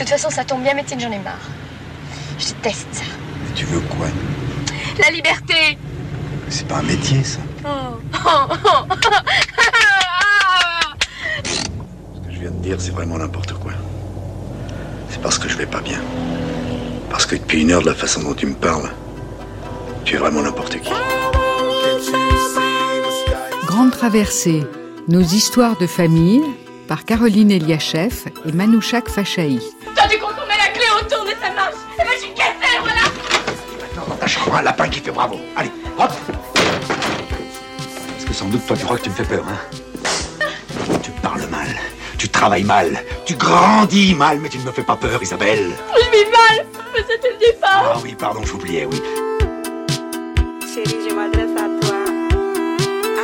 [0.00, 1.38] toute façon, ça tombe bien, Métine, j'en ai marre.
[2.38, 3.04] Je déteste ça.
[3.44, 4.06] Mais tu veux quoi
[4.98, 5.76] La liberté
[6.48, 7.40] C'est pas un métier, ça.
[7.64, 7.98] Oh.
[8.14, 8.94] Oh, oh.
[11.44, 13.72] Ce que je viens de dire, c'est vraiment n'importe quoi.
[15.10, 16.00] C'est parce que je vais pas bien.
[17.10, 18.90] Parce que depuis une heure, de la façon dont tu me parles,
[20.04, 20.92] tu es vraiment n'importe qui.
[23.66, 24.64] Grande traversée,
[25.08, 26.42] nos histoires de famille
[26.88, 29.60] par Caroline Eliachev et Manouchak Fachaï.
[34.52, 35.36] Un lapin qui fait bravo.
[35.56, 36.10] Allez, hop
[36.54, 41.46] Parce que sans doute, toi, tu crois que tu me fais peur, hein Tu parles
[41.50, 41.68] mal,
[42.18, 45.70] tu travailles mal, tu grandis mal, mais tu ne me fais pas peur, Isabelle.
[45.94, 49.00] Je vis mal, mais c'était le départ Ah oui, pardon, j'oubliais, oui.
[50.74, 51.96] Chérie, je m'adresse à toi.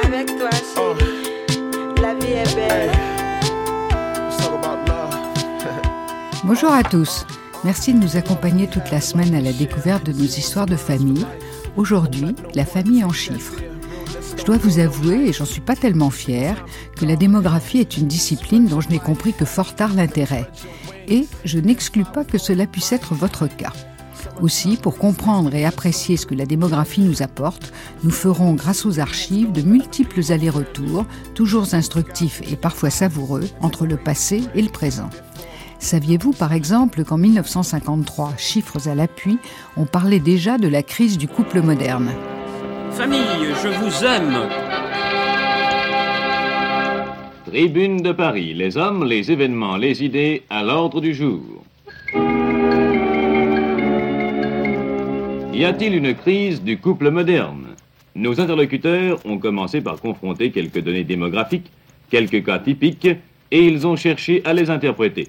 [0.05, 2.01] Avec toi, chérie.
[2.01, 2.93] La vie est belle.
[6.45, 7.27] Bonjour à tous.
[7.67, 11.27] Merci de nous accompagner toute la semaine à la découverte de nos histoires de famille.
[11.77, 13.61] Aujourd'hui, la famille en chiffres.
[14.39, 16.65] Je dois vous avouer, et j'en suis pas tellement fière,
[16.95, 20.49] que la démographie est une discipline dont je n'ai compris que fort tard l'intérêt.
[21.09, 23.73] Et je n'exclus pas que cela puisse être votre cas.
[24.41, 27.73] Aussi, pour comprendre et apprécier ce que la démographie nous apporte,
[28.05, 33.97] nous ferons, grâce aux archives, de multiples allers-retours, toujours instructifs et parfois savoureux, entre le
[33.97, 35.11] passé et le présent.
[35.79, 39.39] Saviez-vous par exemple qu'en 1953, chiffres à l'appui,
[39.77, 42.11] on parlait déjà de la crise du couple moderne?
[42.93, 43.21] Famille,
[43.63, 44.49] je vous aime.
[47.45, 51.43] Tribune de Paris, les hommes, les événements, les idées à l'ordre du jour.
[55.55, 57.69] Y a-t-il une crise du couple moderne?
[58.15, 61.71] Nos interlocuteurs ont commencé par confronter quelques données démographiques,
[62.11, 63.09] quelques cas typiques,
[63.51, 65.29] et ils ont cherché à les interpréter.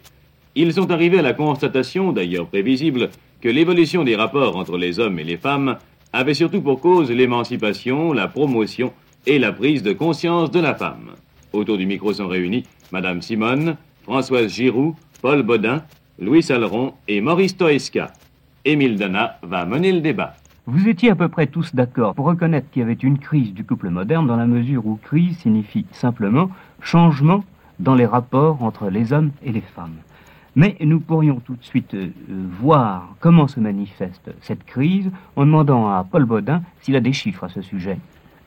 [0.59, 3.09] Ils sont arrivés à la constatation, d'ailleurs prévisible,
[3.41, 5.77] que l'évolution des rapports entre les hommes et les femmes
[6.13, 8.91] avait surtout pour cause l'émancipation, la promotion
[9.27, 11.11] et la prise de conscience de la femme.
[11.53, 15.83] Autour du micro sont réunis Madame Simone, Françoise Giroux, Paul Baudin,
[16.17, 18.13] Louis Saleron et Maurice Toesca.
[18.65, 20.33] Émile Dana va mener le débat.
[20.65, 23.63] Vous étiez à peu près tous d'accord pour reconnaître qu'il y avait une crise du
[23.63, 26.49] couple moderne dans la mesure où crise signifie simplement
[26.81, 27.43] changement
[27.79, 29.97] dans les rapports entre les hommes et les femmes.
[30.57, 32.09] Mais nous pourrions tout de suite euh,
[32.59, 37.43] voir comment se manifeste cette crise en demandant à Paul Baudin s'il a des chiffres
[37.43, 37.99] à ce sujet.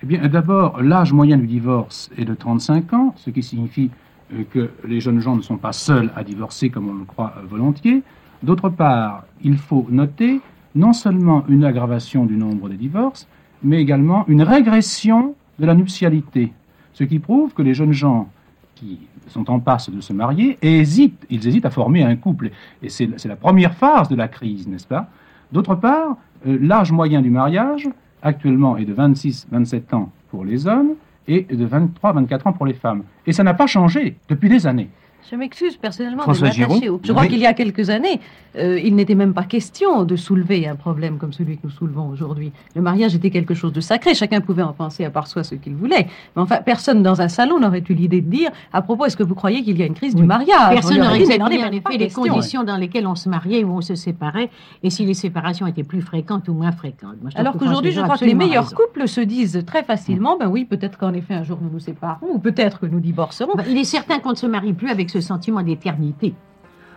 [0.03, 3.93] Eh bien, d'abord, l'âge moyen du divorce est de 35 ans, ce qui signifie
[4.35, 7.33] euh, que les jeunes gens ne sont pas seuls à divorcer comme on le croit
[7.37, 8.03] euh, volontiers.
[8.43, 10.41] D'autre part, il faut noter
[10.75, 13.29] non seulement une aggravation du nombre des divorces,
[13.63, 16.53] mais également une régression de la nuptialité,
[16.93, 18.29] ce qui prouve que les jeunes gens
[18.75, 18.99] qui
[19.31, 22.51] sont en passe de se marier hésitent, ils hésitent à former un couple.
[22.83, 25.09] Et c'est la première phase de la crise, n'est-ce pas?
[25.53, 27.89] D'autre part, euh, l'âge moyen du mariage,
[28.23, 30.95] actuellement, est de 26-27 ans pour les hommes
[31.27, 33.03] et de 23-24 ans pour les femmes.
[33.27, 34.91] Et ça n'a pas changé depuis des années.
[35.29, 37.01] Je m'excuse personnellement François de m'attacher Giraud au...
[37.03, 37.29] Je crois Oui.
[37.29, 38.21] qu'il y a quelques années,
[38.57, 42.09] euh, il n'était même pas question de soulever un problème comme celui que nous soulevons
[42.09, 42.53] aujourd'hui.
[42.75, 45.55] Le mariage était quelque chose de sacré, chacun pouvait en penser à part soi ce
[45.55, 46.07] qu'il voulait.
[46.35, 49.23] Mais enfin, personne dans un salon n'aurait eu l'idée de dire, à propos, est-ce que
[49.23, 51.99] vous croyez qu'il y a une crise du mariage Personne n'aurait examiné en effet les
[51.99, 52.23] question.
[52.23, 54.51] conditions dans lesquelles on se mariait ou on se séparait
[54.83, 57.17] et si les séparations étaient plus fréquentes ou moins fréquentes.
[57.21, 60.65] Moi, Alors qu'aujourd'hui, je crois que les meilleurs couples se disent très facilement, ben oui,
[60.65, 63.53] peut-être qu'en effet un jour nous nous séparons, ou peut-être que nous divorcerons.
[63.55, 66.35] Bah, il est certain qu'on ne se marie plus avec ce sentiment d'éternité.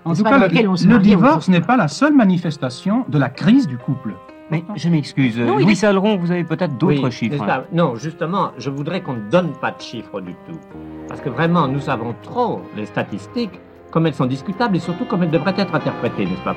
[0.05, 3.05] En tout cas, le, lequel on se le mariait divorce n'est pas la seule manifestation
[3.07, 4.13] de la crise du couple.
[4.51, 5.39] Mais je m'excuse.
[5.39, 7.35] Louis est- Saleron, vous avez peut-être d'autres Oui, chiffres.
[7.35, 10.59] n'est-ce pas Non, justement, je voudrais qu'on ne donne pas de chiffres du tout.
[11.07, 13.59] Parce que vraiment, nous savons trop les statistiques,
[13.91, 16.55] comme elles sont discutables et surtout comme elles devraient être interprétées, n'est-ce pas?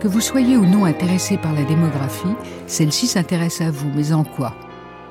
[0.00, 2.34] Que vous soyez ou non intéressé par la démographie,
[2.66, 4.52] celle-ci s'intéresse à vous, mais en quoi?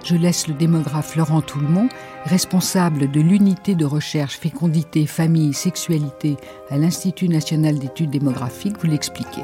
[0.04, 1.90] Je laisse le démographe Laurent Toulmont,
[2.26, 6.38] responsable de l'unité de recherche fécondité, famille, sexualité
[6.70, 9.44] à l'Institut national d'études démographiques, vous l'expliquer.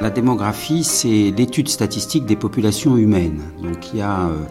[0.00, 3.42] La démographie, c'est l'étude statistique des populations humaines.
[3.60, 4.44] Donc il y a euh,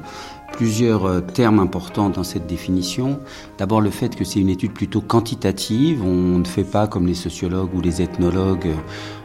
[0.54, 3.20] plusieurs euh, termes importants dans cette définition.
[3.58, 6.04] D'abord le fait que c'est une étude plutôt quantitative.
[6.04, 8.74] On ne fait pas comme les sociologues ou les ethnologues.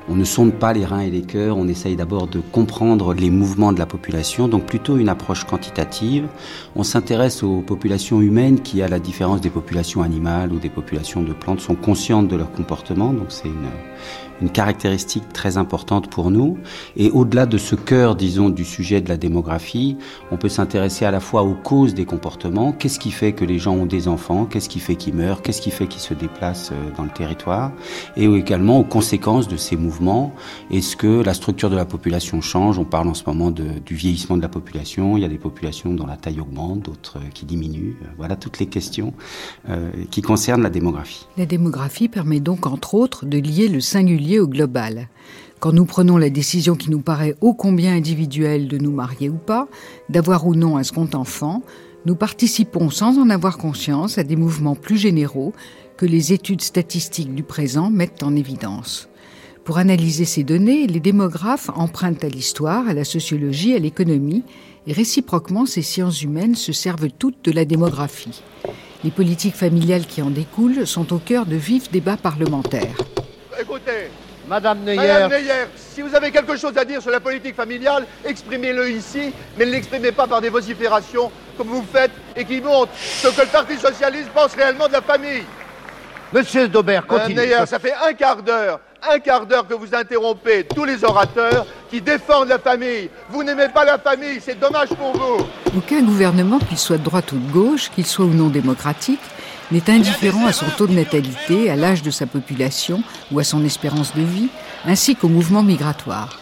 [0.08, 1.56] On ne sonde pas les reins et les cœurs.
[1.56, 4.48] On essaye d'abord de comprendre les mouvements de la population.
[4.48, 6.26] Donc plutôt une approche quantitative.
[6.74, 11.22] On s'intéresse aux populations humaines qui, à la différence des populations animales ou des populations
[11.22, 13.12] de plantes, sont conscientes de leur comportement.
[13.12, 13.68] Donc c'est une
[14.42, 16.58] une caractéristique très importante pour nous.
[16.96, 19.96] Et au-delà de ce cœur, disons, du sujet de la démographie,
[20.32, 23.58] on peut s'intéresser à la fois aux causes des comportements, qu'est-ce qui fait que les
[23.58, 26.72] gens ont des enfants, qu'est-ce qui fait qu'ils meurent, qu'est-ce qui fait qu'ils se déplacent
[26.72, 27.70] euh, dans le territoire,
[28.16, 30.34] et également aux conséquences de ces mouvements.
[30.70, 32.78] Est-ce que la structure de la population change?
[32.78, 35.38] On parle en ce moment de, du vieillissement de la population, il y a des
[35.38, 37.96] populations dont la taille augmente, d'autres euh, qui diminuent.
[38.18, 39.14] Voilà toutes les questions
[39.68, 41.26] euh, qui concernent la démographie.
[41.36, 45.08] La démographie permet donc entre autres de lier le singulier au global.
[45.60, 49.36] Quand nous prenons la décision qui nous paraît ô combien individuelle de nous marier ou
[49.36, 49.68] pas,
[50.08, 51.62] d'avoir ou non un second enfant,
[52.04, 55.52] nous participons sans en avoir conscience à des mouvements plus généraux
[55.96, 59.08] que les études statistiques du présent mettent en évidence.
[59.64, 64.42] Pour analyser ces données, les démographes empruntent à l'histoire, à la sociologie, à l'économie,
[64.88, 68.42] et réciproquement, ces sciences humaines se servent toutes de la démographie.
[69.04, 72.96] Les politiques familiales qui en découlent sont au cœur de vifs débats parlementaires.
[73.60, 74.10] Écoutez,
[74.48, 74.96] Madame Neyer.
[74.96, 79.32] Madame Neyer, si vous avez quelque chose à dire sur la politique familiale, exprimez-le ici,
[79.56, 83.42] mais ne l'exprimez pas par des vociférations comme vous faites et qui montrent ce que
[83.42, 85.44] le Parti Socialiste pense réellement de la famille.
[86.32, 87.34] Monsieur Daubert, continue.
[87.34, 88.80] Madame Neyer, ça fait un quart d'heure,
[89.10, 93.10] un quart d'heure que vous interrompez tous les orateurs qui défendent la famille.
[93.28, 95.46] Vous n'aimez pas la famille, c'est dommage pour vous.
[95.76, 99.20] Aucun gouvernement, qu'il soit de droite ou de gauche, qu'il soit ou non démocratique,
[99.72, 103.02] n'est indifférent à son taux de natalité, à l'âge de sa population
[103.32, 104.48] ou à son espérance de vie,
[104.84, 106.38] ainsi qu'au mouvement migratoire.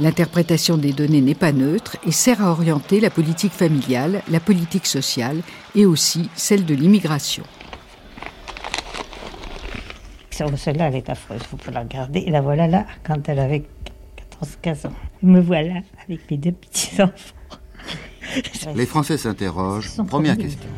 [0.00, 4.86] L'interprétation des données n'est pas neutre et sert à orienter la politique familiale, la politique
[4.86, 5.42] sociale
[5.74, 7.44] et aussi celle de l'immigration.
[10.30, 12.24] Celle-là, elle est affreuse, il faut la regarder.
[12.28, 13.64] La voilà là, quand elle avait
[14.42, 14.92] 14-15 ans.
[15.22, 15.74] Me voilà
[16.08, 17.34] avec mes deux petits-enfants.
[18.74, 19.90] Les Français s'interrogent.
[20.08, 20.68] Première question.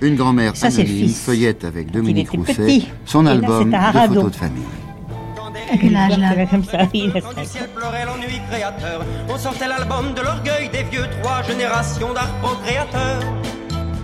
[0.00, 3.76] Une grand-mère anonyme feuillette avec Dominique Rousset son album de
[4.08, 4.62] photos de famille.
[5.72, 9.68] À quel âge là comme ça, il Quand du ciel pleurait l'ennui créateur, on sortait
[9.68, 13.22] l'album de l'orgueil des vieux trois générations d'art procréateurs.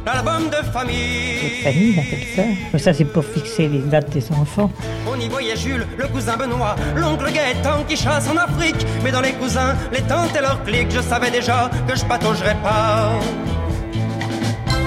[0.07, 1.43] L'album de famille.
[1.43, 2.01] De famille,
[2.37, 2.79] ça.
[2.79, 4.71] Ça, c'est pour fixer les dates des enfants.
[5.11, 8.87] On y voyait Jules, le cousin Benoît, l'oncle Gaëtan qui chasse en Afrique.
[9.03, 12.57] Mais dans les cousins, les tantes et leurs clics, je savais déjà que je pataugerais
[12.63, 13.19] pas.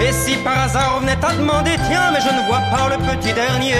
[0.01, 2.97] Et si par hasard on venait à demander, tiens, mais je ne vois pas le
[3.17, 3.73] petit dernier.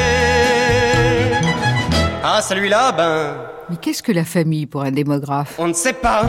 [2.24, 3.36] Ah, celui-là, ben.
[3.70, 5.56] Mais qu'est-ce que la famille pour un démographe?
[5.58, 6.24] On ne sait pas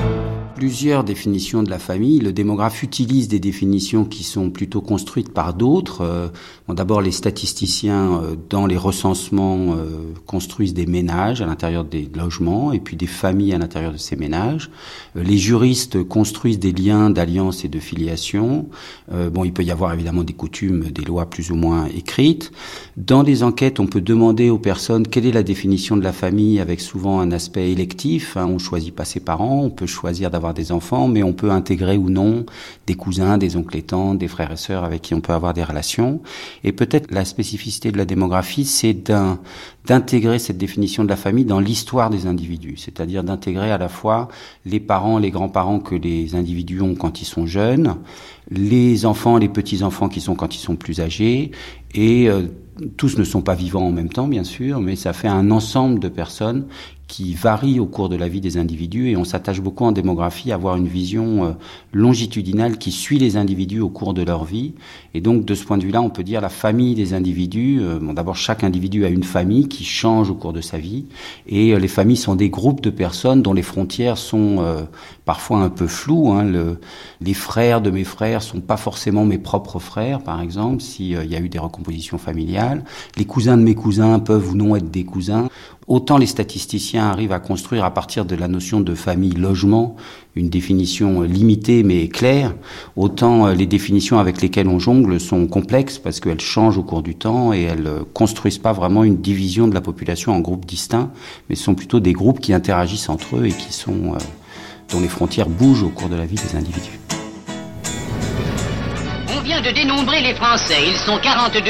[0.60, 2.18] plusieurs définitions de la famille.
[2.18, 6.02] Le démographe utilise des définitions qui sont plutôt construites par d'autres.
[6.02, 6.28] Euh,
[6.68, 12.72] D'abord, les statisticiens, euh, dans les recensements, euh, construisent des ménages à l'intérieur des logements
[12.72, 14.70] et puis des familles à l'intérieur de ces ménages.
[15.14, 18.68] Les juristes construisent des liens d'alliance et de filiation.
[19.32, 22.52] Bon, il peut y avoir évidemment des coutumes, des lois plus ou moins écrites.
[22.96, 26.60] Dans les enquêtes, on peut demander aux personnes quelle est la définition de la famille
[26.60, 28.36] avec souvent un aspect électif.
[28.36, 28.46] Hein.
[28.48, 31.96] On choisit pas ses parents, on peut choisir d'avoir des enfants, mais on peut intégrer
[31.96, 32.44] ou non
[32.86, 35.54] des cousins, des oncles et tantes, des frères et sœurs avec qui on peut avoir
[35.54, 36.20] des relations.
[36.64, 38.94] Et peut-être la spécificité de la démographie, c'est
[39.86, 44.28] d'intégrer cette définition de la famille dans l'histoire des individus, c'est-à-dire d'intégrer à la fois
[44.64, 47.96] les parents, les grands-parents que les individus ont quand ils sont jeunes,
[48.50, 51.52] les enfants, les petits-enfants qui sont quand ils sont plus âgés,
[51.94, 52.42] et euh,
[52.96, 56.00] tous ne sont pas vivants en même temps, bien sûr, mais ça fait un ensemble
[56.00, 56.66] de personnes
[57.10, 60.52] qui varie au cours de la vie des individus et on s'attache beaucoup en démographie
[60.52, 61.50] à avoir une vision euh,
[61.92, 64.74] longitudinale qui suit les individus au cours de leur vie.
[65.12, 67.80] Et donc de ce point de vue-là, on peut dire la famille des individus.
[67.80, 71.06] Euh, bon, d'abord, chaque individu a une famille qui change au cours de sa vie
[71.48, 74.64] et euh, les familles sont des groupes de personnes dont les frontières sont
[75.24, 76.30] parfois un peu floues.
[76.30, 76.44] Hein.
[76.44, 76.78] Le,
[77.20, 81.34] les frères de mes frères sont pas forcément mes propres frères, par exemple, s'il y
[81.34, 82.84] a eu des recompositions familiales.
[83.16, 85.48] Les cousins de mes cousins peuvent ou non être des cousins.
[85.90, 89.96] Autant les statisticiens arrivent à construire à partir de la notion de famille-logement
[90.36, 92.54] une définition limitée mais claire,
[92.94, 97.02] autant euh, les définitions avec lesquelles on jongle sont complexes parce qu'elles changent au cours
[97.02, 100.64] du temps et elles euh, construisent pas vraiment une division de la population en groupes
[100.64, 101.10] distincts,
[101.48, 103.54] mais sont plutôt des groupes qui interagissent entre eux et
[103.88, 104.18] euh,
[104.92, 107.00] dont les frontières bougent au cours de la vie des individus.
[109.36, 110.86] On vient de dénombrer les Français.
[110.86, 111.60] Ils sont 42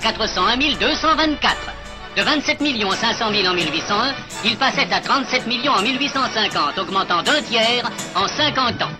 [0.00, 1.75] 401 224.
[2.16, 4.14] De 27 500 000 en 1801,
[4.46, 8.90] il passait à 37 millions en 1850, augmentant d'un tiers en 50 ans.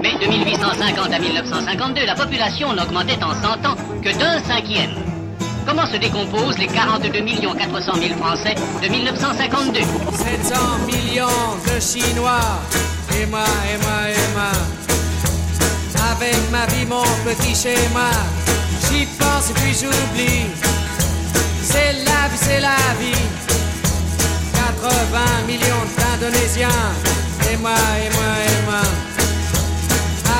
[0.00, 4.94] Mais de 1850 à 1952, la population n'augmentait en 100 ans que d'un cinquième.
[5.66, 9.80] Comment se décomposent les 42 400 000 Français de 1952
[10.12, 10.54] 700
[10.86, 11.26] millions
[11.66, 12.62] de Chinois,
[13.20, 13.42] et moi,
[14.08, 14.16] et.
[16.12, 18.10] Avec ma vie, mon petit schéma,
[18.88, 20.85] j'y pense puis j'oublie.
[21.76, 23.22] C'est la vie, c'est la vie.
[24.80, 26.68] 80 millions d'Indonésiens.
[27.52, 28.84] Et moi, et moi, et moi.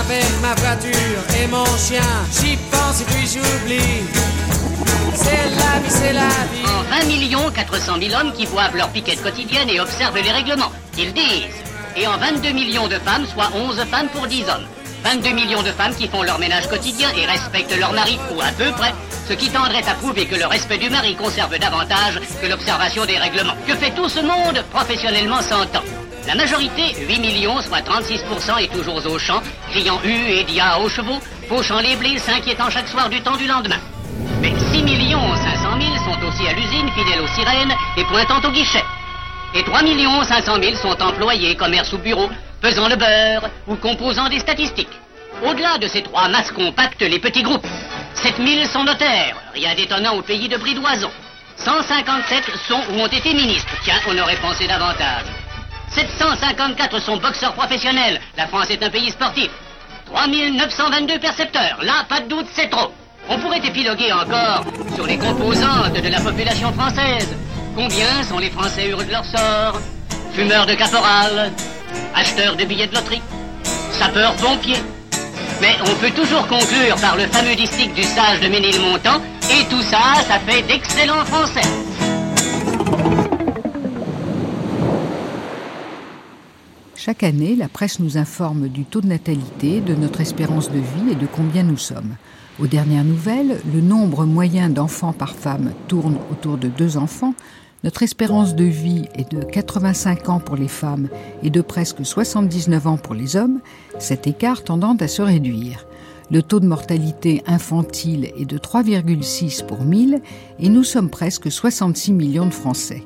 [0.00, 2.00] Avec ma voiture et mon chien.
[2.32, 4.02] J'y pense et puis j'oublie.
[5.14, 6.64] C'est la vie, c'est la vie.
[6.66, 10.72] En 20 millions 400 000 hommes qui boivent leur piquette quotidienne et observent les règlements.
[10.96, 11.60] Ils disent.
[11.96, 14.66] Et en 22 millions de femmes, soit 11 femmes pour 10 hommes.
[15.04, 18.50] 22 millions de femmes qui font leur ménage quotidien et respectent leur mari, ou à
[18.56, 18.92] peu près,
[19.28, 23.18] ce qui tendrait à prouver que le respect du mari conserve davantage que l'observation des
[23.18, 23.56] règlements.
[23.66, 25.82] Que fait tout ce monde professionnellement s'entend
[26.26, 30.88] La majorité, 8 millions, soit 36%, est toujours au champ, criant U et dia aux
[30.88, 33.80] chevaux, fauchant les blés, s'inquiétant chaque soir du temps du lendemain.
[34.40, 38.52] Mais 6 millions 500 000 sont aussi à l'usine, fidèles aux sirènes et pointant au
[38.52, 38.84] guichet.
[39.54, 42.28] Et 3 millions 500 000 sont employés, commerce ou bureau,
[42.66, 44.98] faisant le beurre ou composant des statistiques.
[45.46, 47.66] Au-delà de ces trois masses compactes, les petits groupes.
[48.14, 51.10] 7000 sont notaires, rien d'étonnant au pays de Bridoison.
[51.58, 55.26] 157 sont ou ont été ministres, tiens, on aurait pensé davantage.
[55.90, 59.50] 754 sont boxeurs professionnels, la France est un pays sportif.
[60.06, 62.92] 3922 percepteurs, là, pas de doute, c'est trop.
[63.28, 64.64] On pourrait épiloguer encore
[64.96, 67.36] sur les composantes de la population française.
[67.76, 69.80] Combien sont les Français heureux de leur sort?
[70.32, 71.52] Fumeurs de caporal,
[72.14, 73.22] acheteurs de billets de loterie,
[73.92, 74.82] sapeurs-pompiers.
[75.60, 79.82] Mais on peut toujours conclure par le fameux distique du sage de Ménilmontant, et tout
[79.82, 81.68] ça, ça fait d'excellents Français.
[87.06, 91.12] Chaque année, la presse nous informe du taux de natalité, de notre espérance de vie
[91.12, 92.16] et de combien nous sommes.
[92.58, 97.34] Aux dernières nouvelles, le nombre moyen d'enfants par femme tourne autour de deux enfants,
[97.86, 101.08] notre espérance de vie est de 85 ans pour les femmes
[101.44, 103.60] et de presque 79 ans pour les hommes,
[104.00, 105.86] cet écart tendant à se réduire.
[106.32, 110.20] Le taux de mortalité infantile est de 3,6 pour 1000
[110.58, 113.04] et nous sommes presque 66 millions de Français.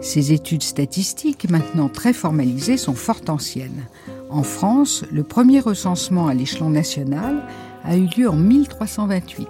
[0.00, 3.88] Ces études statistiques, maintenant très formalisées, sont fort anciennes.
[4.30, 7.42] En France, le premier recensement à l'échelon national
[7.82, 9.48] a eu lieu en 1328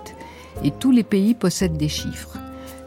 [0.65, 2.39] et tous les pays possèdent des chiffres.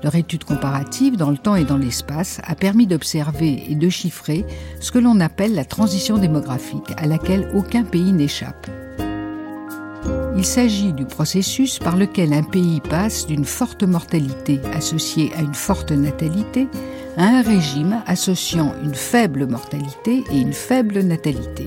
[0.05, 4.45] Leur étude comparative dans le temps et dans l'espace a permis d'observer et de chiffrer
[4.79, 8.67] ce que l'on appelle la transition démographique, à laquelle aucun pays n'échappe.
[10.38, 15.55] Il s'agit du processus par lequel un pays passe d'une forte mortalité associée à une
[15.55, 16.67] forte natalité
[17.17, 21.65] à un régime associant une faible mortalité et une faible natalité.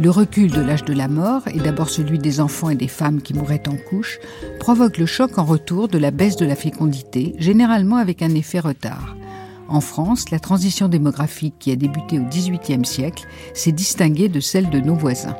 [0.00, 3.20] Le recul de l'âge de la mort, et d'abord celui des enfants et des femmes
[3.20, 4.20] qui mouraient en couche,
[4.60, 8.60] provoque le choc en retour de la baisse de la fécondité, généralement avec un effet
[8.60, 9.16] retard.
[9.68, 14.70] En France, la transition démographique qui a débuté au XVIIIe siècle s'est distinguée de celle
[14.70, 15.36] de nos voisins.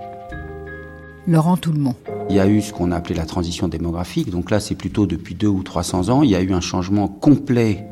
[1.29, 1.95] Laurent Toulmont.
[2.29, 5.07] Il y a eu ce qu'on a appelé la transition démographique, donc là c'est plutôt
[5.07, 7.87] depuis deux ou trois cents ans, il y a eu un changement complet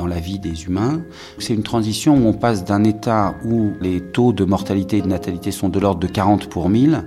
[0.00, 1.02] dans la vie des humains.
[1.38, 5.08] C'est une transition où on passe d'un état où les taux de mortalité et de
[5.08, 7.04] natalité sont de l'ordre de 40 pour 1000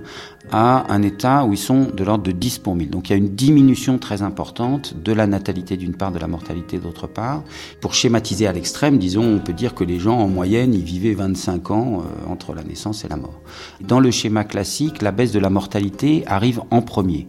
[0.52, 2.90] à un état où ils sont de l'ordre de 10 pour 1000.
[2.90, 6.28] Donc il y a une diminution très importante de la natalité d'une part, de la
[6.28, 7.42] mortalité d'autre part.
[7.80, 11.14] Pour schématiser à l'extrême, disons, on peut dire que les gens en moyenne, ils vivaient
[11.14, 13.40] 25 ans euh, entre la naissance et la mort.
[13.80, 17.26] Dans le schéma classique, la baisse de la mortalité arrive en premier.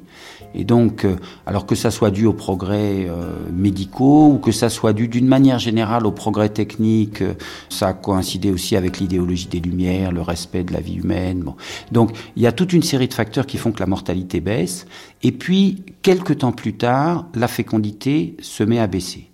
[0.55, 4.69] Et donc, euh, alors que ça soit dû aux progrès euh, médicaux ou que ça
[4.69, 7.33] soit dû d'une manière générale aux progrès techniques, euh,
[7.69, 11.43] ça a coïncidé aussi avec l'idéologie des Lumières, le respect de la vie humaine.
[11.91, 14.87] Donc, il y a toute une série de facteurs qui font que la mortalité baisse.
[15.23, 19.29] Et puis, quelques temps plus tard, la fécondité se met à baisser.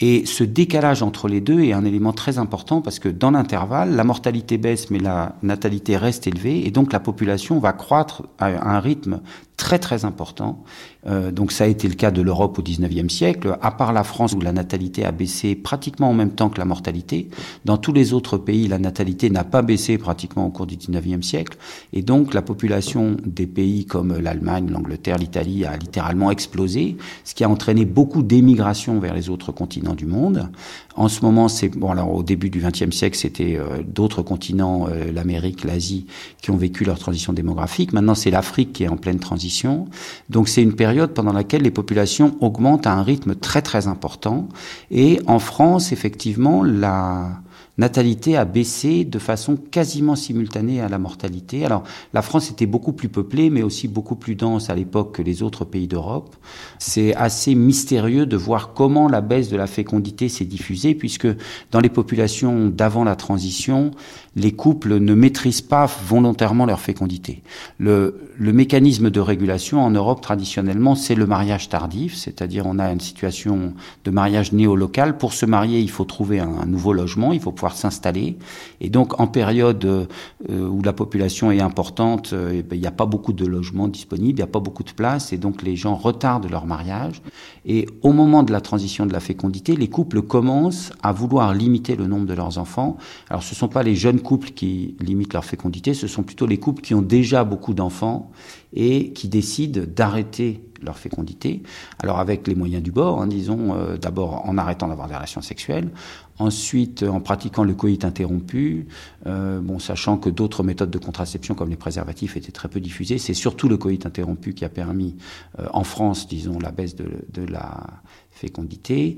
[0.00, 3.94] Et ce décalage entre les deux est un élément très important parce que dans l'intervalle,
[3.94, 8.74] la mortalité baisse mais la natalité reste élevée et donc la population va croître à
[8.74, 9.20] un rythme
[9.56, 10.62] très très important.
[11.06, 14.02] Euh, donc ça a été le cas de l'Europe au 19e siècle, à part la
[14.02, 17.28] France où la natalité a baissé pratiquement en même temps que la mortalité.
[17.64, 21.22] Dans tous les autres pays, la natalité n'a pas baissé pratiquement au cours du 19e
[21.22, 21.56] siècle.
[21.92, 27.44] Et donc la population des pays comme l'Allemagne, l'Angleterre, l'Italie a littéralement explosé, ce qui
[27.44, 30.48] a entraîné beaucoup d'émigration vers les autres continents du monde.
[30.96, 31.90] En ce moment, c'est bon.
[31.90, 36.06] Alors au début du XXe siècle, c'était euh, d'autres continents, euh, l'Amérique, l'Asie,
[36.40, 37.92] qui ont vécu leur transition démographique.
[37.92, 39.86] Maintenant, c'est l'Afrique qui est en pleine transition.
[40.30, 44.48] Donc c'est une période pendant laquelle les populations augmentent à un rythme très très important.
[44.90, 47.40] Et en France, effectivement, la
[47.78, 51.64] natalité a baissé de façon quasiment simultanée à la mortalité.
[51.64, 55.22] Alors la France était beaucoup plus peuplée, mais aussi beaucoup plus dense à l'époque que
[55.22, 56.36] les autres pays d'Europe.
[56.78, 61.28] C'est assez mystérieux de voir comment la baisse de la fécondité s'est diffusée, puisque
[61.70, 63.90] dans les populations d'avant la transition,
[64.36, 67.42] les couples ne maîtrisent pas volontairement leur fécondité.
[67.78, 72.90] Le, le mécanisme de régulation en Europe traditionnellement, c'est le mariage tardif, c'est-à-dire on a
[72.92, 73.74] une situation
[74.04, 75.18] de mariage néo-local.
[75.18, 78.36] Pour se marier, il faut trouver un, nouveau logement, il faut pouvoir s'installer.
[78.80, 80.06] Et donc, en période euh,
[80.48, 83.88] où la population est importante, euh, eh ben, il n'y a pas beaucoup de logements
[83.88, 87.22] disponibles, il n'y a pas beaucoup de place, et donc les gens retardent leur mariage.
[87.66, 91.96] Et au moment de la transition de la fécondité, les couples commencent à vouloir limiter
[91.96, 92.96] le nombre de leurs enfants.
[93.30, 96.46] Alors, ce ne sont pas les jeunes couples qui limitent leur fécondité, ce sont plutôt
[96.46, 98.32] les couples qui ont déjà beaucoup d'enfants
[98.72, 101.62] et qui décident d'arrêter leur fécondité.
[101.98, 105.40] Alors avec les moyens du bord, hein, disons, euh, d'abord en arrêtant d'avoir des relations
[105.40, 105.90] sexuelles,
[106.38, 108.86] ensuite en pratiquant le coït interrompu,
[109.26, 113.18] euh, bon, sachant que d'autres méthodes de contraception comme les préservatifs étaient très peu diffusées.
[113.18, 115.16] C'est surtout le coït interrompu qui a permis
[115.58, 117.86] euh, en France, disons, la baisse de, de la
[118.30, 119.16] fécondité,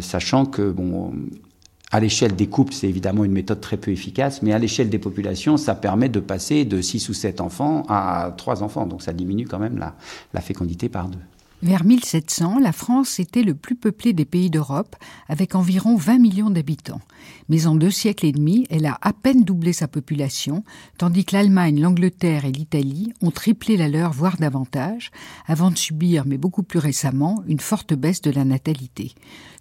[0.00, 1.12] sachant que bon,
[1.92, 4.98] à l'échelle des couples, c'est évidemment une méthode très peu efficace, mais à l'échelle des
[4.98, 8.86] populations, ça permet de passer de 6 ou 7 enfants à 3 enfants.
[8.86, 9.94] Donc ça diminue quand même la,
[10.34, 11.20] la fécondité par deux.
[11.62, 14.94] Vers 1700, la France était le plus peuplé des pays d'Europe,
[15.26, 17.00] avec environ 20 millions d'habitants.
[17.48, 20.64] Mais en deux siècles et demi, elle a à peine doublé sa population,
[20.98, 25.10] tandis que l'Allemagne, l'Angleterre et l'Italie ont triplé la leur, voire davantage,
[25.46, 29.14] avant de subir, mais beaucoup plus récemment, une forte baisse de la natalité.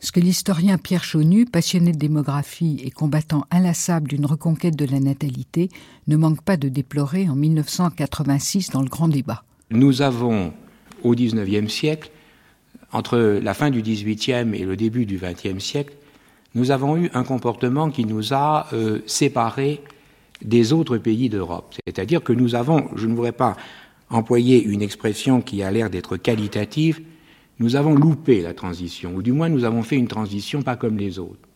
[0.05, 5.00] Ce que l'historien Pierre Chaunu, passionné de démographie et combattant inlassable d'une reconquête de la
[5.00, 5.71] natalité,
[6.07, 9.43] ne manque pas de déplorer en 1986 dans le grand débat.
[9.71, 10.53] Nous avons
[11.01, 12.12] au XIXe siècle,
[12.91, 15.95] entre la fin du XVIIIe et le début du XXe siècle,
[16.53, 19.81] nous avons eu un comportement qui nous a euh, séparés
[20.43, 21.74] des autres pays d'Europe.
[21.88, 23.57] C'est-à-dire que nous avons, je ne voudrais pas
[24.12, 27.01] employer une expression qui a l'air d'être qualitative,
[27.59, 30.97] nous avons loupé la transition, ou du moins nous avons fait une transition pas comme
[30.97, 31.47] les autres.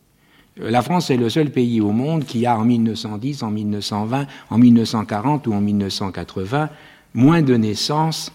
[0.60, 4.26] Euh, la France est le seul pays au monde qui a en 1910, en 1920,
[4.50, 6.70] en 1940 ou en 1980
[7.14, 8.32] moins de naissances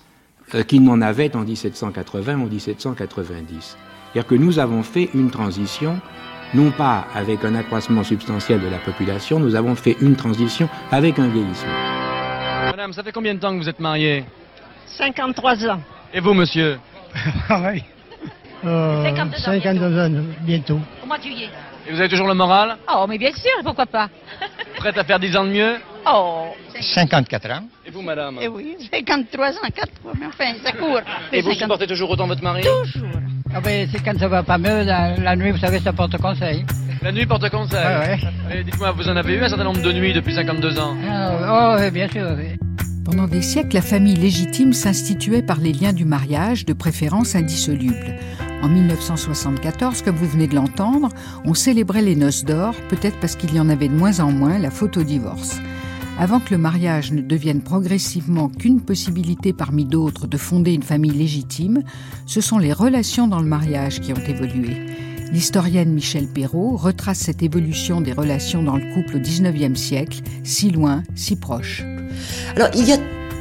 [0.53, 3.77] euh, qu'il n'en avait en 1780 ou en 1790.
[4.13, 5.99] C'est-à-dire que nous avons fait une transition,
[6.53, 11.19] non pas avec un accroissement substantiel de la population, nous avons fait une transition avec
[11.19, 11.73] un vieillissement.
[12.71, 14.23] Madame, ça fait combien de temps que vous êtes mariée?
[14.85, 15.79] 53 ans.
[16.13, 16.77] Et vous, monsieur?
[17.47, 17.83] Pareil.
[18.65, 19.03] Euh,
[19.37, 20.79] 52, ans, bientôt.
[21.01, 21.49] Comment tu y es
[21.87, 24.09] Et vous avez toujours le moral Oh, mais bien sûr, pourquoi pas
[24.77, 25.75] Prête à faire 10 ans de mieux
[26.07, 26.47] Oh
[26.79, 27.63] 54 ans.
[27.85, 31.01] Et vous, madame Eh oui, 53 ans, 4 fois, mais enfin, ça court.
[31.31, 33.07] Et vous supportez toujours autant votre mari Toujours.
[33.53, 36.17] Ah ben, c'est quand ça va pas mieux, la, la, nuit, vous savez, ça porte
[36.17, 36.65] conseil.
[37.01, 38.63] La nuit porte conseil Ouais, ouais.
[38.63, 41.91] Dites-moi, vous en avez eu un certain nombre de nuits depuis 52 ans ah, Oh,
[41.91, 42.57] bien sûr, oui.
[43.05, 48.15] Pendant des siècles, la famille légitime s'instituait par les liens du mariage, de préférence indissolubles.
[48.63, 51.09] En 1974, comme vous venez de l'entendre,
[51.45, 54.57] on célébrait les noces d'or, peut-être parce qu'il y en avait de moins en moins,
[54.57, 55.59] la faute au divorce.
[56.17, 61.11] Avant que le mariage ne devienne progressivement qu'une possibilité parmi d'autres de fonder une famille
[61.11, 61.83] légitime,
[62.25, 64.77] ce sont les relations dans le mariage qui ont évolué.
[65.31, 70.71] L'historienne Michel Perrault retrace cette évolution des relations dans le couple au XIXe siècle, si
[70.71, 71.83] loin, si proche.
[72.55, 72.97] Alors il y a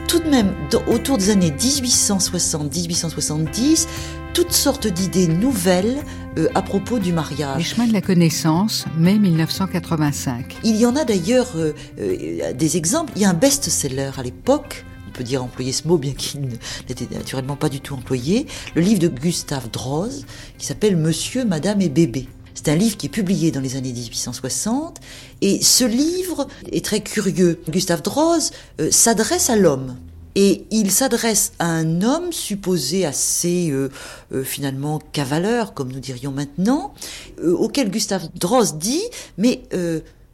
[0.08, 0.54] tout de même,
[0.87, 3.87] autour des années 1860-1870,
[4.32, 5.98] toutes sortes d'idées nouvelles
[6.38, 7.58] euh, à propos du mariage.
[7.58, 10.56] Les chemins de la connaissance, mai 1985.
[10.64, 13.12] Il y en a d'ailleurs euh, euh, des exemples.
[13.16, 14.84] Il y a un best-seller à l'époque.
[15.08, 16.40] On peut dire employer ce mot, bien qu'il
[16.88, 18.46] n'était naturellement pas du tout employé.
[18.74, 20.26] Le livre de Gustave Droz,
[20.58, 22.28] qui s'appelle Monsieur, Madame et Bébé.
[22.54, 25.00] C'est un livre qui est publié dans les années 1860
[25.40, 27.60] et ce livre est très curieux.
[27.68, 28.52] Gustave Droz
[28.90, 29.96] s'adresse à l'homme.
[30.36, 33.88] Et il s'adresse à un homme supposé assez euh,
[34.32, 36.92] euh, finalement cavaleur, comme nous dirions maintenant,
[37.40, 39.02] euh, auquel Gustave Droz dit
[39.38, 39.62] mais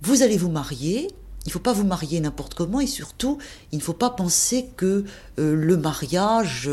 [0.03, 1.09] vous allez vous marier.
[1.45, 3.39] Il ne faut pas vous marier n'importe comment et surtout,
[3.73, 5.05] il ne faut pas penser que
[5.39, 6.71] le mariage,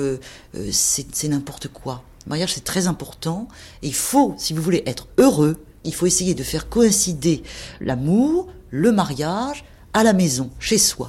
[0.72, 2.04] c'est n'importe quoi.
[2.28, 3.48] Le mariage, c'est très important
[3.82, 7.42] il faut, si vous voulez être heureux, il faut essayer de faire coïncider
[7.80, 9.64] l'amour, le mariage,
[9.94, 11.08] à la maison, chez soi.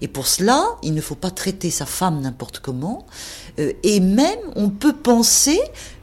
[0.00, 3.08] Et pour cela, il ne faut pas traiter sa femme n'importe comment.
[3.58, 5.58] Euh, et même, on peut penser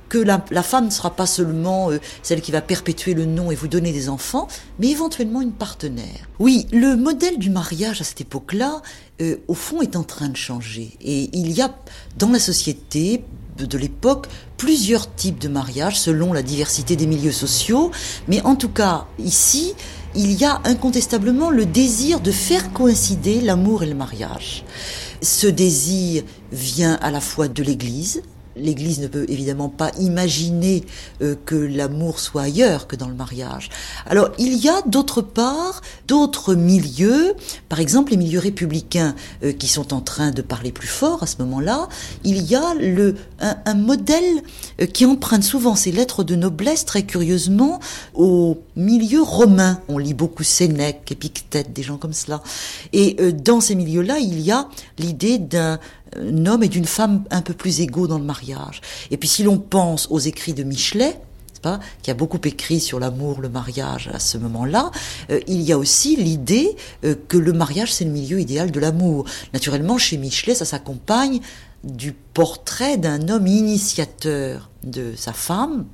[0.09, 3.55] que la, femme ne sera pas seulement euh, celle qui va perpétuer le nom et
[3.55, 6.27] vous donner des enfants, mais éventuellement une partenaire.
[6.39, 8.81] Oui, le modèle du mariage à cette époque-là,
[9.21, 10.97] euh, au fond, est en train de changer.
[10.99, 11.73] Et il y a
[12.17, 13.23] dans la société
[13.65, 17.91] de l'époque plusieurs types de mariage selon la diversité des milieux sociaux,
[18.27, 19.73] mais en tout cas ici,
[20.15, 24.65] il y a incontestablement le désir de faire coïncider l'amour et le mariage.
[25.21, 28.23] Ce désir vient à la fois de l'Église,
[28.59, 30.83] l'Église ne peut évidemment pas imaginer
[31.21, 33.69] euh, que l'amour soit ailleurs que dans le mariage.
[34.05, 37.35] Alors il y a d'autre part d'autres milieux,
[37.69, 41.27] par exemple les milieux républicains euh, qui sont en train de parler plus fort à
[41.27, 41.87] ce moment-là.
[42.23, 42.73] Il y a
[43.39, 44.41] un, modèle
[44.81, 47.79] euh, qui emprunte souvent ses lettres de noblesse très curieusement
[48.13, 49.81] au milieu romain.
[49.87, 52.41] On lit beaucoup Sénèque, Épictète, des gens comme cela.
[52.93, 54.67] Et dans ces milieux-là, il y a
[54.97, 55.79] l'idée d'un
[56.15, 58.81] homme et d'une femme un peu plus égaux dans le mariage.
[59.11, 61.19] Et puis si l'on pense aux écrits de Michelet,
[61.61, 64.91] pas, qui a beaucoup écrit sur l'amour, le mariage à ce moment-là,
[65.31, 68.79] euh, il y a aussi l'idée euh, que le mariage c'est le milieu idéal de
[68.79, 69.25] l'amour.
[69.53, 71.39] Naturellement, chez Michelet, ça s'accompagne
[71.83, 75.85] du portrait d'un homme initiateur de sa femme,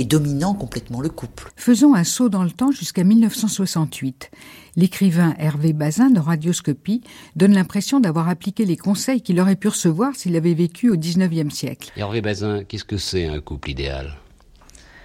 [0.00, 1.52] et dominant complètement le couple.
[1.56, 4.30] Faisons un saut dans le temps jusqu'à 1968.
[4.76, 7.02] L'écrivain Hervé Bazin de Radioscopie
[7.36, 11.52] donne l'impression d'avoir appliqué les conseils qu'il aurait pu recevoir s'il avait vécu au XIXe
[11.52, 11.92] siècle.
[11.96, 14.16] Hervé Bazin, qu'est-ce que c'est un couple idéal?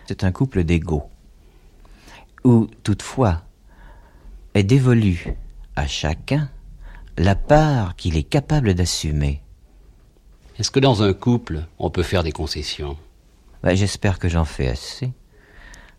[0.07, 1.03] C'est un couple d'égaux,
[2.43, 3.43] où toutefois
[4.53, 5.35] est dévolue
[5.75, 6.49] à chacun
[7.17, 9.41] la part qu'il est capable d'assumer.
[10.59, 12.97] Est-ce que dans un couple, on peut faire des concessions?
[13.63, 15.11] Bah, j'espère que j'en fais assez.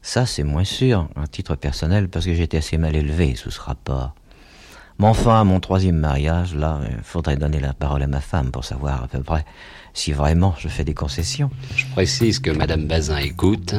[0.06, 3.60] Ça, c'est moins sûr, à titre personnel, parce que j'étais assez mal élevé sous ce
[3.60, 4.14] rapport.
[5.00, 8.52] Mais enfin, à mon troisième mariage, là, il faudrait donner la parole à ma femme
[8.52, 9.44] pour savoir à peu près
[9.94, 11.50] si vraiment je fais des concessions.
[11.74, 13.74] Je précise que Madame Bazin écoute.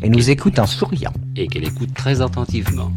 [0.00, 1.12] Et nous écoute en souriant.
[1.36, 2.90] Et qu'elle écoute très attentivement.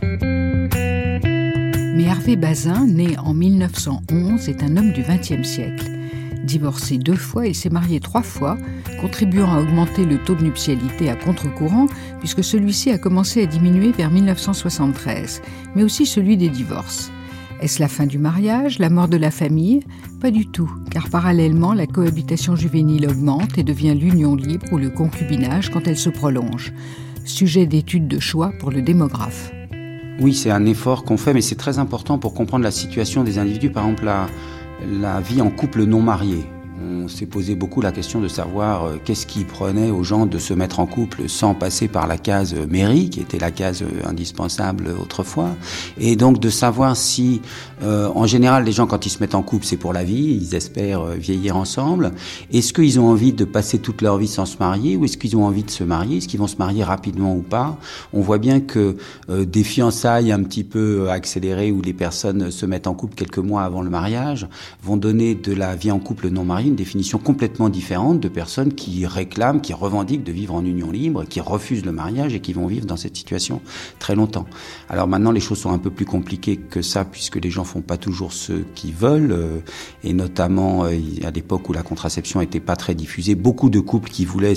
[1.97, 5.96] Mais Hervé Bazin, né en 1911, est un homme du XXe siècle.
[6.43, 8.57] Divorcé deux fois, il s'est marié trois fois,
[9.01, 11.87] contribuant à augmenter le taux de nuptialité à contre-courant,
[12.19, 15.41] puisque celui-ci a commencé à diminuer vers 1973,
[15.75, 17.11] mais aussi celui des divorces.
[17.59, 19.79] Est-ce la fin du mariage, la mort de la famille?
[20.21, 24.91] Pas du tout, car parallèlement, la cohabitation juvénile augmente et devient l'union libre ou le
[24.91, 26.71] concubinage quand elle se prolonge.
[27.25, 29.51] Sujet d'étude de choix pour le démographe.
[30.19, 33.39] Oui, c'est un effort qu'on fait, mais c'est très important pour comprendre la situation des
[33.39, 33.71] individus.
[33.71, 34.27] Par exemple, la,
[34.85, 36.45] la vie en couple non marié.
[36.79, 40.37] On s'est posé beaucoup la question de savoir euh, qu'est-ce qui prenait aux gens de
[40.37, 44.07] se mettre en couple sans passer par la case mairie, qui était la case euh,
[44.07, 45.55] indispensable autrefois,
[45.97, 47.41] et donc de savoir si,
[47.81, 50.37] euh, en général, les gens quand ils se mettent en couple, c'est pour la vie,
[50.39, 52.11] ils espèrent vieillir ensemble.
[52.53, 55.35] Est-ce qu'ils ont envie de passer toute leur vie sans se marier, ou est-ce qu'ils
[55.35, 57.77] ont envie de se marier, est-ce qu'ils vont se marier rapidement ou pas?
[58.13, 58.97] On voit bien que
[59.29, 63.63] des fiançailles un petit peu accélérées où les personnes se mettent en couple quelques mois
[63.63, 64.47] avant le mariage
[64.83, 68.73] vont donner de la vie en couple non mariée une définition complètement différente de personnes
[68.73, 72.53] qui réclament, qui revendiquent de vivre en union libre, qui refusent le mariage et qui
[72.53, 73.61] vont vivre dans cette situation
[73.99, 74.45] très longtemps.
[74.89, 77.81] Alors maintenant, les choses sont un peu plus compliquées que ça, puisque les gens font
[77.81, 79.59] pas toujours ce qu'ils veulent, euh,
[80.03, 84.09] et notamment euh, à l'époque où la contraception n'était pas très diffusée, beaucoup de couples
[84.09, 84.55] qui voulaient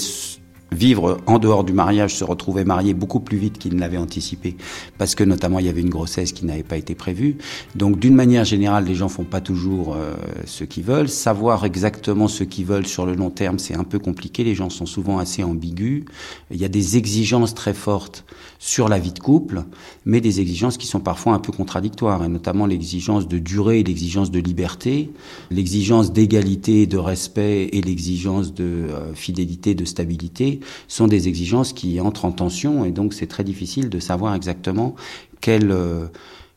[0.72, 4.56] vivre en dehors du mariage, se retrouver marié beaucoup plus vite qu'il ne l'avait anticipé,
[4.98, 7.36] parce que notamment il y avait une grossesse qui n'avait pas été prévue.
[7.74, 10.14] Donc d'une manière générale, les gens font pas toujours euh,
[10.46, 11.08] ce qu'ils veulent.
[11.08, 14.44] Savoir exactement ce qu'ils veulent sur le long terme, c'est un peu compliqué.
[14.44, 16.04] Les gens sont souvent assez ambigus.
[16.50, 18.24] Il y a des exigences très fortes
[18.58, 19.64] sur la vie de couple,
[20.04, 24.30] mais des exigences qui sont parfois un peu contradictoires, et notamment l'exigence de durée l'exigence
[24.30, 25.10] de liberté,
[25.50, 32.00] l'exigence d'égalité, de respect et l'exigence de euh, fidélité, de stabilité sont des exigences qui
[32.00, 34.94] entrent en tension et donc c'est très difficile de savoir exactement
[35.40, 36.06] quelle, euh,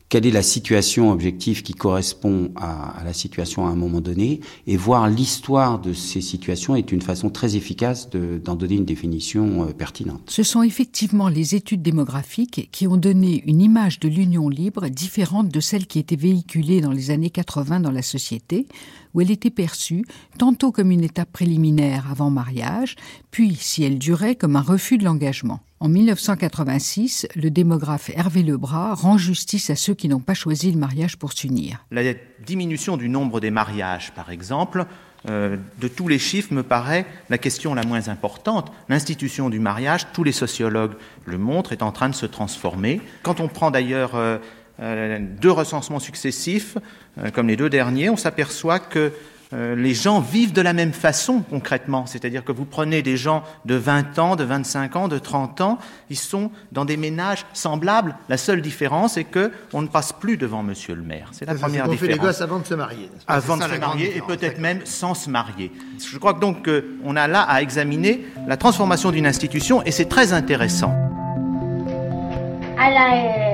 [0.09, 4.77] quelle est la situation objective qui correspond à, la situation à un moment donné et
[4.77, 9.73] voir l'histoire de ces situations est une façon très efficace d'en donner une définition euh,
[9.73, 10.21] pertinente.
[10.27, 15.49] Ce sont effectivement les études démographiques qui ont donné une image de l'union libre différente
[15.49, 18.67] de celle qui était véhiculée dans les années 80 dans la société,
[19.13, 20.05] où elle était perçue
[20.37, 22.95] tantôt comme une étape préliminaire avant mariage,
[23.31, 25.59] puis, si elle durait, comme un refus de l'engagement.
[25.79, 30.77] En 1986, le démographe Hervé Lebras rend justice à ceux qui n'ont pas choisi le
[30.77, 31.85] mariage pour s'unir.
[31.91, 32.13] La
[32.45, 34.85] diminution du nombre des mariages, par exemple,
[35.29, 38.71] euh, de tous les chiffres me paraît la question la moins importante.
[38.89, 40.93] L'institution du mariage, tous les sociologues
[41.25, 43.01] le montrent, est en train de se transformer.
[43.21, 44.37] Quand on prend d'ailleurs euh,
[44.79, 46.77] deux recensements successifs,
[47.19, 49.11] euh, comme les deux derniers, on s'aperçoit que
[49.53, 52.07] euh, les gens vivent de la même façon concrètement.
[52.07, 55.77] C'est-à-dire que vous prenez des gens de 20 ans, de 25 ans, de 30 ans,
[56.09, 58.15] ils sont dans des ménages semblables.
[58.29, 61.29] La seule différence est que on ne passe plus devant Monsieur le maire.
[61.33, 61.95] C'est la première différence.
[61.95, 63.11] On fait les gosses avant de se marier.
[63.27, 65.71] Avant de se marier et peut-être même sans se marier.
[65.99, 70.33] Je crois donc qu'on a là à examiner la transformation d'une institution et c'est très
[70.33, 70.95] intéressant.
[72.79, 73.52] Alors,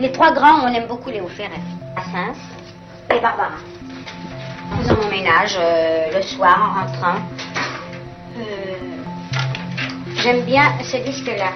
[0.00, 1.60] les trois grands, on aime beaucoup Léo Ferret.
[1.96, 2.38] Assens
[3.10, 3.58] et Barbara.
[4.70, 7.20] Nous faisons mon ménage euh, le soir en rentrant.
[10.16, 11.52] J'aime bien ce disque-là.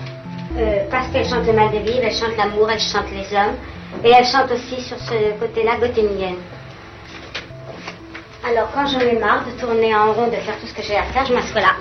[0.56, 3.56] Euh, parce qu'elle chante le mal de vivre, elle chante l'amour, elle chante les hommes.
[4.04, 6.36] Et elle chante aussi sur ce côté-là bohémienne.
[8.48, 10.96] Alors quand j'en ai marre de tourner en rond, de faire tout ce que j'ai
[10.96, 11.74] à faire, je m'assois là.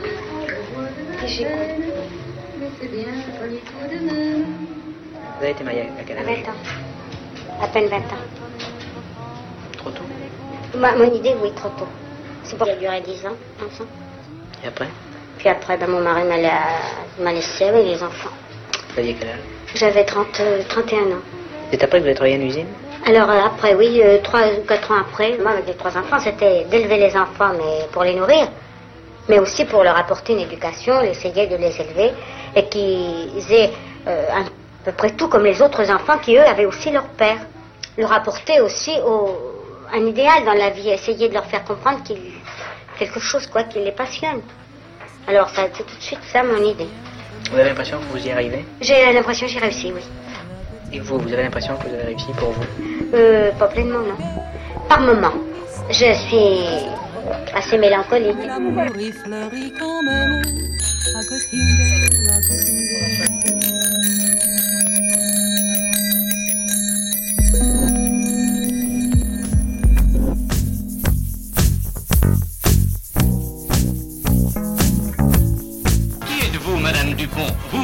[2.83, 4.70] Et.
[5.41, 7.63] Vous avez été mariée à quel âge 20 ans.
[7.63, 8.01] À peine 20 ans.
[9.75, 10.03] Trop tôt
[10.77, 11.87] Mon idée, oui, trop tôt.
[12.43, 13.89] C'est pour qu'il a duré 10 ans, ensemble.
[14.63, 14.87] Et après
[15.39, 18.29] Puis après, ben, mon mari m'a laissé avec les enfants.
[18.93, 19.39] Vous aviez quel âge
[19.73, 20.27] J'avais 30,
[20.69, 21.15] 31 euh, ans.
[21.71, 22.67] C'est après que vous avez travaillé en usine
[23.07, 26.19] Alors euh, après, oui, euh, trois ou quatre ans après, moi avec les trois enfants,
[26.19, 28.47] c'était d'élever les enfants, mais pour les nourrir,
[29.27, 32.11] mais aussi pour leur apporter une éducation, essayer de les élever
[32.55, 33.71] et qu'ils aient
[34.81, 37.37] à peu près tout comme les autres enfants qui, eux, avaient aussi leur père.
[37.97, 38.91] Leur apporter aussi
[39.93, 42.17] un idéal dans la vie, essayer de leur faire comprendre qu'il
[42.97, 44.41] quelque chose quoi qui les passionne.
[45.27, 46.87] Alors ça, c'est tout de suite ça mon idée.
[47.51, 48.65] Vous avez l'impression que vous y arrivez?
[48.79, 50.01] J'ai l'impression que j'ai réussi, oui.
[50.93, 52.63] Et vous, vous avez l'impression que vous avez réussi pour vous?
[53.13, 54.15] Euh, Pas pleinement, non.
[54.87, 55.33] Par moment.
[55.89, 56.59] Je suis
[57.53, 58.37] assez mélancolique.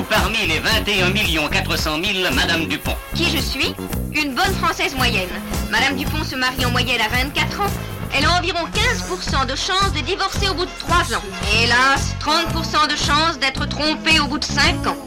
[0.09, 1.11] Parmi les 21
[1.49, 2.95] 400 000 Madame Dupont.
[3.13, 3.75] Qui je suis?
[4.13, 5.29] Une bonne Française moyenne.
[5.69, 7.71] Madame Dupont se marie en moyenne à 24 ans.
[8.15, 11.21] Elle a environ 15% de chances de divorcer au bout de 3 ans.
[11.53, 14.97] Et hélas, 30% de chances d'être trompée au bout de 5 ans.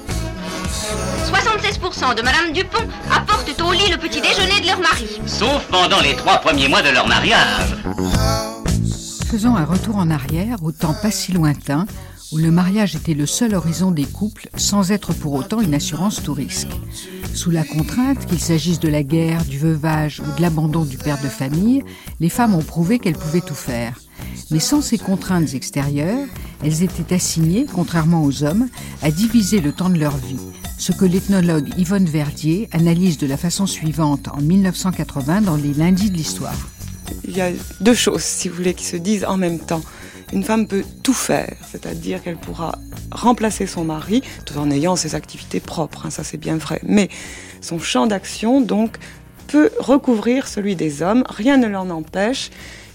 [1.33, 5.21] 76% de Madame Dupont apportent au lit le petit déjeuner de leur mari.
[5.27, 7.77] Sauf pendant les trois premiers mois de leur mariage.
[9.31, 11.87] Faisons un retour en arrière, au temps pas si lointain,
[12.33, 16.23] où le mariage était le seul horizon des couples sans être pour autant une assurance
[16.23, 16.71] tout risque.
[17.35, 21.21] Sous la contrainte, qu'il s'agisse de la guerre, du veuvage ou de l'abandon du père
[21.23, 21.83] de famille,
[22.19, 23.99] les femmes ont prouvé qu'elles pouvaient tout faire.
[24.51, 26.27] Mais sans ces contraintes extérieures,
[26.64, 28.69] elles étaient assignées, contrairement aux hommes,
[29.03, 30.40] à diviser le temps de leur vie,
[30.77, 36.11] ce que l'ethnologue Yvonne Verdier analyse de la façon suivante en 1980 dans les lundis
[36.11, 36.57] de l'histoire.
[37.25, 39.83] Il y a deux choses, si vous voulez, qui se disent en même temps.
[40.33, 42.79] Une femme peut tout faire, c'est-à-dire qu'elle pourra
[43.11, 46.81] remplacer son mari tout en ayant ses activités propres, hein, ça c'est bien vrai.
[46.85, 47.09] Mais
[47.61, 48.97] son champ d'action, donc,
[49.49, 52.51] peut recouvrir celui des hommes, rien ne l'en empêche.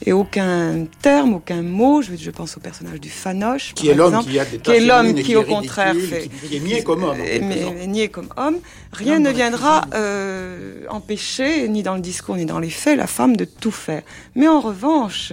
[0.05, 4.23] Et aucun terme, aucun mot, je, je pense au personnage du Fanoche, qui est l'homme
[4.23, 7.17] qui a des qui est l'homme qui, au contraire fait, qui, est nié comme homme,
[7.17, 8.57] mais, nié comme homme,
[8.91, 13.37] rien ne viendra euh, empêcher, ni dans le discours ni dans les faits, la femme
[13.37, 14.03] de tout faire.
[14.35, 15.31] Mais en revanche,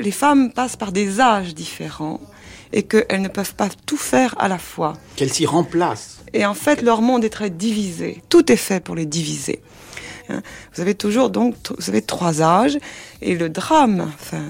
[0.00, 2.20] les femmes passent par des âges différents
[2.72, 4.94] et qu'elles ne peuvent pas tout faire à la fois.
[5.16, 6.18] Qu'elles s'y remplacent.
[6.32, 8.22] Et en fait, leur monde est très divisé.
[8.28, 9.62] Tout est fait pour les diviser.
[10.28, 10.42] Hein.
[10.74, 12.78] Vous avez toujours donc, vous avez trois âges
[13.22, 14.44] et le drame, enfin,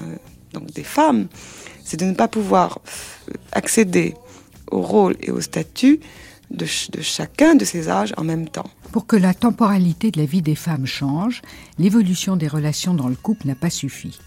[0.53, 1.27] donc des femmes,
[1.83, 2.79] c'est de ne pas pouvoir
[3.51, 4.15] accéder
[4.69, 5.99] au rôle et au statut
[6.51, 8.69] de, de, chacun de ces âges en même temps.
[8.91, 11.41] Pour que la temporalité de la vie des femmes change,
[11.77, 14.19] l'évolution des relations dans le couple n'a pas suffi.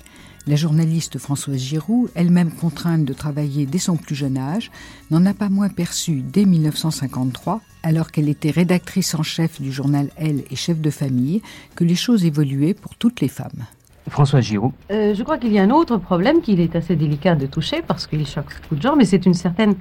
[0.48, 4.72] La journaliste Françoise Giroud, elle-même contrainte de travailler dès son plus jeune âge,
[5.12, 10.09] n'en a pas moins perçu dès 1953, alors qu'elle était rédactrice en chef du journal
[10.16, 11.42] Elle et chef de famille,
[11.76, 13.66] que les choses évoluaient pour toutes les femmes.
[14.09, 14.72] Françoise Giroud.
[14.90, 17.81] Euh, je crois qu'il y a un autre problème qu'il est assez délicat de toucher
[17.87, 19.76] parce qu'il choque beaucoup de gens, mais c'est une certaine,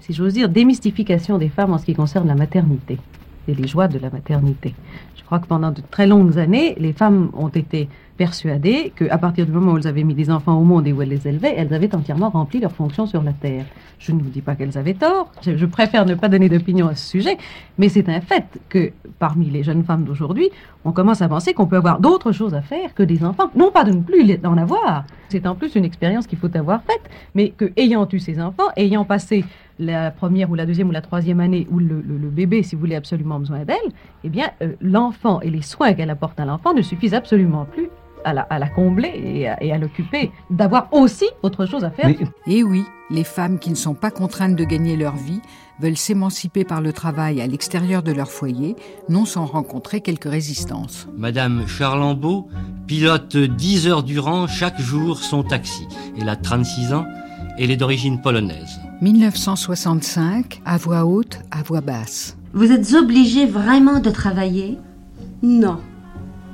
[0.00, 2.98] si j'ose dire, démystification des femmes en ce qui concerne la maternité
[3.46, 4.74] et les joies de la maternité.
[5.16, 7.88] Je crois que pendant de très longues années, les femmes ont été
[8.20, 11.00] persuadées qu'à partir du moment où elles avaient mis des enfants au monde et où
[11.00, 13.64] elles les élevaient, elles avaient entièrement rempli leur fonction sur la Terre.
[13.98, 16.94] Je ne vous dis pas qu'elles avaient tort, je, préfère ne pas donner d'opinion à
[16.94, 17.38] ce sujet,
[17.78, 20.50] mais c'est un fait que parmi les jeunes femmes d'aujourd'hui,
[20.84, 23.48] on commence à penser qu'on peut avoir d'autres choses à faire que des enfants.
[23.56, 26.82] Non pas de ne plus en avoir, c'est en plus une expérience qu'il faut avoir
[26.82, 29.46] faite, mais que ayant eu ces enfants, ayant passé
[29.78, 32.96] la première ou la deuxième ou la troisième année où le, bébé, si vous voulez,
[32.96, 33.76] absolument besoin d'elle,
[34.24, 37.88] eh bien, euh, l'enfant et les soins qu'elle apporte à l'enfant ne suffisent absolument plus
[38.24, 42.10] à la, combler et à, l'occuper, d'avoir aussi autre chose à faire.
[42.46, 45.40] Et oui, les femmes qui ne sont pas contraintes de gagner leur vie
[45.80, 48.76] veulent s'émanciper par le travail à l'extérieur de leur foyer,
[49.08, 51.08] non sans rencontrer quelques résistances.
[51.16, 52.48] Madame Charlambeau
[52.86, 55.86] pilote 10 heures durant chaque jour son taxi.
[56.20, 57.06] Elle a 36 ans
[57.58, 58.80] et elle est d'origine polonaise.
[59.00, 62.36] 1965, à voix haute, à voix basse.
[62.52, 64.78] Vous êtes obligé vraiment de travailler?
[65.42, 65.78] Non.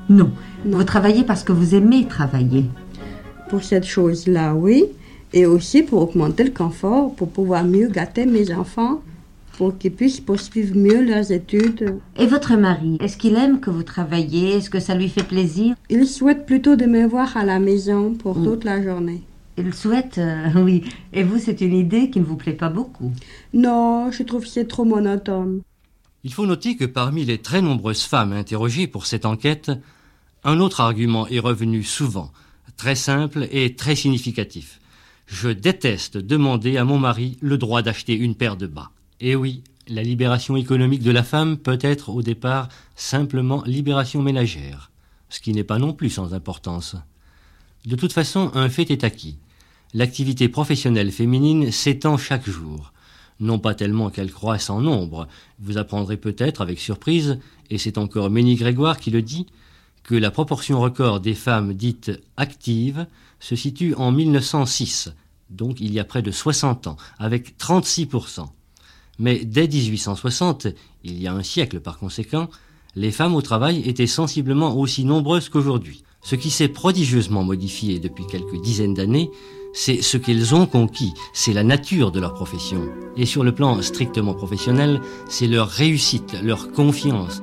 [0.09, 0.31] Non.
[0.67, 2.65] Vous travaillez parce que vous aimez travailler.
[3.49, 4.85] Pour cette chose-là, oui.
[5.33, 9.01] Et aussi pour augmenter le confort, pour pouvoir mieux gâter mes enfants,
[9.59, 11.99] pour qu'ils puissent poursuivre mieux leurs études.
[12.19, 15.77] Et votre mari, est-ce qu'il aime que vous travaillez Est-ce que ça lui fait plaisir?
[15.89, 19.23] Il souhaite plutôt de me voir à la maison pour toute la journée.
[19.59, 20.83] Il souhaite, euh, oui.
[21.13, 23.13] Et vous, c'est une idée qui ne vous plaît pas beaucoup?
[23.55, 25.61] Non, je trouve que c'est trop monotone.
[26.25, 29.71] Il faut noter que parmi les très nombreuses femmes interrogées pour cette enquête,
[30.47, 32.31] un autre argument est revenu souvent,
[32.77, 34.81] très simple et très significatif.
[35.27, 38.93] Je déteste demander à mon mari le droit d'acheter une paire de bas.
[39.19, 44.93] Et oui, la libération économique de la femme peut être au départ simplement libération ménagère,
[45.31, 46.95] ce qui n'est pas non plus sans importance.
[47.85, 49.39] De toute façon, un fait est acquis.
[49.95, 52.93] L'activité professionnelle féminine s'étend chaque jour.
[53.41, 55.27] Non pas tellement qu'elle croisse en nombre.
[55.59, 59.47] Vous apprendrez peut-être avec surprise, et c'est encore Ménie Grégoire qui le dit,
[60.07, 63.07] que la proportion record des femmes dites actives
[63.41, 65.13] se situe en 1906,
[65.51, 68.47] donc il y a près de 60 ans, avec 36%.
[69.19, 70.69] Mais dès 1860,
[71.03, 72.49] il y a un siècle par conséquent,
[72.95, 76.05] les femmes au travail étaient sensiblement aussi nombreuses qu'aujourd'hui.
[76.23, 79.31] Ce qui s'est prodigieusement modifié depuis quelques dizaines d'années,
[79.75, 82.89] c'est ce qu'elles ont conquis, c'est la nature de leur profession.
[83.17, 87.43] Et sur le plan strictement professionnel, c'est leur réussite, leur confiance.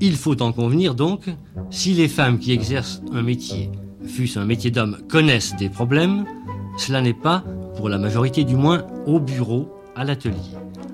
[0.00, 1.28] Il faut en convenir donc,
[1.70, 3.70] si les femmes qui exercent un métier,
[4.06, 6.24] fût-ce un métier d'homme, connaissent des problèmes,
[6.76, 7.42] cela n'est pas,
[7.76, 10.36] pour la majorité du moins, au bureau, à l'atelier.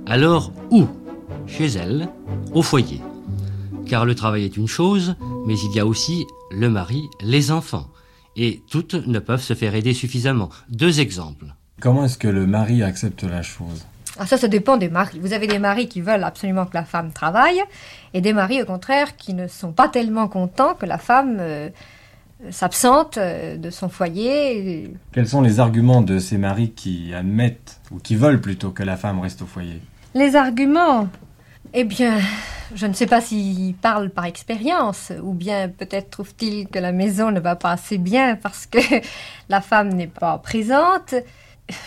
[0.07, 0.87] Alors où
[1.47, 2.09] Chez elles,
[2.55, 3.03] au foyer.
[3.87, 5.14] Car le travail est une chose,
[5.47, 7.88] mais il y a aussi le mari, les enfants.
[8.37, 10.49] Et toutes ne peuvent se faire aider suffisamment.
[10.71, 11.55] Deux exemples.
[11.81, 13.85] Comment est-ce que le mari accepte la chose?
[14.18, 15.18] Ah, ça, ça dépend des maris.
[15.18, 17.61] Vous avez des maris qui veulent absolument que la femme travaille,
[18.12, 21.68] et des maris, au contraire, qui ne sont pas tellement contents que la femme euh,
[22.50, 24.94] s'absente euh, de son foyer.
[25.12, 28.96] Quels sont les arguments de ces maris qui admettent, ou qui veulent plutôt, que la
[28.96, 29.81] femme reste au foyer?
[30.14, 31.09] Les arguments?
[31.72, 32.20] Eh bien,
[32.77, 37.33] je ne sais pas s'ils parlent par expérience, ou bien peut-être trouvent-ils que la maison
[37.33, 38.79] ne va pas assez bien parce que
[39.48, 41.16] la femme n'est pas présente.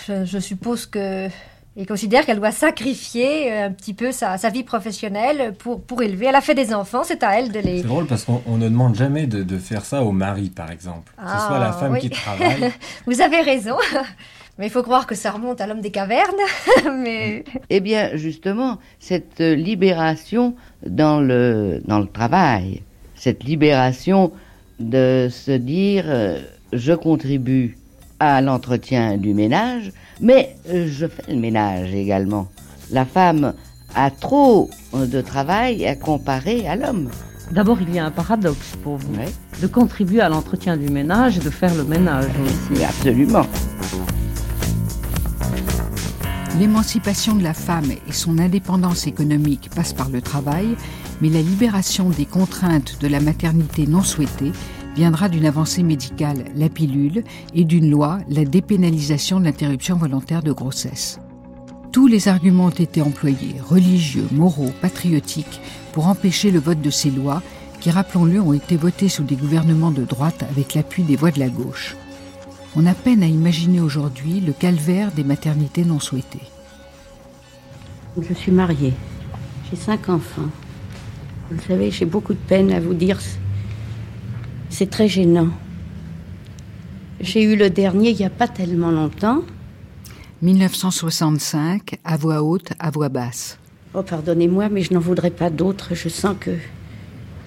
[0.07, 1.29] Je, je suppose que
[1.77, 6.25] il considère qu'elle doit sacrifier un petit peu sa, sa, vie professionnelle pour, pour élever.
[6.25, 7.81] Elle a fait des enfants, c'est à elle de les...
[7.81, 11.11] C'est drôle parce qu'on ne demande jamais de, de, faire ça au mari, par exemple.
[11.15, 11.99] Que ah, ce soit la femme oui.
[11.99, 12.71] qui travaille.
[13.05, 13.75] Vous avez raison.
[14.57, 16.33] Mais il faut croire que ça remonte à l'homme des cavernes.
[16.97, 17.43] Mais...
[17.69, 22.81] Eh bien, justement, cette libération dans le, dans le travail,
[23.13, 24.31] cette libération
[24.79, 26.39] de se dire euh,
[26.73, 27.77] je contribue
[28.19, 32.47] à l'entretien du ménage, mais euh, je fais le ménage également.
[32.91, 33.53] La femme
[33.95, 37.09] a trop de travail à comparer à l'homme.
[37.51, 39.13] D'abord, il y a un paradoxe pour vous.
[39.61, 42.83] De contribuer à l'entretien du ménage et de faire le ménage aussi.
[42.83, 43.45] Absolument.
[46.59, 50.75] L'émancipation de la femme et son indépendance économique passent par le travail,
[51.21, 54.51] mais la libération des contraintes de la maternité non souhaitée
[54.97, 60.51] viendra d'une avancée médicale, la pilule, et d'une loi, la dépénalisation de l'interruption volontaire de
[60.51, 61.19] grossesse.
[61.91, 67.11] Tous les arguments ont été employés, religieux, moraux, patriotiques, pour empêcher le vote de ces
[67.11, 67.43] lois,
[67.79, 71.39] qui, rappelons-le, ont été votées sous des gouvernements de droite avec l'appui des voix de
[71.39, 71.95] la gauche.
[72.75, 76.49] On a peine à imaginer aujourd'hui le calvaire des maternités non souhaitées.
[78.19, 78.93] Je suis mariée,
[79.69, 80.49] j'ai cinq enfants.
[81.51, 83.19] Vous savez, j'ai beaucoup de peine à vous dire
[84.69, 85.49] c'est très gênant.
[87.19, 89.41] J'ai eu le dernier il n'y a pas tellement longtemps.
[90.41, 93.57] 1965, à voix haute, à voix basse.
[93.95, 95.95] Oh, pardonnez-moi, mais je n'en voudrais pas d'autres.
[95.95, 96.51] Je sens que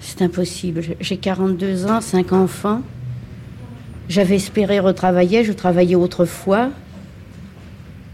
[0.01, 0.83] c'est impossible.
[0.99, 2.81] J'ai 42 ans, 5 enfants.
[4.09, 6.69] J'avais espéré retravailler, je travaillais autrefois.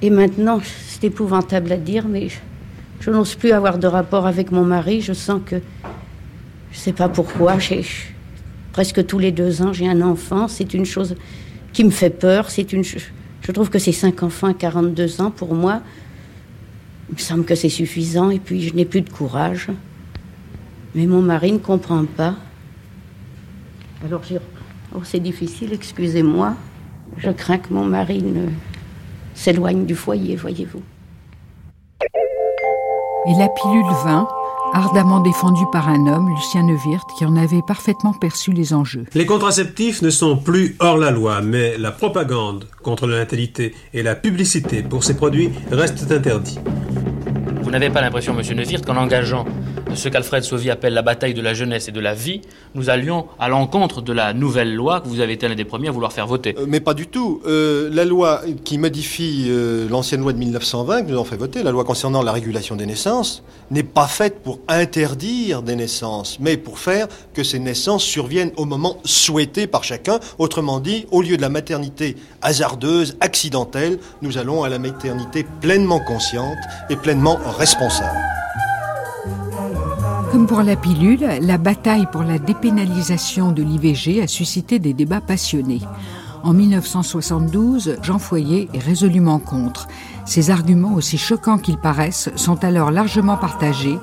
[0.04, 2.38] Et maintenant, c'est épouvantable à dire, mais je,
[3.00, 5.02] je n'ose plus avoir de rapport avec mon mari.
[5.02, 5.56] Je sens que.
[6.72, 7.58] Je ne sais pas pourquoi.
[7.58, 7.84] J'ai
[8.78, 10.48] presque tous les deux ans, j'ai un enfant.
[10.48, 11.16] C'est une chose
[11.74, 12.48] qui me fait peur.
[12.52, 15.82] Je trouve que ces cinq enfants à 42 ans, pour moi,
[17.10, 18.30] il me semble que c'est suffisant.
[18.30, 19.70] Et puis, je n'ai plus de courage.
[20.94, 22.36] Mais mon mari ne comprend pas.
[24.06, 24.22] Alors.
[24.94, 26.54] Oh, c'est difficile, excusez-moi.
[27.18, 28.46] Je crains que mon mari ne
[29.34, 30.84] s'éloigne du foyer, voyez-vous.
[33.26, 34.28] Et la pilule 20
[34.73, 39.06] ardemment défendu par un homme, Lucien Neuwirth, qui en avait parfaitement perçu les enjeux.
[39.13, 44.04] Les contraceptifs ne sont plus hors la loi, mais la propagande contre la natalité et
[44.04, 46.60] la publicité pour ces produits restent interdits.
[47.63, 49.46] Vous n'avez pas l'impression, monsieur Neuwirth, qu'en engageant
[49.90, 52.42] de ce qu'Alfred Sauvy appelle la bataille de la jeunesse et de la vie,
[52.75, 55.88] nous allions à l'encontre de la nouvelle loi que vous avez été l'un des premiers
[55.88, 56.56] à vouloir faire voter.
[56.58, 57.42] Euh, mais pas du tout.
[57.46, 61.63] Euh, la loi qui modifie euh, l'ancienne loi de 1920, que nous avons fait voter,
[61.63, 66.58] la loi concernant la régulation des naissances, n'est pas faite pour interdire des naissances, mais
[66.58, 70.19] pour faire que ces naissances surviennent au moment souhaité par chacun.
[70.38, 76.00] Autrement dit, au lieu de la maternité hasardeuse, accidentelle, nous allons à la maternité pleinement
[76.00, 76.58] consciente
[76.90, 78.17] et pleinement responsable.
[80.32, 85.21] Comme pour la pilule, la bataille pour la dépénalisation de l'IVG a suscité des débats
[85.21, 85.82] passionnés.
[86.44, 89.88] En 1972, Jean Foyer est résolument contre.
[90.25, 93.98] Ces arguments, aussi choquants qu'ils paraissent, sont alors largement partagés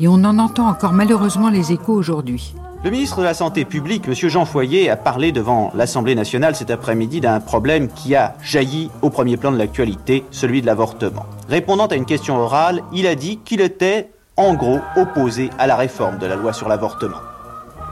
[0.00, 2.54] et on en entend encore malheureusement les échos aujourd'hui.
[2.84, 4.14] Le ministre de la Santé publique, M.
[4.14, 9.10] Jean Foyer, a parlé devant l'Assemblée nationale cet après-midi d'un problème qui a jailli au
[9.10, 11.26] premier plan de l'actualité, celui de l'avortement.
[11.48, 14.10] Répondant à une question orale, il a dit qu'il était
[14.40, 17.18] en gros opposé à la réforme de la loi sur l'avortement.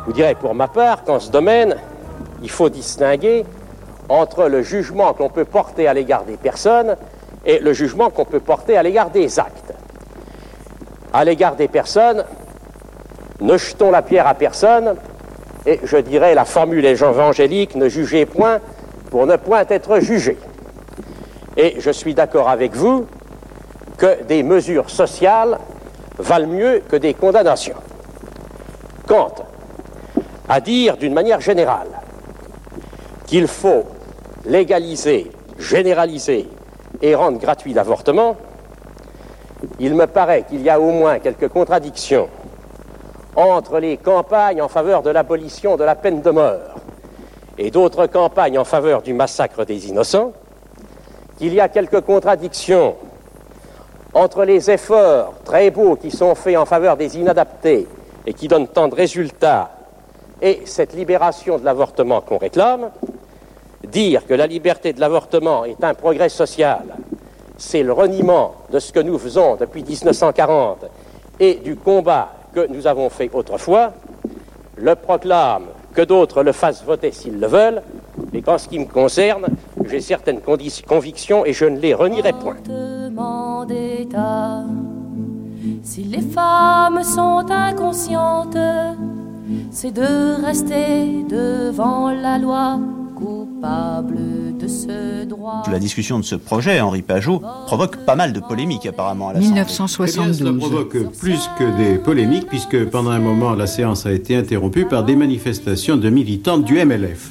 [0.00, 1.76] Je vous dirais pour ma part qu'en ce domaine,
[2.42, 3.44] il faut distinguer
[4.08, 6.96] entre le jugement qu'on peut porter à l'égard des personnes
[7.44, 9.74] et le jugement qu'on peut porter à l'égard des actes.
[11.12, 12.24] À l'égard des personnes,
[13.42, 14.94] ne jetons la pierre à personne,
[15.66, 18.60] et je dirais la formule évangélique, ne jugez point
[19.10, 20.38] pour ne point être jugé.
[21.58, 23.06] Et je suis d'accord avec vous
[23.98, 25.58] que des mesures sociales
[26.18, 27.76] valent mieux que des condamnations.
[29.06, 29.34] Quant
[30.48, 31.88] à dire d'une manière générale
[33.26, 33.84] qu'il faut
[34.44, 36.48] légaliser, généraliser
[37.02, 38.36] et rendre gratuit l'avortement,
[39.78, 42.28] il me paraît qu'il y a au moins quelques contradictions
[43.36, 46.80] entre les campagnes en faveur de l'abolition de la peine de mort
[47.56, 50.32] et d'autres campagnes en faveur du massacre des innocents,
[51.38, 52.96] qu'il y a quelques contradictions
[54.18, 57.86] entre les efforts très beaux qui sont faits en faveur des inadaptés
[58.26, 59.70] et qui donnent tant de résultats
[60.42, 62.90] et cette libération de l'avortement qu'on réclame,
[63.86, 66.82] dire que la liberté de l'avortement est un progrès social,
[67.56, 70.86] c'est le reniement de ce que nous faisons depuis 1940
[71.38, 73.92] et du combat que nous avons fait autrefois,
[74.76, 77.82] le proclame que d'autres le fassent voter s'ils le veulent,
[78.32, 79.46] mais qu'en ce qui me concerne,
[79.90, 82.56] j'ai certaines convictions et je ne les renierai point.
[85.82, 88.56] Si les femmes sont inconscientes,
[89.70, 92.78] c'est de rester devant la loi
[93.16, 95.62] coupable de ce droit.
[95.70, 99.48] La discussion de ce projet, Henri Pajot, provoque pas mal de polémiques apparemment à l'Assemblée.
[99.48, 100.40] 1972.
[100.40, 104.12] Eh bien, ça provoque plus que des polémiques, puisque pendant un moment, la séance a
[104.12, 107.30] été interrompue par des manifestations de militantes du MLF.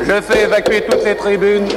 [0.00, 1.68] Je fais évacuer toutes les tribunes.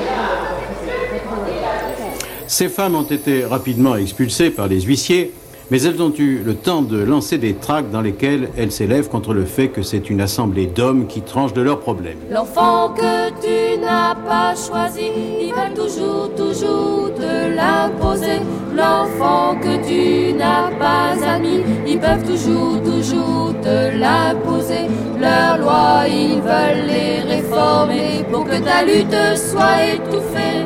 [2.47, 5.33] Ces femmes ont été rapidement expulsées par les huissiers,
[5.71, 9.33] mais elles ont eu le temps de lancer des tracts dans lesquels elles s'élèvent contre
[9.33, 12.19] le fait que c'est une assemblée d'hommes qui tranche de leurs problèmes.
[12.29, 15.09] L'enfant que tu n'as pas choisi,
[15.41, 18.41] ils veulent toujours, toujours te l'imposer.
[18.75, 24.87] L'enfant que tu n'as pas admis, ils peuvent toujours, toujours te l'imposer.
[25.19, 30.65] Leurs lois, ils veulent les réformer pour que ta lutte soit étouffée.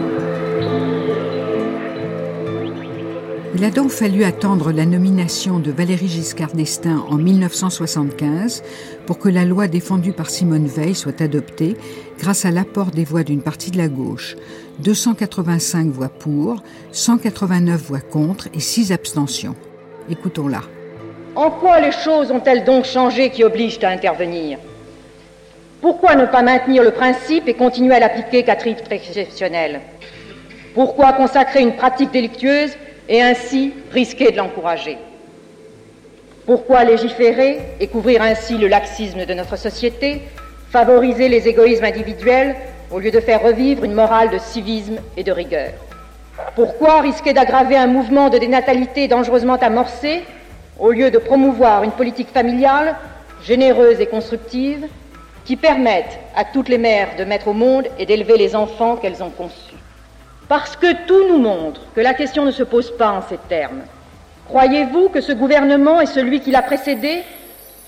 [3.56, 8.64] Il a donc fallu attendre la nomination de Valéry Giscard d'Estaing en 1975
[9.06, 11.76] pour que la loi défendue par Simone Veil soit adoptée
[12.20, 14.38] grâce à l'apport des voix d'une partie de la gauche.
[14.80, 16.64] 285 voix pour,
[16.94, 19.56] 189 voix contre et 6 abstentions.
[20.10, 20.62] Écoutons-la.
[21.36, 24.58] En quoi les choses ont-elles donc changé qui obligent à intervenir?
[25.82, 29.80] Pourquoi ne pas maintenir le principe et continuer à l'appliquer qu'à titre exceptionnel
[30.74, 32.72] Pourquoi consacrer une pratique délictueuse
[33.08, 34.98] et ainsi risquer de l'encourager?
[36.46, 40.24] Pourquoi légiférer et couvrir ainsi le laxisme de notre société,
[40.72, 42.56] favoriser les égoïsmes individuels
[42.92, 45.72] au lieu de faire revivre une morale de civisme et de rigueur?
[46.56, 50.24] Pourquoi risquer d'aggraver un mouvement de dénatalité dangereusement amorcé
[50.80, 52.96] au lieu de promouvoir une politique familiale
[53.44, 54.86] généreuse et constructive
[55.46, 59.24] qui permette à toutes les mères de mettre au monde et d'élever les enfants qu'elles
[59.24, 59.76] ont conçus
[60.50, 63.82] parce que tout nous montre que la question ne se pose pas en ces termes.
[64.48, 67.22] Croyez-vous que ce gouvernement et celui qui l'a précédé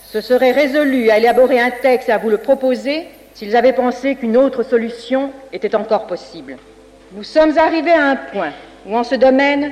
[0.05, 4.15] se seraient résolus à élaborer un texte et à vous le proposer s'ils avaient pensé
[4.15, 6.57] qu'une autre solution était encore possible?
[7.13, 8.51] Nous sommes arrivés à un point
[8.85, 9.71] où, en ce domaine,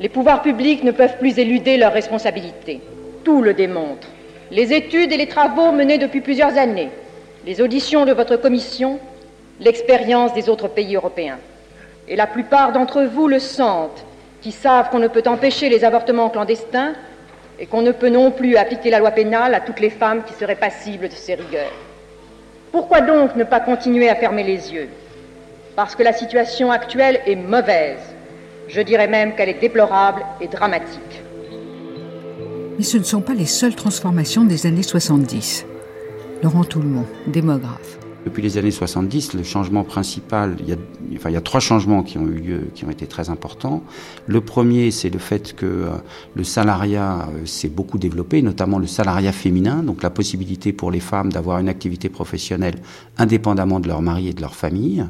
[0.00, 2.80] les pouvoirs publics ne peuvent plus éluder leurs responsabilités.
[3.24, 4.08] Tout le démontre.
[4.50, 6.90] Les études et les travaux menés depuis plusieurs années,
[7.46, 8.98] les auditions de votre commission,
[9.60, 11.38] l'expérience des autres pays européens
[12.08, 14.04] et la plupart d'entre vous le sentent,
[14.42, 16.92] qui savent qu'on ne peut empêcher les avortements clandestins
[17.58, 20.34] et qu'on ne peut non plus appliquer la loi pénale à toutes les femmes qui
[20.34, 21.72] seraient passibles de ces rigueurs.
[22.70, 24.88] Pourquoi donc ne pas continuer à fermer les yeux?
[25.76, 28.13] Parce que la situation actuelle est mauvaise.
[28.68, 31.22] Je dirais même qu'elle est déplorable et dramatique.
[32.76, 35.66] Mais ce ne sont pas les seules transformations des années 70.
[36.42, 37.98] Laurent Toulmont, démographe.
[38.24, 40.76] Depuis les années 70, le changement principal, il y a,
[41.14, 43.82] enfin, il y a trois changements qui ont eu lieu, qui ont été très importants.
[44.26, 45.90] Le premier, c'est le fait que euh,
[46.34, 51.00] le salariat euh, s'est beaucoup développé, notamment le salariat féminin, donc la possibilité pour les
[51.00, 52.76] femmes d'avoir une activité professionnelle
[53.18, 55.04] indépendamment de leur mari et de leur famille.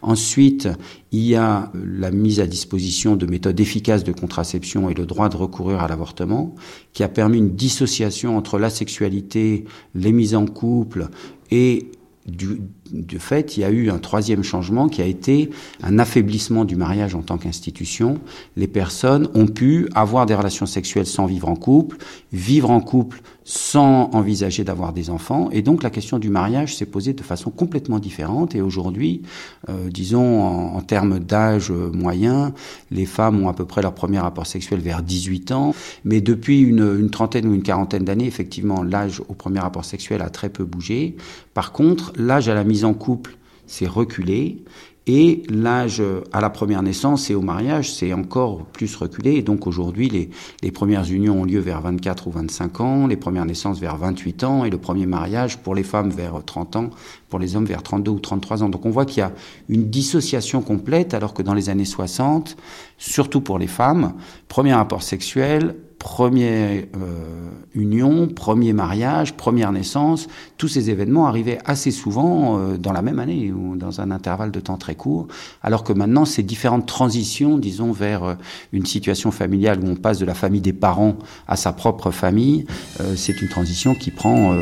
[0.00, 0.68] Ensuite,
[1.10, 5.28] il y a la mise à disposition de méthodes efficaces de contraception et le droit
[5.28, 6.54] de recourir à l'avortement,
[6.92, 9.64] qui a permis une dissociation entre la sexualité,
[9.96, 11.08] les mises en couple
[11.50, 11.90] et
[12.26, 15.50] du, du, fait, il y a eu un troisième changement qui a été
[15.82, 18.18] un affaiblissement du mariage en tant qu'institution.
[18.56, 21.96] Les personnes ont pu avoir des relations sexuelles sans vivre en couple,
[22.32, 26.86] vivre en couple sans envisager d'avoir des enfants, et donc la question du mariage s'est
[26.86, 28.54] posée de façon complètement différente.
[28.54, 29.22] Et aujourd'hui,
[29.68, 30.42] euh, disons
[30.76, 32.54] en, termes d'âge moyen,
[32.90, 35.74] les femmes ont à peu près leur premier rapport sexuel vers 18 ans,
[36.04, 40.22] mais depuis une, une trentaine ou une quarantaine d'années, effectivement, l'âge au premier rapport sexuel
[40.22, 41.16] a très peu bougé.
[41.54, 44.64] Par contre, l'âge à la mise en couple s'est reculé
[45.06, 46.02] et l'âge
[46.32, 49.32] à la première naissance et au mariage c'est encore plus reculé.
[49.32, 50.30] Et donc aujourd'hui, les,
[50.62, 54.44] les, premières unions ont lieu vers 24 ou 25 ans, les premières naissances vers 28
[54.44, 56.90] ans et le premier mariage pour les femmes vers 30 ans,
[57.28, 58.68] pour les hommes vers 32 ou 33 ans.
[58.70, 59.32] Donc on voit qu'il y a
[59.68, 62.56] une dissociation complète alors que dans les années 60,
[62.96, 64.14] surtout pour les femmes,
[64.48, 70.26] premier rapport sexuel, première euh, union, premier mariage, première naissance,
[70.58, 74.50] tous ces événements arrivaient assez souvent euh, dans la même année ou dans un intervalle
[74.50, 75.28] de temps très court,
[75.62, 78.34] alors que maintenant ces différentes transitions, disons, vers euh,
[78.72, 81.14] une situation familiale où on passe de la famille des parents
[81.46, 82.66] à sa propre famille,
[83.14, 84.54] c'est une transition qui prend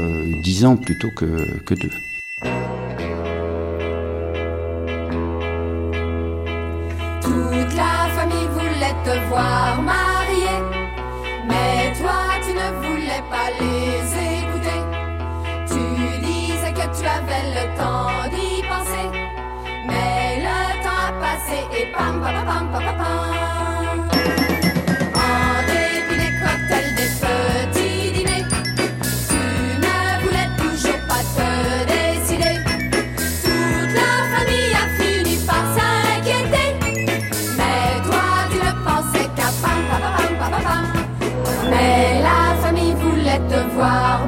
[0.45, 2.80] dix ans plutôt que, que deux.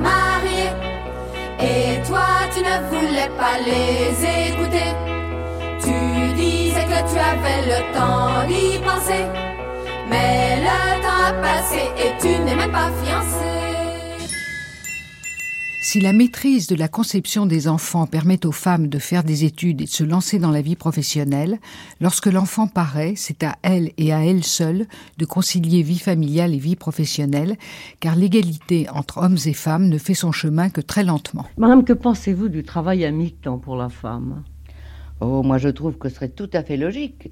[0.00, 0.70] Mariée.
[1.60, 5.11] Et toi, tu ne voulais pas les écouter.
[7.10, 9.26] Tu avais le temps d'y penser.
[10.08, 13.52] Mais le temps a passé et tu n'es même pas fiancé.
[15.84, 19.80] Si la maîtrise de la conception des enfants permet aux femmes de faire des études
[19.80, 21.58] et de se lancer dans la vie professionnelle,
[22.00, 24.86] lorsque l'enfant paraît, c'est à elle et à elle seule
[25.18, 27.56] de concilier vie familiale et vie professionnelle,
[27.98, 31.46] car l'égalité entre hommes et femmes ne fait son chemin que très lentement.
[31.58, 34.44] Madame, que pensez-vous du travail à mi-temps pour la femme?
[35.22, 37.30] Oh, moi je trouve que ce serait tout à fait logique.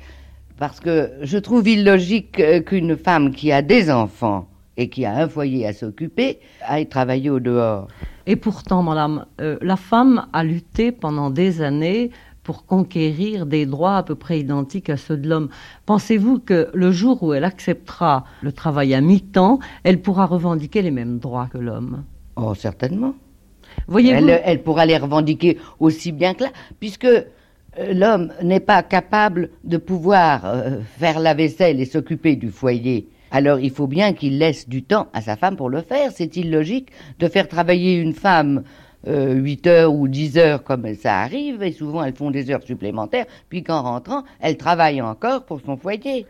[0.58, 5.16] Parce que je trouve illogique euh, qu'une femme qui a des enfants et qui a
[5.16, 7.88] un foyer à s'occuper aille travailler au dehors.
[8.26, 12.10] Et pourtant, madame, euh, la femme a lutté pendant des années
[12.44, 15.48] pour conquérir des droits à peu près identiques à ceux de l'homme.
[15.86, 20.90] Pensez-vous que le jour où elle acceptera le travail à mi-temps, elle pourra revendiquer les
[20.92, 22.04] mêmes droits que l'homme?
[22.36, 23.14] Oh, certainement.
[23.88, 27.08] Voyez-vous elle, elle pourra les revendiquer aussi bien que là, puisque
[27.78, 33.08] l'homme n'est pas capable de pouvoir euh, faire la vaisselle et s'occuper du foyer.
[33.30, 36.10] Alors il faut bien qu'il laisse du temps à sa femme pour le faire.
[36.14, 38.64] C'est illogique de faire travailler une femme
[39.06, 42.62] euh, 8 heures ou 10 heures comme ça arrive, et souvent elles font des heures
[42.62, 46.26] supplémentaires, puis qu'en rentrant, elles travaillent encore pour son foyer.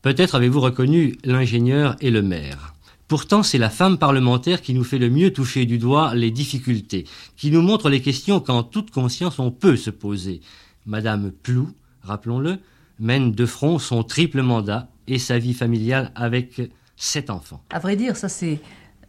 [0.00, 2.74] Peut-être avez-vous reconnu l'ingénieur et le maire.
[3.08, 7.04] Pourtant, c'est la femme parlementaire qui nous fait le mieux toucher du doigt les difficultés,
[7.36, 10.40] qui nous montre les questions qu'en toute conscience on peut se poser.
[10.86, 11.70] Madame Plou,
[12.02, 12.58] rappelons-le,
[12.98, 16.60] mène de front son triple mandat et sa vie familiale avec
[16.96, 17.62] sept enfants.
[17.70, 18.60] À vrai dire, ça c'est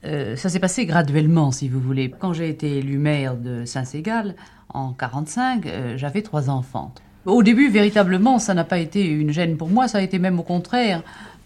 [0.05, 2.11] euh, s'est passé graduellement, si vous voulez.
[2.11, 4.35] Quand j'ai été élu maire de Saint-Ségal
[4.69, 6.93] en 45, euh, j'avais trois enfants.
[7.25, 10.39] Au début, véritablement, ça n'a pas été une gêne pour moi, ça a été même
[10.39, 11.01] au contraire,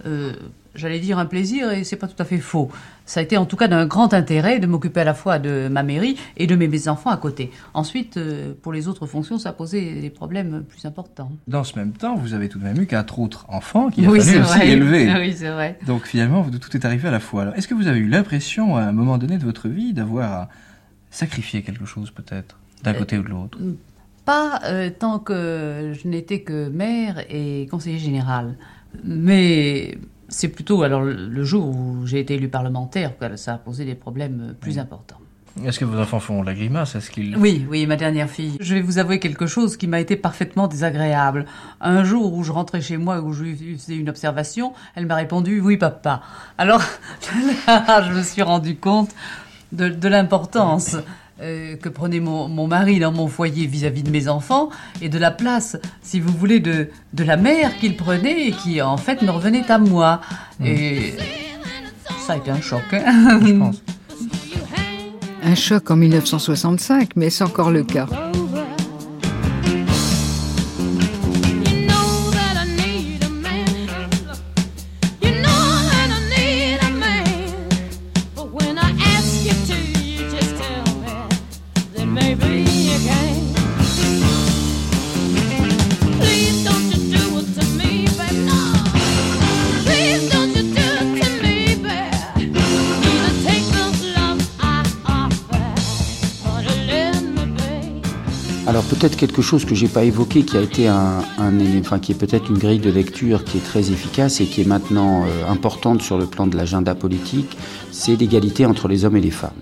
[0.06, 0.34] euh,
[0.76, 2.70] j'allais dire un plaisir, et c'est pas tout à fait faux.
[3.06, 5.68] Ça a été en tout cas d'un grand intérêt de m'occuper à la fois de
[5.72, 7.52] ma mairie et de mes enfants à côté.
[7.74, 11.32] Ensuite, euh, pour les autres fonctions, ça a posé des problèmes plus importants.
[11.48, 14.10] Dans ce même temps, vous avez tout de même eu quatre autres enfants qui a
[14.10, 14.68] Oui, fallu aussi vrai.
[14.70, 15.14] élever.
[15.20, 15.80] Oui, c'est vrai.
[15.88, 17.42] Donc finalement, tout est arrivé à la fois.
[17.44, 20.32] Alors, Est-ce que vous avez eu l'impression, à un moment donné de votre vie, d'avoir
[20.32, 20.50] à
[21.10, 23.58] sacrifier quelque chose peut-être, d'un côté ou de l'autre?
[24.26, 28.56] Pas euh, tant que je n'étais que maire et conseiller général.
[29.04, 29.98] Mais
[30.30, 33.96] c'est plutôt alors le jour où j'ai été élu parlementaire que ça a posé des
[33.96, 35.20] problèmes plus importants.
[35.66, 36.96] Est-ce que vos enfants font la grimace?
[36.96, 38.58] Est-ce qu'ils Oui, oui, ma dernière fille.
[38.62, 41.46] Je vais vous avouer quelque chose qui m'a été parfaitement désagréable.
[41.82, 45.16] Un jour où je rentrais chez moi, où je lui faisais une observation, elle m'a
[45.16, 46.22] répondu oui, papa.
[46.58, 46.82] Alors
[47.68, 49.10] là, je me suis rendu compte
[49.72, 50.96] de, de l'importance
[51.42, 54.70] euh, que prenait mon, mon mari dans mon foyer vis-à-vis de mes enfants
[55.02, 58.82] et de la place, si vous voulez, de, de la mère qu'il prenait et qui
[58.82, 60.22] en fait me revenait à moi.
[60.64, 61.14] Et
[62.26, 62.82] ça a été un choc.
[62.94, 63.40] hein.
[65.42, 68.08] Un choc en 1965, mais c'est encore le cas.
[99.00, 102.16] Peut-être quelque chose que j'ai pas évoqué, qui a été un, un enfin qui est
[102.16, 106.02] peut-être une grille de lecture qui est très efficace et qui est maintenant euh, importante
[106.02, 107.58] sur le plan de l'agenda politique,
[107.92, 109.62] c'est l'égalité entre les hommes et les femmes.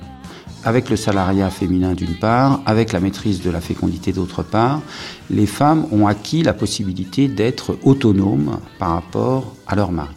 [0.63, 4.81] Avec le salariat féminin d'une part, avec la maîtrise de la fécondité d'autre part,
[5.29, 10.15] les femmes ont acquis la possibilité d'être autonomes par rapport à leur mari.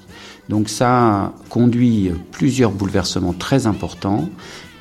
[0.48, 4.30] Donc ça conduit plusieurs bouleversements très importants.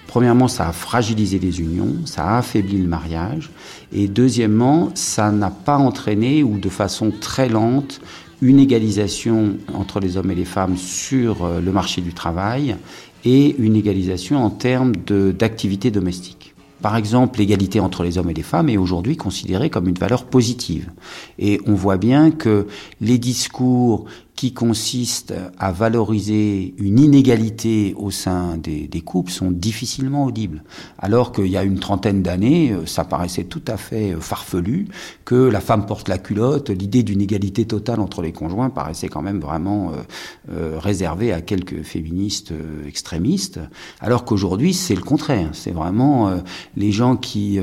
[0.09, 3.51] Premièrement, ça a fragilisé les unions, ça a affaibli le mariage.
[3.93, 8.01] Et deuxièmement, ça n'a pas entraîné, ou de façon très lente,
[8.41, 12.75] une égalisation entre les hommes et les femmes sur euh, le marché du travail
[13.23, 16.55] et une égalisation en termes d'activité domestique.
[16.81, 20.23] Par exemple, l'égalité entre les hommes et les femmes est aujourd'hui considérée comme une valeur
[20.23, 20.89] positive.
[21.37, 22.65] Et on voit bien que
[22.99, 24.05] les discours
[24.39, 30.63] qui consistent à valoriser une inégalité au sein des, des couples sont difficilement audibles.
[30.97, 34.87] Alors qu'il y a une trentaine d'années, euh, ça paraissait tout à fait euh, farfelu
[35.25, 39.21] que la femme porte la culotte, l'idée d'une égalité totale entre les conjoints paraissait quand
[39.21, 39.95] même vraiment euh,
[40.53, 42.53] euh, réservée à quelques féministes
[42.87, 43.59] extrémistes,
[43.99, 45.49] alors qu'aujourd'hui c'est le contraire.
[45.51, 46.31] C'est vraiment
[46.77, 47.59] les gens qui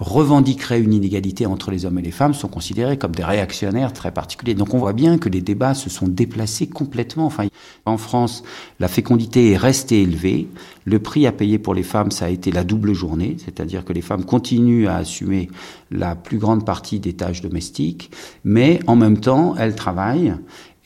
[0.00, 4.12] revendiqueraient une inégalité entre les hommes et les femmes sont considérés comme des réactionnaires très
[4.12, 4.54] particuliers.
[4.54, 7.26] Donc on voit bien que les débats se sont déplacés complètement.
[7.26, 7.46] Enfin,
[7.84, 8.42] en France,
[8.80, 10.48] la fécondité est restée élevée.
[10.84, 13.92] Le prix à payer pour les femmes, ça a été la double journée, c'est-à-dire que
[13.92, 15.48] les femmes continuent à assumer
[15.90, 18.10] la plus grande partie des tâches domestiques,
[18.44, 20.34] mais en même temps, elles travaillent.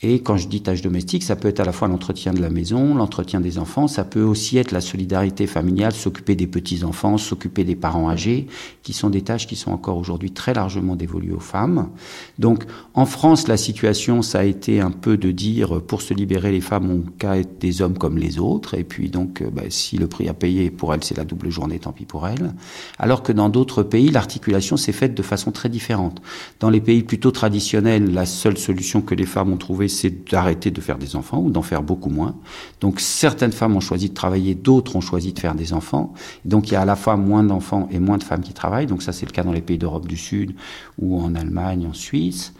[0.05, 2.49] Et quand je dis tâches domestiques, ça peut être à la fois l'entretien de la
[2.49, 7.63] maison, l'entretien des enfants, ça peut aussi être la solidarité familiale, s'occuper des petits-enfants, s'occuper
[7.63, 8.47] des parents âgés,
[8.83, 11.87] qui sont des tâches qui sont encore aujourd'hui très largement dévolues aux femmes.
[12.37, 16.51] Donc en France, la situation, ça a été un peu de dire, pour se libérer,
[16.51, 19.63] les femmes ont qu'à être des hommes comme les autres, et puis donc, euh, bah,
[19.69, 22.53] si le prix à payer pour elles, c'est la double journée, tant pis pour elles.
[22.99, 26.21] Alors que dans d'autres pays, l'articulation s'est faite de façon très différente.
[26.59, 30.71] Dans les pays plutôt traditionnels, la seule solution que les femmes ont trouvée, c'est d'arrêter
[30.71, 32.35] de faire des enfants ou d'en faire beaucoup moins.
[32.81, 36.13] Donc certaines femmes ont choisi de travailler, d'autres ont choisi de faire des enfants.
[36.43, 38.87] Donc il y a à la fois moins d'enfants et moins de femmes qui travaillent.
[38.87, 40.55] Donc ça c'est le cas dans les pays d'Europe du Sud
[40.99, 42.53] ou en Allemagne, en Suisse.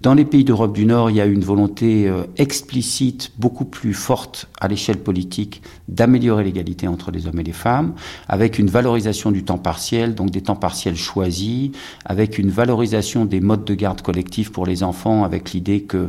[0.00, 3.92] Dans les pays d'Europe du Nord, il y a une volonté euh, explicite, beaucoup plus
[3.92, 7.92] forte à l'échelle politique, d'améliorer l'égalité entre les hommes et les femmes,
[8.26, 11.72] avec une valorisation du temps partiel, donc des temps partiels choisis,
[12.06, 16.08] avec une valorisation des modes de garde collectifs pour les enfants, avec l'idée que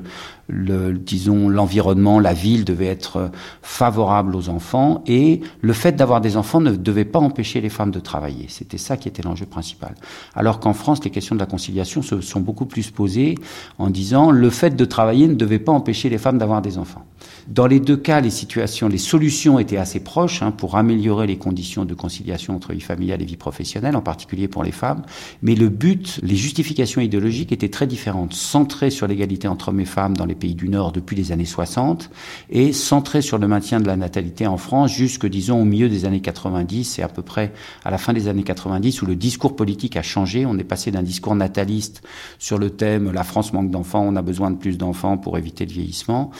[0.52, 3.28] le, disons, l'environnement, la ville devait être euh,
[3.62, 7.92] favorable aux enfants et le fait d'avoir des enfants ne devait pas empêcher les femmes
[7.92, 8.46] de travailler.
[8.50, 9.96] C'était ça qui était l'enjeu principal.
[10.36, 13.36] Alors qu'en France, les questions de la conciliation se sont beaucoup plus posées
[13.82, 17.04] en disant le fait de travailler ne devait pas empêcher les femmes d'avoir des enfants.
[17.48, 21.38] Dans les deux cas, les situations, les solutions étaient assez proches hein, pour améliorer les
[21.38, 25.04] conditions de conciliation entre vie familiale et vie professionnelle, en particulier pour les femmes.
[25.42, 29.86] Mais le but, les justifications idéologiques étaient très différentes, centrées sur l'égalité entre hommes et
[29.86, 32.10] femmes dans les pays du Nord depuis les années 60
[32.50, 36.06] et centrées sur le maintien de la natalité en France jusque, disons, au milieu des
[36.06, 37.54] années 90 et à peu près
[37.84, 40.46] à la fin des années 90 où le discours politique a changé.
[40.46, 42.04] On est passé d'un discours nataliste
[42.40, 45.66] sur le thème la France manque d'enfants, on a besoin de plus d'enfants pour éviter
[45.66, 46.32] le vieillissement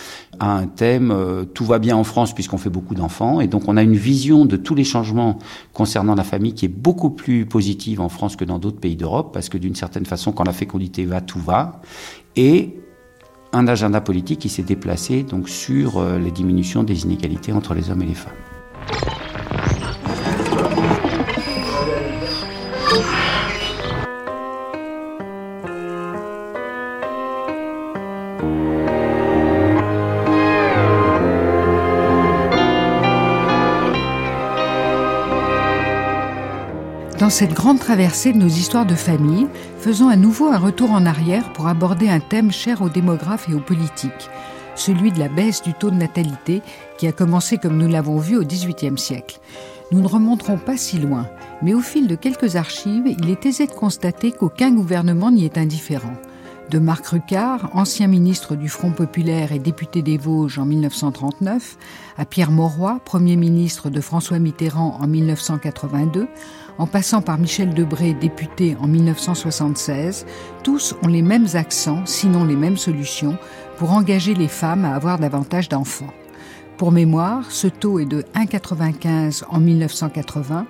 [0.42, 3.42] à un thème euh, tout va bien en France puisqu'on fait beaucoup d'enfants.
[3.42, 5.38] Et donc on a une vision de tous les changements
[5.72, 9.30] concernant la famille qui est beaucoup plus positive en France que dans d'autres pays d'Europe
[9.34, 11.82] parce que d'une certaine façon, quand la fécondité va, tout va.
[12.36, 12.76] Et
[13.54, 17.92] un agenda politique qui s'est déplacé donc sur euh, les diminutions des inégalités entre les
[17.92, 18.34] hommes et les femmes.
[37.32, 41.54] Cette grande traversée de nos histoires de famille, faisons à nouveau un retour en arrière
[41.54, 44.30] pour aborder un thème cher aux démographes et aux politiques,
[44.76, 46.62] celui de la baisse du taux de natalité
[46.98, 49.40] qui a commencé comme nous l'avons vu au XVIIIe siècle.
[49.94, 51.26] Nous ne remonterons pas si loin,
[51.62, 55.58] mais au fil de quelques archives, il est aisé de constater qu'aucun gouvernement n'y est
[55.58, 56.14] indifférent
[56.72, 61.78] de Marc Rucard, ancien ministre du Front populaire et député des Vosges en 1939,
[62.18, 66.30] à Pierre Mauroy, Premier ministre de François Mitterrand en 1982,
[66.78, 70.26] en passant par Michel Debré, député en 1976,
[70.64, 73.38] tous ont les mêmes accents, sinon les mêmes solutions,
[73.78, 76.14] pour engager les femmes à avoir davantage d'enfants.
[76.78, 80.66] Pour mémoire, ce taux est de 1,95 en 1980,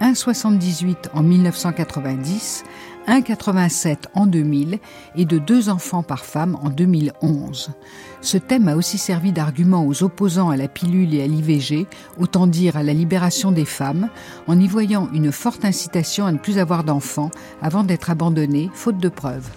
[0.00, 2.64] 1,78 en 1990,
[3.08, 4.78] 1,87 en 2000
[5.16, 7.70] et de deux enfants par femme en 2011.
[8.20, 11.86] Ce thème a aussi servi d'argument aux opposants à la pilule et à l'IVG,
[12.18, 14.08] autant dire à la libération des femmes,
[14.46, 17.30] en y voyant une forte incitation à ne plus avoir d'enfants
[17.62, 19.48] avant d'être abandonnée, faute de preuves.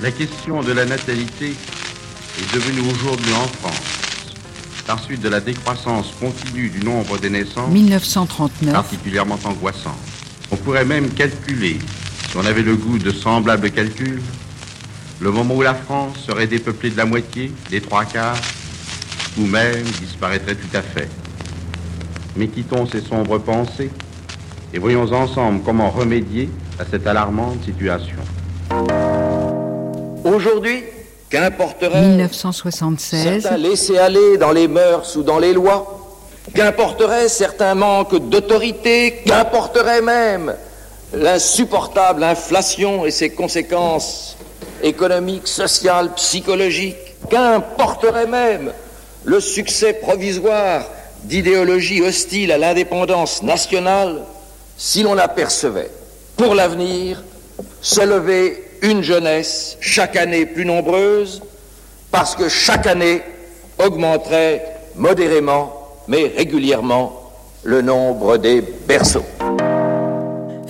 [0.00, 1.54] La question de la natalité
[2.38, 4.36] est devenue aujourd'hui en France,
[4.86, 8.72] par suite de la décroissance continue du nombre des naissances, 1939.
[8.72, 9.94] particulièrement angoissante.
[10.52, 11.78] On pourrait même calculer
[12.36, 14.20] si on avait le goût de semblables calculs,
[15.20, 18.36] le moment où la France serait dépeuplée de la moitié, des trois quarts,
[19.38, 21.08] ou même disparaîtrait tout à fait.
[22.36, 23.90] Mais quittons ces sombres pensées
[24.74, 28.18] et voyons ensemble comment remédier à cette alarmante situation.
[30.24, 30.84] Aujourd'hui,
[31.30, 33.42] qu'importerait 1976.
[33.42, 36.06] certains laisser-aller dans les mœurs ou dans les lois,
[36.54, 40.54] qu'importerait certains manques d'autorité, qu'importerait même
[41.16, 44.36] l'insupportable inflation et ses conséquences
[44.82, 46.96] économiques, sociales, psychologiques,
[47.30, 48.72] qu'importerait même
[49.24, 50.84] le succès provisoire
[51.24, 54.22] d'idéologies hostiles à l'indépendance nationale
[54.76, 55.90] si l'on apercevait
[56.36, 57.24] pour l'avenir
[57.80, 61.42] se lever une jeunesse chaque année plus nombreuse
[62.10, 63.22] parce que chaque année
[63.78, 64.64] augmenterait
[64.94, 65.72] modérément
[66.08, 67.32] mais régulièrement
[67.64, 69.24] le nombre des berceaux.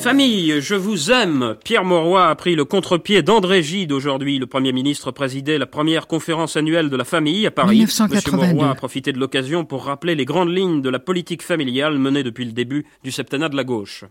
[0.07, 1.57] Famille, je vous aime.
[1.65, 4.39] Pierre Mauroy a pris le contre-pied d'André Gide aujourd'hui.
[4.39, 7.79] Le Premier ministre présidait la première conférence annuelle de la famille à Paris.
[7.79, 8.15] 1982.
[8.15, 11.99] Monsieur Mauroy a profité de l'occasion pour rappeler les grandes lignes de la politique familiale
[11.99, 14.05] menée depuis le début du septennat de la gauche.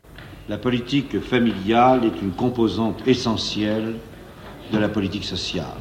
[0.49, 3.95] La politique familiale est une composante essentielle
[4.73, 5.79] de la politique sociale.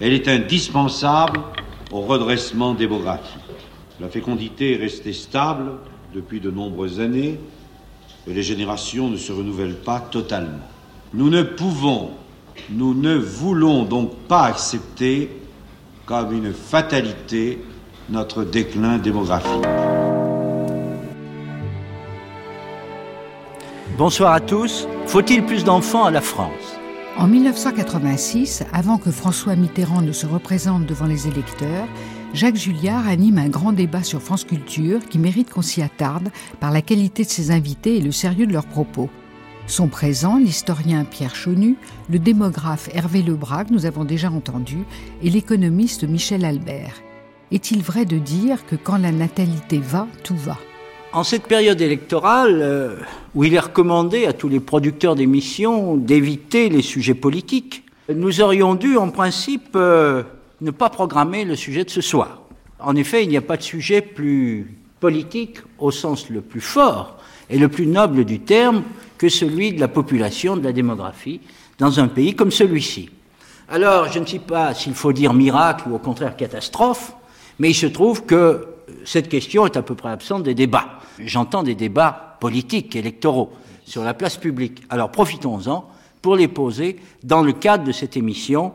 [0.00, 1.38] Elle est indispensable
[1.92, 3.38] au redressement démographique.
[4.00, 5.74] La fécondité est restée stable
[6.12, 7.38] depuis de nombreuses années
[8.26, 10.66] et les générations ne se renouvellent pas totalement.
[11.14, 12.10] Nous ne pouvons,
[12.70, 15.30] nous ne voulons donc pas accepter
[16.06, 17.58] comme une fatalité
[18.08, 19.66] notre déclin démographique.
[23.98, 24.86] Bonsoir à tous.
[25.06, 26.78] Faut-il plus d'enfants à la France?
[27.18, 31.86] En 1986, avant que François Mitterrand ne se représente devant les électeurs,
[32.34, 36.30] Jacques Julliard anime un grand débat sur France Culture qui mérite qu'on s'y attarde
[36.60, 39.10] par la qualité de ses invités et le sérieux de leurs propos.
[39.66, 41.76] Sont présents l'historien Pierre Chaunu,
[42.10, 44.78] le démographe Hervé Lebrac, nous avons déjà entendu,
[45.22, 47.02] et l'économiste Michel Albert.
[47.50, 50.56] Est-il vrai de dire que quand la natalité va, tout va?
[51.12, 52.96] En cette période électorale, euh,
[53.34, 58.74] où il est recommandé à tous les producteurs d'émissions d'éviter les sujets politiques, nous aurions
[58.74, 60.22] dû, en principe, euh,
[60.62, 62.42] ne pas programmer le sujet de ce soir.
[62.78, 67.18] En effet, il n'y a pas de sujet plus politique au sens le plus fort
[67.50, 68.84] et le plus noble du terme
[69.18, 71.40] que celui de la population, de la démographie,
[71.78, 73.10] dans un pays comme celui-ci.
[73.68, 77.12] Alors, je ne sais pas s'il faut dire miracle ou au contraire catastrophe,
[77.58, 78.68] mais il se trouve que
[79.04, 81.00] cette question est à peu près absente des débats.
[81.18, 83.52] J'entends des débats politiques, électoraux,
[83.84, 84.82] sur la place publique.
[84.90, 85.88] Alors profitons-en
[86.20, 88.72] pour les poser dans le cadre de cette émission,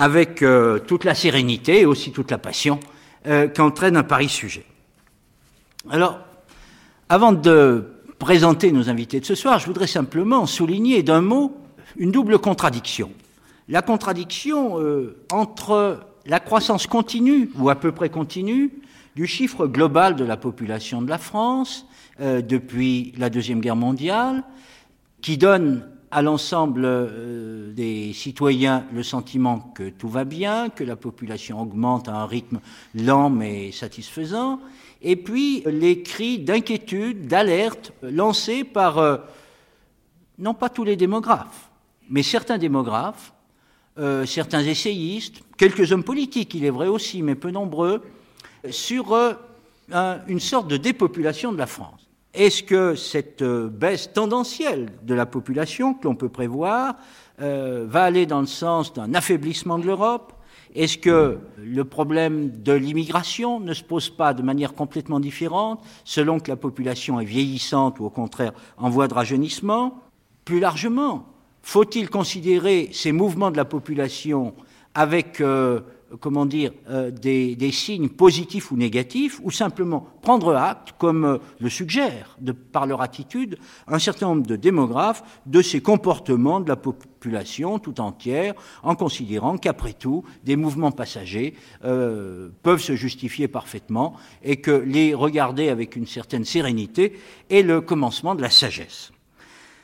[0.00, 2.80] avec euh, toute la sérénité et aussi toute la passion
[3.26, 4.64] euh, qu'entraîne un pareil sujet.
[5.90, 6.18] Alors,
[7.10, 7.84] avant de
[8.18, 11.54] présenter nos invités de ce soir, je voudrais simplement souligner d'un mot
[11.98, 13.12] une double contradiction.
[13.68, 18.70] La contradiction euh, entre la croissance continue, ou à peu près continue,
[19.16, 21.86] du chiffre global de la population de la France
[22.18, 24.44] depuis la Deuxième Guerre mondiale,
[25.22, 30.96] qui donne à l'ensemble euh, des citoyens le sentiment que tout va bien, que la
[30.96, 32.60] population augmente à un rythme
[32.94, 34.60] lent mais satisfaisant,
[35.02, 39.18] et puis les cris d'inquiétude, d'alerte lancés par, euh,
[40.38, 41.70] non pas tous les démographes,
[42.08, 43.32] mais certains démographes,
[43.98, 48.02] euh, certains essayistes, quelques hommes politiques, il est vrai aussi, mais peu nombreux,
[48.70, 49.14] sur
[49.92, 51.99] un, une sorte de dépopulation de la France.
[52.32, 56.94] Est-ce que cette euh, baisse tendancielle de la population que l'on peut prévoir
[57.40, 60.32] euh, va aller dans le sens d'un affaiblissement de l'Europe?
[60.76, 66.38] Est-ce que le problème de l'immigration ne se pose pas de manière complètement différente selon
[66.38, 70.00] que la population est vieillissante ou au contraire en voie de rajeunissement?
[70.44, 71.26] Plus largement,
[71.62, 74.54] faut-il considérer ces mouvements de la population
[74.94, 75.80] avec euh,
[76.18, 81.68] comment dire, euh, des, signes positifs ou négatifs, ou simplement prendre acte, comme euh, le
[81.68, 86.76] suggère, de, par leur attitude, un certain nombre de démographes, de ces comportements de la
[86.76, 91.54] population tout entière, en considérant qu'après tout, des mouvements passagers
[91.84, 97.18] euh, peuvent se justifier parfaitement, et que les regarder avec une certaine sérénité
[97.50, 99.12] est le commencement de la sagesse.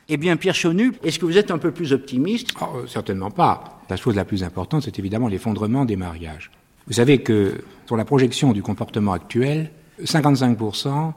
[0.08, 2.52] Eh bien, Pierre Chonu, est-ce que vous êtes un peu plus optimiste?
[2.60, 3.80] Oh, Certainement pas.
[3.90, 6.52] La chose la plus importante, c'est évidemment l'effondrement des mariages.
[6.86, 9.70] Vous savez que, sur la projection du comportement actuel,
[10.04, 11.12] 55%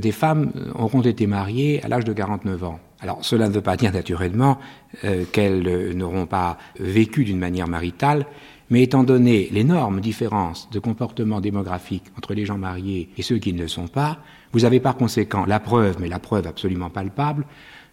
[0.00, 2.80] des femmes auront été mariées à l'âge de 49 ans.
[3.00, 4.58] Alors, cela ne veut pas dire naturellement
[5.04, 8.26] euh, qu'elles euh, n'auront pas vécu d'une manière maritale,
[8.70, 13.52] mais étant donné l'énorme différence de comportement démographique entre les gens mariés et ceux qui
[13.52, 14.18] ne le sont pas,
[14.52, 17.44] vous avez par conséquent la preuve, mais la preuve absolument palpable,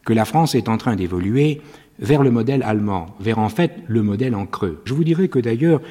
[0.10, 1.62] que la France est en train d'évoluer
[2.00, 4.82] vers le modèle allemand, vers en fait le modèle en creux.
[4.86, 5.82] Je vous dirais que d'ailleurs,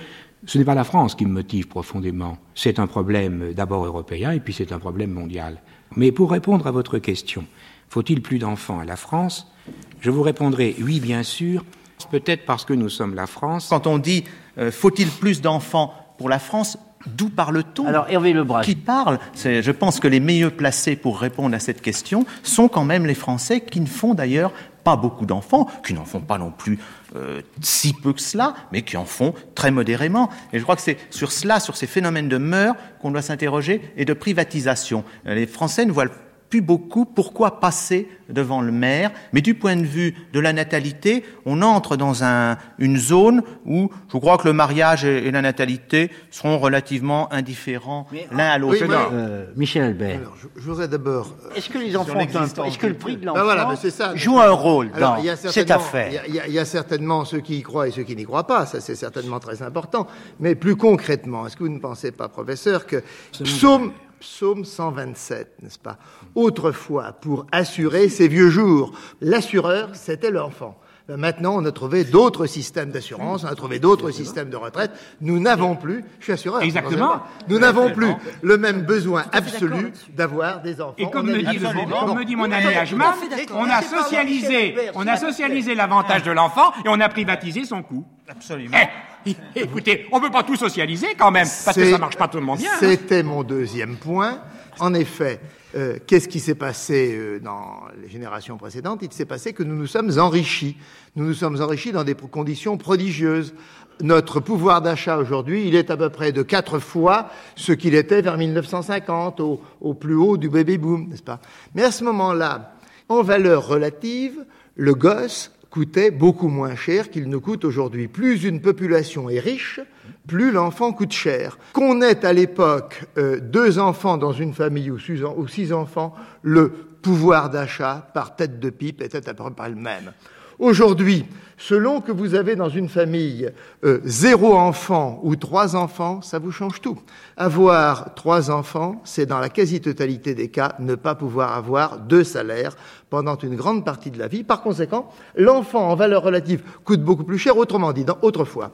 [0.44, 2.36] ce n'est pas la France qui me motive profondément.
[2.56, 5.62] C'est un problème d'abord européen et puis c'est un problème mondial.
[5.94, 7.44] Mais pour répondre à votre question,
[7.88, 9.52] faut-il plus d'enfants à la France?
[10.00, 11.64] Je vous répondrai oui, bien sûr,
[12.10, 13.68] peut-être parce que nous sommes la France.
[13.70, 14.24] Quand on dit
[14.58, 16.76] euh, faut-il plus d'enfants pour la France,
[17.07, 18.62] D'où parle-t-on Alors, Hervé Lebrun.
[18.62, 22.84] Qui parle Je pense que les mieux placés pour répondre à cette question sont quand
[22.84, 24.53] même les Français qui ne font d'ailleurs
[24.84, 26.78] pas beaucoup d'enfants, qui n'en font pas non plus
[27.14, 30.30] euh, si peu que cela, mais qui en font très modérément.
[30.53, 33.82] Et je crois que c'est sur cela, sur ces phénomènes de mœurs, qu'on doit s'interroger
[33.96, 35.05] et de privatisation.
[35.24, 36.07] Les Français ne voient
[36.49, 41.24] plus beaucoup pourquoi passer devant le maire, mais du point de vue de la natalité,
[41.46, 45.42] on entre dans un, une zone où je crois que le mariage et, et la
[45.42, 48.84] natalité seront relativement indifférents l'un à l'autre.
[48.86, 50.20] Oui, euh, Michel Albert.
[50.20, 51.34] Alors, je, je voudrais d'abord.
[51.57, 54.14] Est-ce que les enfants, est-ce que le prix de l'enfant ben voilà, ça.
[54.14, 57.62] joue un rôle dans Alors, cette affaire Il y, y, a certainement ceux qui y
[57.62, 60.07] croient et ceux qui n'y croient pas, ça c'est certainement très important.
[60.40, 65.78] Mais plus concrètement, est-ce que vous ne pensez pas, professeur, que psaume psaume 127, n'est-ce
[65.78, 65.99] pas?
[66.35, 70.79] Autrefois, pour assurer ces vieux jours, l'assureur, c'était l'enfant.
[71.16, 74.91] Maintenant, on a trouvé d'autres systèmes d'assurance, on a trouvé d'autres systèmes de retraite.
[75.22, 76.61] Nous n'avons plus, je suis assureur.
[76.61, 77.22] Exactement.
[77.49, 78.12] Nous n'avons plus
[78.43, 80.95] le même besoin absolu d'avoir des enfants.
[80.99, 81.59] Et comme, me dit,
[82.05, 83.14] comme me dit, mon ami Ajman,
[83.55, 88.05] on a socialisé, on a socialisé l'avantage de l'enfant et on a privatisé son coût.
[88.29, 88.76] Absolument.
[89.24, 92.29] Eh, écoutez, on ne peut pas tout socialiser quand même, parce que ça marche pas
[92.29, 92.70] tout le monde bien.
[92.79, 94.41] C'était mon deuxième point.
[94.79, 95.41] En effet,
[95.74, 99.00] euh, qu'est-ce qui s'est passé euh, dans les générations précédentes?
[99.02, 100.76] Il s'est passé que nous nous sommes enrichis.
[101.14, 103.54] Nous nous sommes enrichis dans des conditions prodigieuses.
[104.00, 108.22] Notre pouvoir d'achat aujourd'hui, il est à peu près de quatre fois ce qu'il était
[108.22, 111.40] vers 1950, au, au plus haut du baby boom, n'est-ce pas?
[111.74, 112.74] Mais à ce moment-là,
[113.08, 114.44] en valeur relative,
[114.76, 118.08] le gosse coûtait beaucoup moins cher qu'il ne coûte aujourd'hui.
[118.08, 119.80] Plus une population est riche,
[120.26, 121.58] plus l'enfant coûte cher.
[121.72, 126.14] Qu'on ait à l'époque euh, deux enfants dans une famille ou six, ou six enfants,
[126.42, 126.70] le
[127.02, 130.12] pouvoir d'achat par tête de pipe était à peu près le même.
[130.59, 131.24] Aujourd'hui,
[131.56, 133.48] selon que vous avez dans une famille
[133.84, 136.98] euh, zéro enfant ou trois enfants, ça vous change tout.
[137.36, 142.76] Avoir trois enfants, c'est dans la quasi-totalité des cas ne pas pouvoir avoir deux salaires
[143.09, 144.42] pendant une grande partie de la vie.
[144.42, 147.56] Par conséquent, l'enfant en valeur relative coûte beaucoup plus cher.
[147.56, 148.72] Autrement dit, autrefois,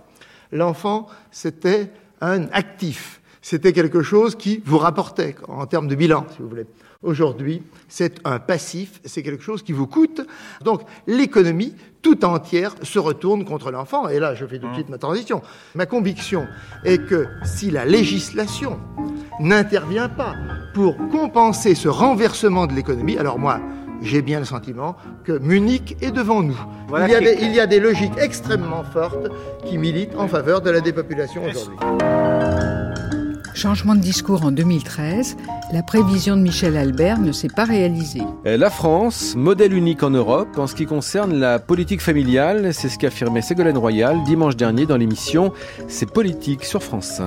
[0.52, 1.90] l'enfant, c'était
[2.22, 3.20] un actif.
[3.44, 6.64] C'était quelque chose qui vous rapportait en termes de bilan, si vous voulez.
[7.02, 10.22] Aujourd'hui, c'est un passif, c'est quelque chose qui vous coûte.
[10.64, 14.08] Donc l'économie tout entière se retourne contre l'enfant.
[14.08, 15.42] Et là, je fais tout de suite ma transition.
[15.74, 16.46] Ma conviction
[16.84, 18.80] est que si la législation
[19.40, 20.34] n'intervient pas
[20.72, 23.60] pour compenser ce renversement de l'économie, alors moi,
[24.00, 26.58] j'ai bien le sentiment que Munich est devant nous.
[26.98, 29.28] il, y a des, il y a des logiques extrêmement fortes
[29.66, 31.76] qui militent en faveur de la dépopulation aujourd'hui.
[33.54, 35.36] Changement de discours en 2013,
[35.74, 38.22] la prévision de Michel Albert ne s'est pas réalisée.
[38.44, 42.96] La France, modèle unique en Europe en ce qui concerne la politique familiale, c'est ce
[42.96, 45.52] qu'affirmait Ségolène Royal dimanche dernier dans l'émission
[45.88, 47.26] C'est politique sur France 5.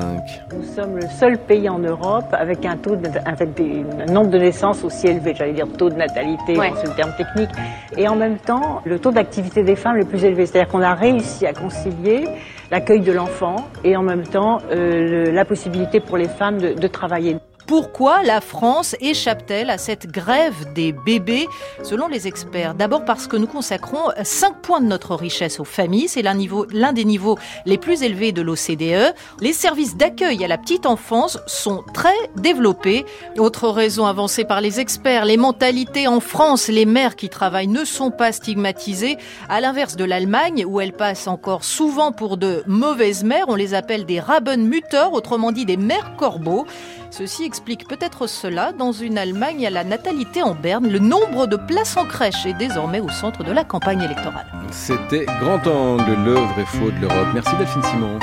[0.55, 4.29] Nous sommes le seul pays en Europe avec un taux de, avec des, un nombre
[4.29, 6.71] de naissances aussi élevé, j'allais dire taux de natalité, Ouais.
[6.81, 7.49] c'est le terme technique,
[7.97, 10.45] et en même temps le taux d'activité des femmes le plus élevé.
[10.45, 12.23] C'est-à-dire qu'on a réussi à concilier
[12.71, 16.73] l'accueil de l'enfant et en même temps euh, le- la possibilité pour les femmes de,
[16.73, 17.35] de travailler.
[17.67, 21.47] Pourquoi la France échappe-t-elle à cette grève des bébés
[21.83, 26.07] Selon les experts, d'abord parce que nous consacrons 5 points de notre richesse aux familles.
[26.07, 29.13] C'est l'un des niveaux les plus élevés de l'OCDE.
[29.41, 33.05] Les services d'accueil à la petite enfance sont très développés.
[33.37, 37.83] Autre raison avancée par les experts, les mentalités en France, les mères qui travaillent ne
[37.83, 39.17] sont pas stigmatisées.
[39.49, 43.73] À l'inverse de l'Allemagne, où elles passent encore souvent pour de mauvaises mères, on les
[43.73, 46.65] appelle des Rabenmütter, autrement dit des mères corbeaux.
[47.09, 48.71] Ceci explique peut-être cela.
[48.71, 52.53] Dans une Allemagne à la natalité en berne, le nombre de places en crèche est
[52.53, 54.45] désormais au centre de la campagne électorale.
[54.71, 57.27] C'était Grand Angle, le vrai faux de l'Europe.
[57.33, 58.19] Merci Delphine Simon.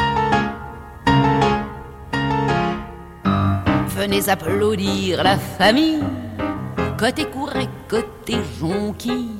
[3.89, 6.03] Venez applaudir la famille,
[6.99, 9.30] côté court et côté jonquille.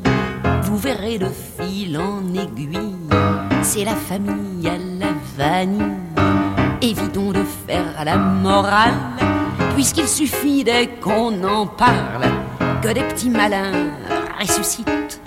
[0.63, 2.97] Vous verrez de fil en aiguille,
[3.63, 5.83] c'est la famille à la vanille.
[6.81, 7.24] Évitons
[7.67, 8.95] faire la morale,
[9.75, 12.27] puisqu'il suffit dès qu'on en parle
[12.83, 13.91] que des petits malins
[14.39, 15.21] ressuscitent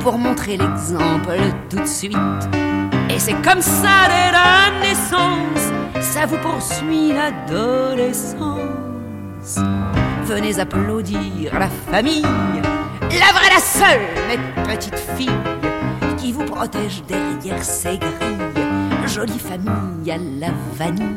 [0.00, 1.36] pour montrer l'exemple
[1.70, 2.16] tout de suite.
[3.10, 8.40] Et c'est comme ça dès la naissance, ça vous poursuit l'adolescence.
[10.24, 15.30] Venez applaudir la famille, la vraie, la seule, mes petites filles,
[16.16, 18.56] qui vous protège derrière ses grilles.
[19.06, 21.14] Jolie famille à la vanille,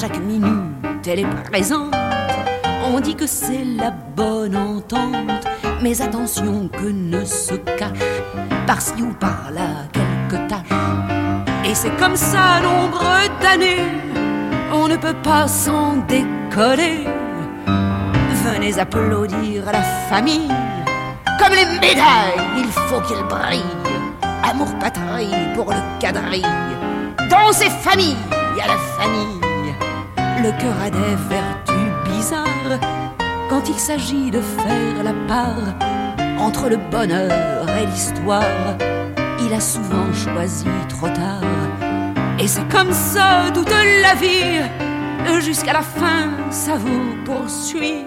[0.00, 1.94] chaque minute elle est présente.
[2.84, 5.46] On dit que c'est la bonne entente,
[5.82, 8.22] mais attention que ne se cache
[8.66, 10.78] par-ci ou par-là quelques taches.
[11.64, 13.04] Et c'est comme ça nombre
[13.40, 13.86] d'années,
[14.72, 17.06] on ne peut pas s'en décoller.
[18.44, 20.52] Venez applaudir la famille,
[21.38, 23.62] comme les médailles, il faut qu'ils brillent.
[24.42, 26.46] Amour patrie pour le quadrille,
[27.30, 28.16] dans ces familles
[28.62, 29.45] à la famille,
[30.42, 32.80] le cœur a des vertus bizarres
[33.48, 35.74] quand il s'agit de faire la part
[36.38, 38.76] entre le bonheur et l'histoire.
[39.40, 41.42] Il a souvent choisi trop tard.
[42.38, 44.60] Et c'est comme ça toute la vie,
[45.40, 48.04] jusqu'à la fin, ça vous poursuit.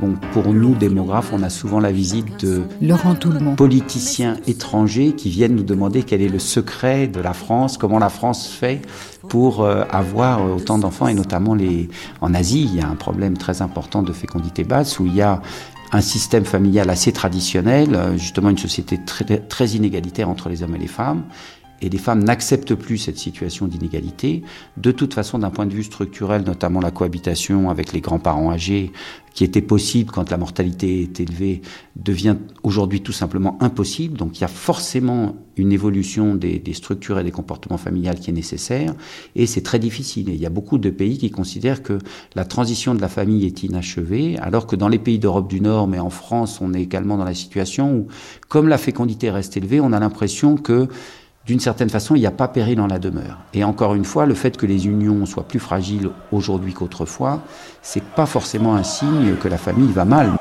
[0.00, 3.54] Bon, pour nous, démographes, on a souvent la visite de Laurent Toulmont.
[3.54, 8.08] politiciens étrangers qui viennent nous demander quel est le secret de la France, comment la
[8.08, 8.80] France fait
[9.28, 11.90] pour euh, avoir autant d'enfants, et notamment les...
[12.22, 15.20] en Asie, il y a un problème très important de fécondité basse où il y
[15.20, 15.42] a
[15.92, 20.76] un système familial assez traditionnel, euh, justement une société très, très inégalitaire entre les hommes
[20.76, 21.24] et les femmes.
[21.82, 24.42] Et les femmes n'acceptent plus cette situation d'inégalité.
[24.76, 28.92] De toute façon, d'un point de vue structurel, notamment la cohabitation avec les grands-parents âgés,
[29.32, 31.62] qui était possible quand la mortalité est élevée,
[31.96, 34.16] devient aujourd'hui tout simplement impossible.
[34.16, 38.34] Donc il y a forcément une évolution des, structures et des comportements familiales qui est
[38.34, 38.94] nécessaire.
[39.36, 40.28] Et c'est très difficile.
[40.30, 41.98] Et il y a beaucoup de pays qui considèrent que
[42.34, 45.86] la transition de la famille est inachevée, alors que dans les pays d'Europe du Nord,
[45.86, 48.08] mais en France, on est également dans la situation où,
[48.48, 50.88] comme la fécondité reste élevée, on a l'impression que
[51.46, 53.38] d'une certaine façon, il n'y a pas péril dans la demeure.
[53.54, 57.40] Et encore une fois, le fait que les unions soient plus fragiles aujourd'hui qu'autrefois,
[57.82, 60.32] c'est pas forcément un signe que la famille va mal.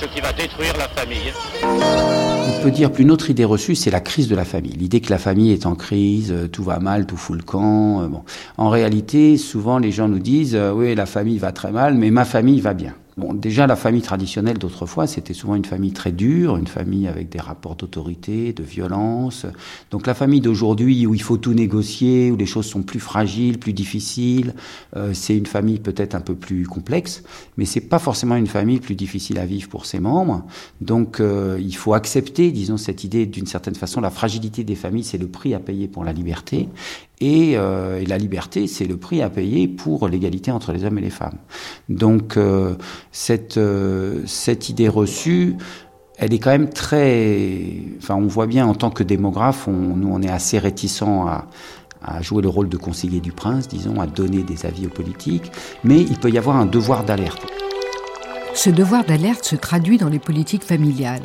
[0.00, 1.32] Ce qui va détruire la famille.
[1.62, 4.72] On peut dire qu'une autre idée reçue, c'est la crise de la famille.
[4.72, 8.02] L'idée que la famille est en crise, euh, tout va mal, tout fout le camp.
[8.02, 8.22] euh, Bon.
[8.56, 12.10] En réalité, souvent, les gens nous disent, euh, oui, la famille va très mal, mais
[12.10, 12.94] ma famille va bien.
[13.16, 17.28] Bon, déjà, la famille traditionnelle d'autrefois, c'était souvent une famille très dure, une famille avec
[17.28, 19.46] des rapports d'autorité, de violence.
[19.92, 23.58] Donc la famille d'aujourd'hui, où il faut tout négocier, où les choses sont plus fragiles,
[23.58, 24.54] plus difficiles,
[24.96, 27.22] euh, c'est une famille peut-être un peu plus complexe,
[27.56, 30.44] mais c'est pas forcément une famille plus difficile à vivre pour ses membres.
[30.80, 35.04] Donc euh, il faut accepter, disons, cette idée d'une certaine façon, la fragilité des familles,
[35.04, 36.68] c'est le prix à payer pour la liberté.
[37.20, 40.98] Et, euh, et, la liberté, c'est le prix à payer pour l'égalité entre les hommes
[40.98, 41.38] et les femmes.
[41.88, 42.74] Donc euh,
[43.12, 45.56] cette, euh, cette idée reçue,
[46.18, 47.68] elle est quand même très...
[47.98, 52.20] Enfin, on voit bien en tant que démographe, on, nous, on est assez réticents à
[52.20, 55.50] jouer le rôle de conseiller du prince, disons, à donner des avis aux politiques,
[55.84, 57.46] mais il peut y avoir un devoir d'alerte.
[58.54, 61.22] Ce devoir d'alerte se traduit dans les politiques familiales.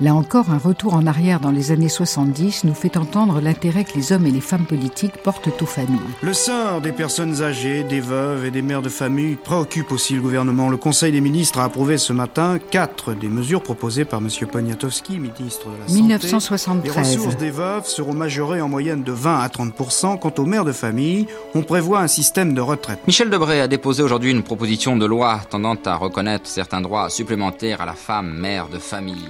[0.00, 3.94] Là encore, un retour en arrière dans les années 70 nous fait entendre l'intérêt que
[3.94, 6.00] les hommes et les femmes politiques portent aux familles.
[6.22, 10.22] Le sort des personnes âgées, des veuves et des mères de famille préoccupe aussi le
[10.22, 10.70] gouvernement.
[10.70, 14.28] Le Conseil des ministres a approuvé ce matin quatre des mesures proposées par M.
[14.50, 16.00] Poniatowski, ministre de la Santé.
[16.00, 16.94] 1973.
[16.94, 20.64] Les ressources des veuves seront majorées en moyenne de 20 à 30% Quant aux mères
[20.64, 23.00] de famille, on prévoit un système de retraite.
[23.06, 27.80] Michel Debré a déposé aujourd'hui une proposition de loi tendant à reconnaître certains droits supplémentaires
[27.80, 29.28] à la femme mère de famille.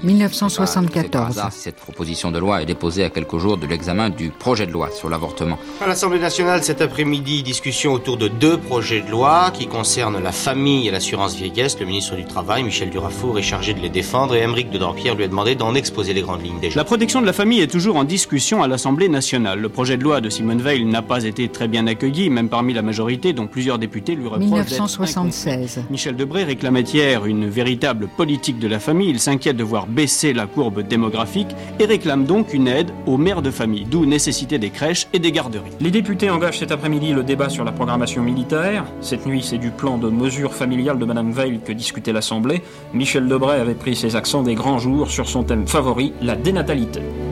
[0.52, 1.38] 1974.
[1.38, 4.72] Hasard, cette proposition de loi est déposée à quelques jours de l'examen du projet de
[4.72, 5.58] loi sur l'avortement.
[5.80, 10.32] À l'Assemblée nationale, cet après-midi, discussion autour de deux projets de loi qui concernent la
[10.32, 11.78] famille et l'assurance vieillesse.
[11.80, 15.14] Le ministre du Travail, Michel Durafour, est chargé de les défendre et Émeric de Dampierre
[15.14, 16.78] lui a demandé d'en exposer les grandes lignes déjà.
[16.78, 19.60] La protection de la famille est toujours en discussion à l'Assemblée nationale.
[19.60, 22.74] Le projet de loi de Simone Veil n'a pas été très bien accueilli, même parmi
[22.74, 25.84] la majorité, dont plusieurs députés lui reprochent 1976.
[25.90, 29.10] Michel Debré réclamait hier une véritable politique de la famille.
[29.10, 33.42] Il s'inquiète de voir baisser la courbe démographique et réclame donc une aide aux mères
[33.42, 35.70] de famille, d'où nécessité des crèches et des garderies.
[35.80, 38.84] Les députés engagent cet après-midi le débat sur la programmation militaire.
[39.00, 42.62] Cette nuit, c'est du plan de mesures familiales de Madame Veil que discutait l'Assemblée.
[42.94, 47.00] Michel Debray avait pris ses accents des grands jours sur son thème favori, la dénatalité.«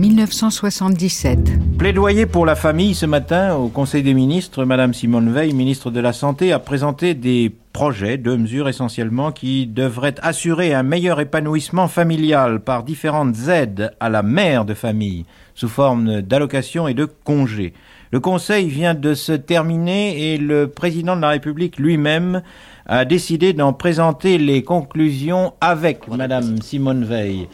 [0.00, 1.76] 1977.
[1.78, 4.64] Plaidoyer pour la famille ce matin au Conseil des ministres.
[4.64, 9.66] Madame Simone Veil, ministre de la Santé, a présenté des projets de mesures essentiellement qui
[9.66, 15.68] devraient assurer un meilleur épanouissement familial par différentes aides à la mère de famille sous
[15.68, 17.74] forme d'allocations et de congés.
[18.10, 22.40] Le Conseil vient de se terminer et le président de la République lui-même
[22.86, 27.48] a décidé d'en présenter les conclusions avec Madame Simone Veil.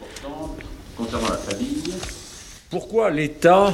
[0.97, 1.96] Concernant la famille,
[2.69, 3.73] pourquoi l'État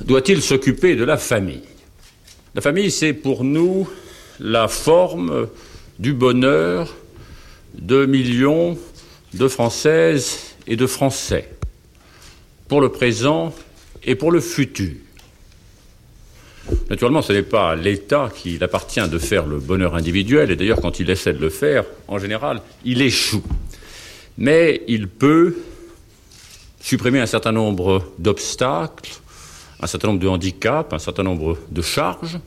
[0.00, 1.62] doit-il s'occuper de la famille?
[2.54, 3.88] La famille, c'est pour nous
[4.40, 5.48] la forme
[5.98, 6.94] du bonheur
[7.74, 8.78] de millions
[9.34, 11.48] de Françaises et de Français,
[12.68, 13.54] pour le présent
[14.04, 14.92] et pour le futur.
[16.88, 20.80] Naturellement, ce n'est pas à l'État qu'il appartient de faire le bonheur individuel, et d'ailleurs,
[20.80, 23.44] quand il essaie de le faire, en général, il échoue.
[24.38, 25.56] Mais il peut
[26.84, 29.14] supprimer un certain nombre d'obstacles,
[29.80, 32.38] un certain nombre de handicaps, un certain nombre de charges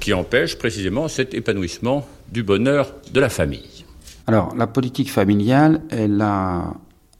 [0.00, 3.84] qui empêchent précisément cet épanouissement du bonheur de la famille.
[4.26, 6.74] Alors, la politique familiale, elle a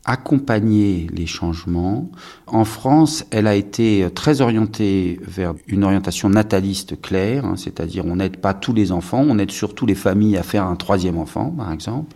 [0.05, 2.11] accompagner les changements.
[2.47, 8.17] En France, elle a été très orientée vers une orientation nataliste claire, hein, c'est-à-dire on
[8.17, 11.51] n'aide pas tous les enfants, on aide surtout les familles à faire un troisième enfant,
[11.51, 12.15] par exemple.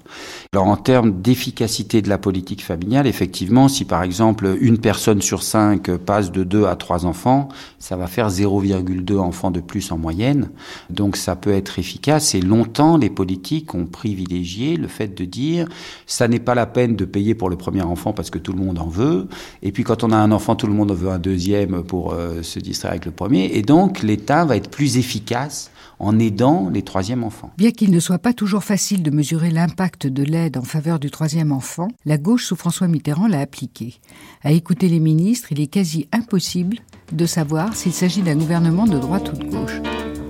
[0.54, 5.42] Alors en termes d'efficacité de la politique familiale, effectivement, si par exemple une personne sur
[5.42, 9.98] cinq passe de deux à trois enfants, ça va faire 0,2 enfants de plus en
[9.98, 10.48] moyenne.
[10.88, 15.68] Donc ça peut être efficace et longtemps les politiques ont privilégié le fait de dire
[16.06, 18.64] ça n'est pas la peine de payer pour le premier enfant parce que tout le
[18.64, 19.28] monde en veut.
[19.62, 22.14] Et puis quand on a un enfant, tout le monde en veut un deuxième pour
[22.14, 23.50] euh, se distraire avec le premier.
[23.52, 27.50] Et donc l'État va être plus efficace en aidant les troisièmes enfants.
[27.58, 31.10] Bien qu'il ne soit pas toujours facile de mesurer l'impact de l'aide en faveur du
[31.10, 33.94] troisième enfant, la gauche sous François Mitterrand l'a appliqué.
[34.42, 36.78] À écouter les ministres, il est quasi impossible
[37.12, 39.80] de savoir s'il s'agit d'un gouvernement de droite ou de gauche.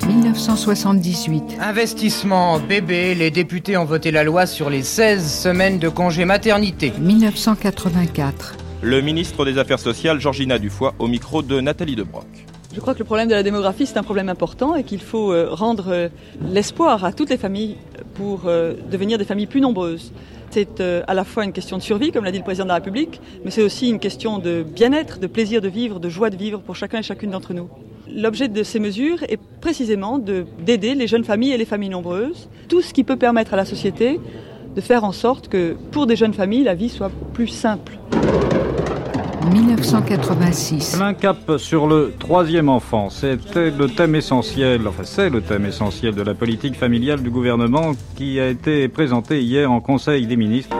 [0.06, 1.58] 1978.
[1.60, 6.92] Investissement bébé, les députés ont voté la loi sur les 16 semaines de congé maternité.
[6.98, 8.56] 1984.
[8.80, 12.47] Le ministre des Affaires sociales, Georgina Dufoy, au micro de Nathalie Debroc.
[12.78, 15.34] Je crois que le problème de la démographie, c'est un problème important et qu'il faut
[15.50, 16.10] rendre
[16.48, 17.74] l'espoir à toutes les familles
[18.14, 20.12] pour devenir des familles plus nombreuses.
[20.50, 22.76] C'est à la fois une question de survie, comme l'a dit le président de la
[22.76, 26.36] République, mais c'est aussi une question de bien-être, de plaisir de vivre, de joie de
[26.36, 27.68] vivre pour chacun et chacune d'entre nous.
[28.14, 32.80] L'objet de ces mesures est précisément d'aider les jeunes familles et les familles nombreuses, tout
[32.80, 34.20] ce qui peut permettre à la société
[34.76, 37.98] de faire en sorte que pour des jeunes familles, la vie soit plus simple.
[39.52, 41.00] 1986.
[41.00, 46.14] Un cap sur le troisième enfant, c'était le thème essentiel, enfin c'est le thème essentiel
[46.14, 50.76] de la politique familiale du gouvernement qui a été présenté hier en Conseil des ministres.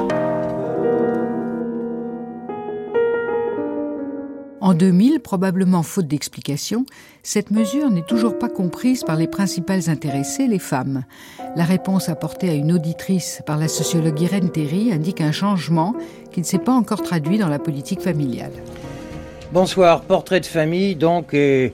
[4.60, 6.85] En 2000, probablement faute d'explication,
[7.22, 11.05] cette mesure n'est toujours pas comprise par les principales intéressées, les femmes.
[11.55, 15.94] La réponse apportée à une auditrice par la sociologue Irène Terry indique un changement
[16.32, 18.51] qui ne s'est pas encore traduit dans la politique familiale.
[19.52, 21.72] Bonsoir, portrait de famille donc et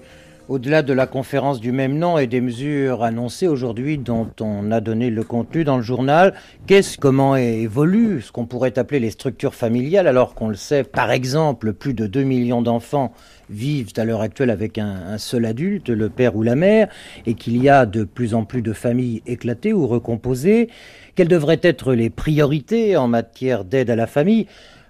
[0.48, 4.80] au-delà de la conférence du même nom et des mesures annoncées aujourd'hui dont on a
[4.80, 6.34] donné le contenu dans le journal,
[6.66, 11.10] qu'est-ce, comment évoluent ce qu'on pourrait appeler les structures familiales alors qu'on le sait, par
[11.10, 13.12] exemple, plus de 2 millions d'enfants
[13.50, 16.88] vivent à l'heure actuelle avec un, un, seul adulte, le père ou la mère,
[17.26, 20.68] et qu'il y a de plus en plus de familles éclatées ou recomposées,
[21.14, 24.46] quelles devraient être les priorités en matière d'aide à la famille?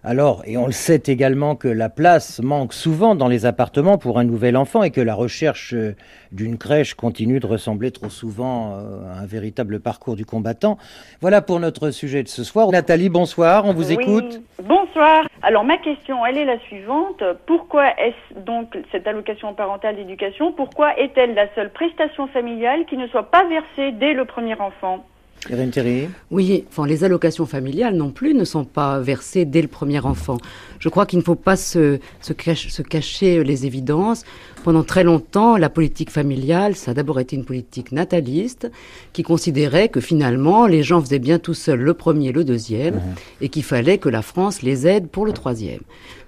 [0.07, 4.19] Alors, et on le sait également que la place manque souvent dans les appartements pour
[4.19, 5.97] un nouvel enfant et que la recherche euh,
[6.31, 10.77] d'une crèche continue de ressembler trop souvent euh, à un véritable parcours du combattant.
[11.23, 12.71] Voilà pour notre sujet de ce soir.
[12.71, 14.43] Nathalie, bonsoir, on vous oui, écoute.
[14.63, 15.25] Bonsoir.
[15.41, 17.23] Alors ma question, elle est la suivante.
[17.47, 23.07] Pourquoi est-ce donc cette allocation parentale d'éducation Pourquoi est-elle la seule prestation familiale qui ne
[23.07, 25.03] soit pas versée dès le premier enfant?
[25.51, 26.09] Irène Thierry.
[26.31, 30.39] Oui, enfin, les allocations familiales non plus ne sont pas versées dès le premier enfant.
[30.79, 34.25] Je crois qu'il ne faut pas se, se, cache, se, cacher les évidences.
[34.65, 38.71] Pendant très longtemps, la politique familiale, ça a d'abord été une politique nataliste
[39.13, 43.15] qui considérait que finalement, les gens faisaient bien tout seuls le premier, le deuxième, mmh.
[43.43, 45.81] et qu'il fallait que la France les aide pour le troisième.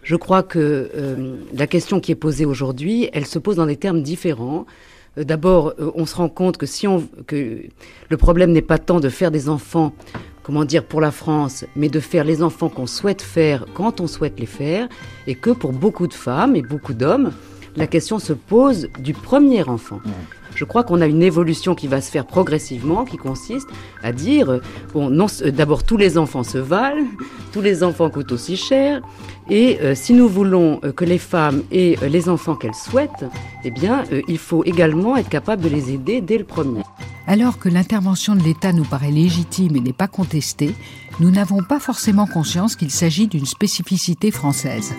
[0.03, 3.77] Je crois que euh, la question qui est posée aujourd'hui, elle se pose dans des
[3.77, 4.65] termes différents.
[5.17, 7.63] D'abord, on se rend compte que si on, que
[8.11, 9.95] le problème n'est pas tant de faire des enfants,
[10.43, 14.07] comment dire, pour la France, mais de faire les enfants qu'on souhaite faire quand on
[14.07, 14.89] souhaite les faire,
[15.27, 17.33] et que pour beaucoup de femmes et beaucoup d'hommes,
[17.77, 20.01] la question se pose du premier enfant.
[20.57, 23.69] Je crois qu'on a une évolution qui va se faire progressivement, qui consiste
[24.03, 24.61] à dire,
[24.95, 27.05] bon, non, d'abord tous les enfants se valent,
[27.53, 29.03] tous les enfants coûtent aussi cher,
[29.51, 33.27] et euh, si nous voulons euh, que les femmes aient euh, les enfants qu'elles souhaitent,
[33.65, 36.83] eh bien, il faut également être capable de les aider dès le premier.
[37.27, 40.75] Alors que l'intervention de l'État nous paraît légitime et n'est pas contestée,
[41.21, 44.95] nous n'avons pas forcément conscience qu'il s'agit d'une spécificité française.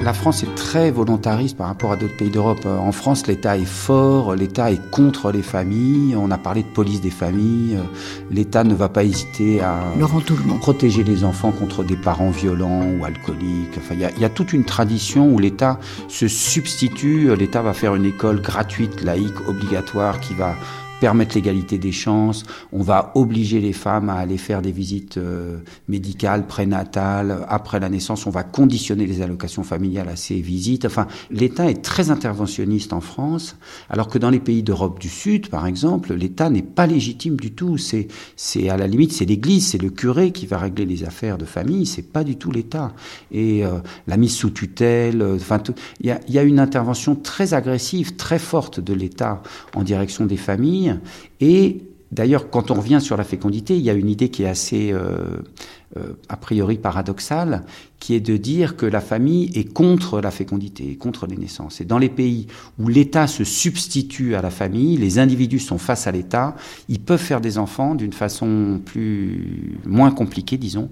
[0.00, 2.64] La France est très volontariste par rapport à d'autres pays d'Europe.
[2.64, 6.16] En France, l'État est fort, l'État est contre les familles.
[6.16, 7.78] On a parlé de police des familles.
[8.30, 9.80] L'État ne va pas hésiter à
[10.60, 13.76] protéger les enfants contre des parents violents ou alcooliques.
[13.76, 15.78] Enfin, il y, y, a toute une tradition où l'État
[16.08, 17.34] se substitue.
[17.36, 20.54] L'État va faire une école gratuite, laïque, obligatoire, qui va
[21.00, 25.58] permettre l'égalité des chances, on va obliger les femmes à aller faire des visites euh,
[25.88, 30.84] médicales, prénatales, après la naissance, on va conditionner les allocations familiales à ces visites.
[30.84, 33.56] Enfin, l'État est très interventionniste en France,
[33.88, 37.52] alors que dans les pays d'Europe du Sud, par exemple, l'État n'est pas légitime du
[37.52, 37.78] tout.
[37.78, 41.38] C'est, c'est à la limite, c'est l'Église, c'est le curé qui va régler les affaires
[41.38, 42.92] de famille, c'est pas du tout l'État.
[43.32, 45.62] Et euh, la mise sous tutelle, euh, enfin,
[46.00, 49.42] il y a, y a une intervention très agressive, très forte de l'État
[49.74, 50.89] en direction des familles.
[51.40, 54.48] Et d'ailleurs, quand on revient sur la fécondité, il y a une idée qui est
[54.48, 55.38] assez euh,
[55.96, 57.64] euh, a priori paradoxale,
[57.98, 61.80] qui est de dire que la famille est contre la fécondité, contre les naissances.
[61.80, 62.46] Et dans les pays
[62.78, 66.54] où l'État se substitue à la famille, les individus sont face à l'État,
[66.88, 70.90] ils peuvent faire des enfants d'une façon plus moins compliquée, disons,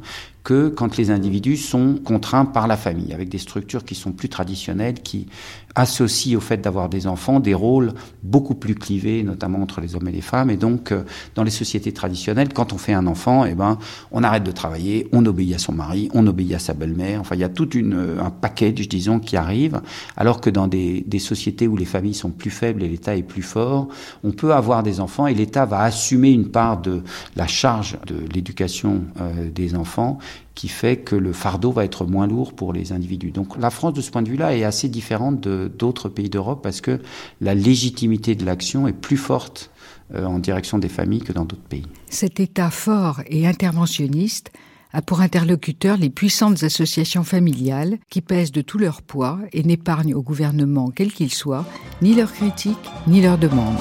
[0.49, 4.31] que quand les individus sont contraints par la famille, avec des structures qui sont plus
[4.31, 5.27] traditionnelles, qui
[5.75, 7.93] associent au fait d'avoir des enfants des rôles
[8.23, 10.49] beaucoup plus clivés, notamment entre les hommes et les femmes.
[10.49, 11.03] Et donc, euh,
[11.35, 13.79] dans les sociétés traditionnelles, quand on fait un enfant, eh ben,
[14.11, 17.21] on arrête de travailler, on obéit à son mari, on obéit à sa belle-mère.
[17.21, 19.81] Enfin, il y a tout euh, un package, disons, qui arrive.
[20.17, 23.23] Alors que dans des, des sociétés où les familles sont plus faibles et l'État est
[23.23, 23.89] plus fort,
[24.25, 27.03] on peut avoir des enfants et l'État va assumer une part de
[27.37, 30.19] la charge de l'éducation euh, des enfants
[30.55, 33.31] qui fait que le fardeau va être moins lourd pour les individus.
[33.31, 36.81] Donc la France, de ce point de vue-là, est assez différente d'autres pays d'Europe parce
[36.81, 37.01] que
[37.41, 39.71] la légitimité de l'action est plus forte
[40.15, 41.87] euh, en direction des familles que dans d'autres pays.
[42.09, 44.51] Cet État fort et interventionniste
[44.93, 50.15] a pour interlocuteurs les puissantes associations familiales qui pèsent de tout leur poids et n'épargnent
[50.15, 51.65] au gouvernement, quel qu'il soit,
[52.03, 53.79] ni leurs critiques ni leurs demandes.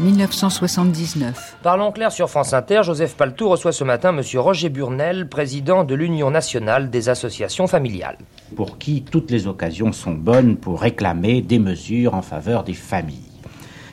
[0.00, 1.58] 1979.
[1.62, 4.22] Parlons clair sur France Inter, Joseph Paltou reçoit ce matin M.
[4.38, 8.18] Roger Burnel, président de l'Union nationale des associations familiales.
[8.56, 13.31] Pour qui toutes les occasions sont bonnes pour réclamer des mesures en faveur des familles.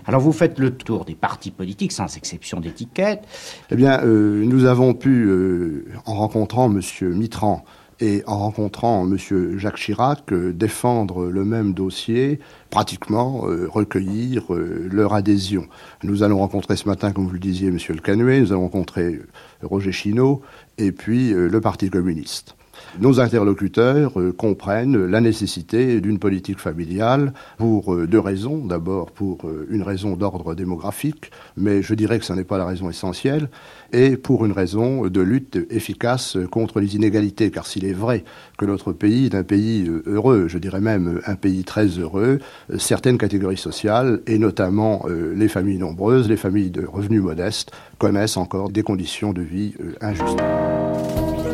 [0.10, 3.22] Alors vous faites le tour des partis politiques sans exception d'étiquette.
[3.70, 6.82] Eh bien, euh, nous avons pu, euh, en rencontrant M.
[7.14, 7.64] Mitran
[8.00, 9.18] et en rencontrant M.
[9.60, 12.40] Jacques Chirac, euh, défendre le même dossier,
[12.72, 15.68] pratiquement recueillir leur adhésion.
[16.02, 17.78] Nous allons rencontrer ce matin, comme vous le disiez, M.
[17.90, 19.20] Le Canuet, nous allons rencontrer
[19.62, 20.42] Roger Chinaud
[20.80, 22.56] et puis le Parti communiste.
[22.98, 28.66] Nos interlocuteurs euh, comprennent la nécessité d'une politique familiale pour euh, deux raisons.
[28.66, 32.66] D'abord pour euh, une raison d'ordre démographique, mais je dirais que ce n'est pas la
[32.66, 33.50] raison essentielle,
[33.94, 37.52] et pour une raison de lutte efficace contre les inégalités.
[37.52, 38.24] Car s'il est vrai
[38.58, 42.40] que notre pays est un pays heureux, je dirais même un pays très heureux,
[42.78, 45.06] certaines catégories sociales, et notamment
[45.36, 50.40] les familles nombreuses, les familles de revenus modestes, connaissent encore des conditions de vie injustes.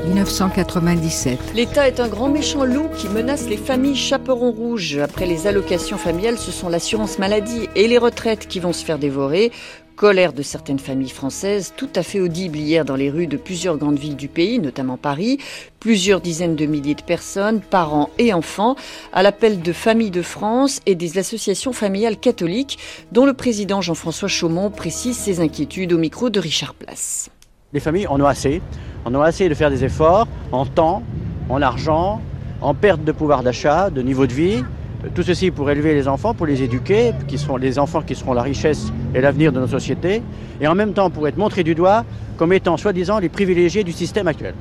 [0.06, 1.40] 1997.
[1.56, 4.98] L'État est un grand méchant loup qui menace les familles chaperons rouges.
[4.98, 9.00] Après les allocations familiales, ce sont l'assurance maladie et les retraites qui vont se faire
[9.00, 9.52] dévorer.
[9.96, 13.78] Colère de certaines familles françaises, tout à fait audible hier dans les rues de plusieurs
[13.78, 15.40] grandes villes du pays, notamment Paris.
[15.80, 18.76] Plusieurs dizaines de milliers de personnes, parents et enfants,
[19.14, 22.78] à l'appel de Familles de France et des associations familiales catholiques,
[23.14, 27.30] dont le président Jean-François Chaumont précise ses inquiétudes au micro de Richard Place.
[27.74, 28.62] Les familles en ont assez.
[29.04, 31.04] On a essayé de faire des efforts en temps,
[31.50, 32.22] en argent,
[32.62, 34.64] en perte de pouvoir d'achat, de niveau de vie.
[35.14, 38.32] Tout ceci pour élever les enfants, pour les éduquer, qui sont les enfants qui seront
[38.32, 40.24] la richesse et l'avenir de nos sociétés,
[40.62, 42.06] et en même temps pour être montrés du doigt
[42.38, 44.56] comme étant soi-disant les privilégiés du système actuel.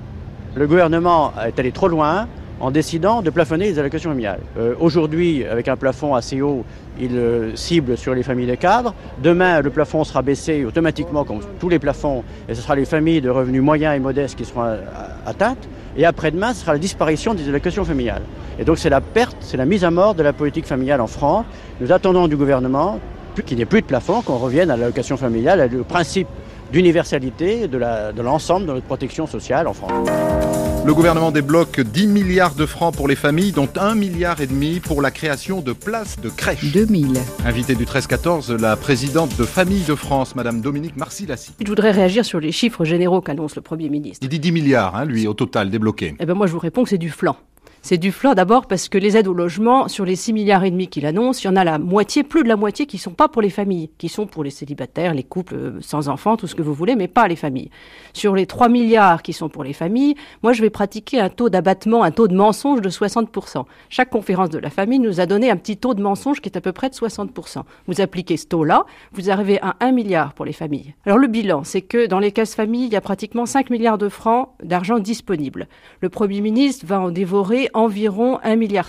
[0.57, 2.27] Le gouvernement est allé trop loin,
[2.61, 4.41] en décidant de plafonner les allocations familiales.
[4.59, 6.65] Euh, aujourd'hui, avec un plafond assez haut,
[7.01, 8.95] il euh, cible sur les familles de cadres.
[9.23, 13.21] Demain, le plafond sera baissé automatiquement, comme tous les plafonds, et ce sera les familles
[13.21, 14.79] de revenus moyens et modestes qui seront euh,
[15.27, 15.69] atteintes.
[15.97, 18.23] Et après-demain, ce sera la disparition des allocations familiales.
[18.59, 21.07] Et donc c'est la perte, c'est la mise à mort de la politique familiale en
[21.07, 21.45] France.
[21.81, 23.01] Nous attendons du gouvernement
[23.47, 26.29] qu'il n'y ait plus de plafond, qu'on revienne à l'allocation familiale, le principe
[26.73, 30.74] d'universalité de l'ensemble de, de notre protection sociale en France.
[30.87, 34.81] Le gouvernement débloque 10 milliards de francs pour les familles, dont 1 milliard et demi
[34.81, 36.63] pour la création de places de crèche.
[36.73, 37.15] 2000.
[37.47, 41.55] Invité du 13-14, la présidente de Famille de France, Madame Dominique Marcy-Lassie.
[41.59, 44.19] Je voudrais réagir sur les chiffres généraux qu'annonce le Premier ministre.
[44.23, 46.17] Il dit 10 milliards, hein, lui, au total, débloqués.
[46.21, 47.39] Eh bien, moi, je vous réponds que c'est du flanc.
[47.87, 50.71] C'est du flanc d'abord parce que les aides au logement, sur les 6 milliards et
[50.71, 53.11] demi qu'il annonce, il y en a la moitié, plus de la moitié qui sont
[53.11, 56.47] pas pour les familles, qui sont pour les célibataires, les couples euh, sans enfants, tout
[56.47, 57.69] ce que vous voulez, mais pas les familles.
[58.15, 61.51] Sur les 3 milliards qui sont pour les familles, moi je vais pratiquer un taux
[61.51, 63.67] d'abattement, un taux de mensonge de 60%.
[63.91, 66.57] Chaque conférence de la famille nous a donné un petit taux de mensonge qui est
[66.57, 67.65] à peu près de 60%.
[67.87, 70.95] Vous appliquez ce taux-là, vous arrivez à 1 milliard pour les familles.
[71.05, 73.99] Alors le bilan, c'est que dans les caisses familles, il y a pratiquement 5 milliards
[73.99, 75.69] de francs d'argent disponible.
[76.01, 78.87] Le Premier ministre va en dévorer environ 1,7 milliard.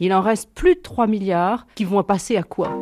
[0.00, 2.78] Il en reste plus de 3 milliards qui vont passer à quoi?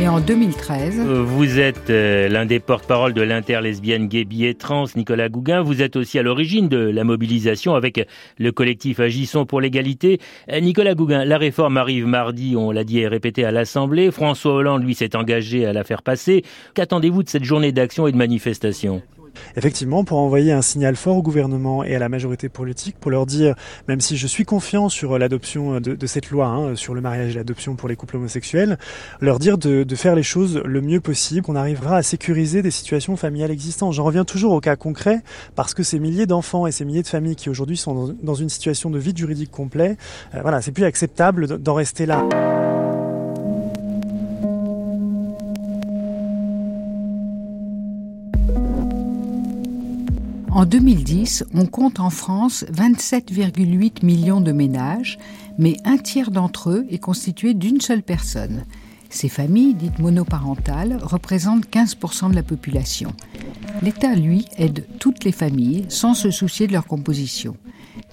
[0.00, 4.86] Et en 2013 euh, Vous êtes euh, l'un des porte-parole de l'interlesbienne gay et trans,
[4.96, 5.60] Nicolas Gouguin.
[5.60, 8.06] Vous êtes aussi à l'origine de la mobilisation avec
[8.38, 10.18] le collectif Agissons pour l'égalité.
[10.50, 14.10] Euh, Nicolas Gouguin, la réforme arrive mardi, on l'a dit et répété à l'Assemblée.
[14.10, 16.42] François Hollande, lui, s'est engagé à la faire passer.
[16.74, 19.02] Qu'attendez-vous de cette journée d'action et de manifestation?
[19.56, 23.26] Effectivement pour envoyer un signal fort au gouvernement et à la majorité politique pour leur
[23.26, 23.54] dire,
[23.88, 27.38] même si je suis confiant sur l'adoption de, cette loi hein, sur le mariage et
[27.38, 28.78] l'adoption pour les couples homosexuels,
[29.20, 33.16] leur dire de, faire les choses le mieux possible, qu'on arrivera à sécuriser des situations
[33.16, 33.92] familiales existantes.
[33.92, 35.22] J'en reviens toujours au cas concret
[35.54, 38.48] parce que ces milliers d'enfants et ces milliers de familles qui aujourd'hui sont dans, une
[38.48, 39.96] situation de vide juridique complet,
[40.34, 42.61] euh, voilà, c'est plus acceptable d'en rester là.
[50.54, 55.18] En 2010, on compte en France 27,8 millions de ménages,
[55.56, 58.66] mais un tiers d'entre eux est constitué d'une seule personne.
[59.12, 63.12] Ces familles, dites monoparentales, représentent 15% de la population.
[63.82, 67.54] L'État, lui, aide toutes les familles sans se soucier de leur composition.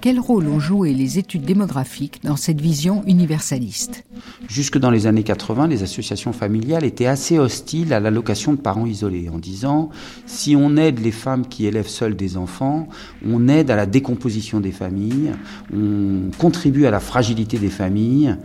[0.02, 4.04] Quel rôle ont joué les études démographiques dans cette vision universaliste?
[4.48, 8.86] Jusque dans les années 80, les associations familiales étaient assez hostiles à l'allocation de parents
[8.86, 9.90] isolés, en disant
[10.26, 12.88] si on aide les femmes qui élèvent seules des enfants,
[13.26, 15.32] on aide à la décomposition des familles,
[15.74, 18.36] on contribue à la fragilité des familles.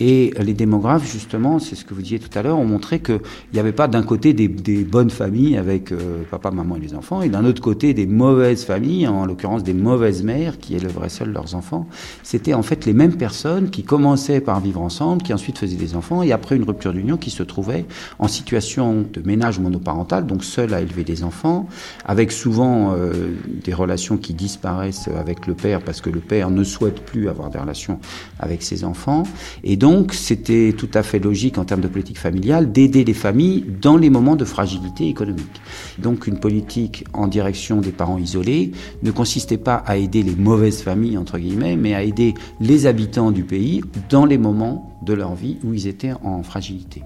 [0.00, 3.20] Et les démographes, justement, c'est ce que vous disiez tout à l'heure, ont montré qu'il
[3.52, 4.48] n'y avait pas d'un côté des,
[4.84, 8.64] bonnes familles avec euh, papa, maman et les enfants, et d'un autre côté des mauvaises
[8.64, 11.86] familles, en l'occurrence des mauvaises mères qui élèvent seuls leurs enfants,
[12.22, 15.94] c'était en fait les mêmes personnes qui commençaient par vivre ensemble, qui ensuite faisait des
[15.94, 17.86] enfants et après une rupture d'union qui se trouvait
[18.18, 21.66] en situation de ménage monoparental, donc seule à élever des enfants,
[22.04, 23.34] avec souvent euh,
[23.64, 27.50] des relations qui disparaissent avec le père parce que le père ne souhaite plus avoir
[27.50, 27.98] des relations
[28.38, 29.22] avec ses enfants.
[29.64, 33.64] Et donc c'était tout à fait logique en termes de politique familiale d'aider les familles
[33.80, 35.60] dans les moments de fragilité économique.
[35.98, 40.82] Donc une politique en direction des parents isolés ne consistait pas à aider les mauvaises
[40.82, 45.34] familles, entre guillemets, mais à aider les habitants du pays dans les moments de leur
[45.34, 47.02] vie où ils étaient en fragilité.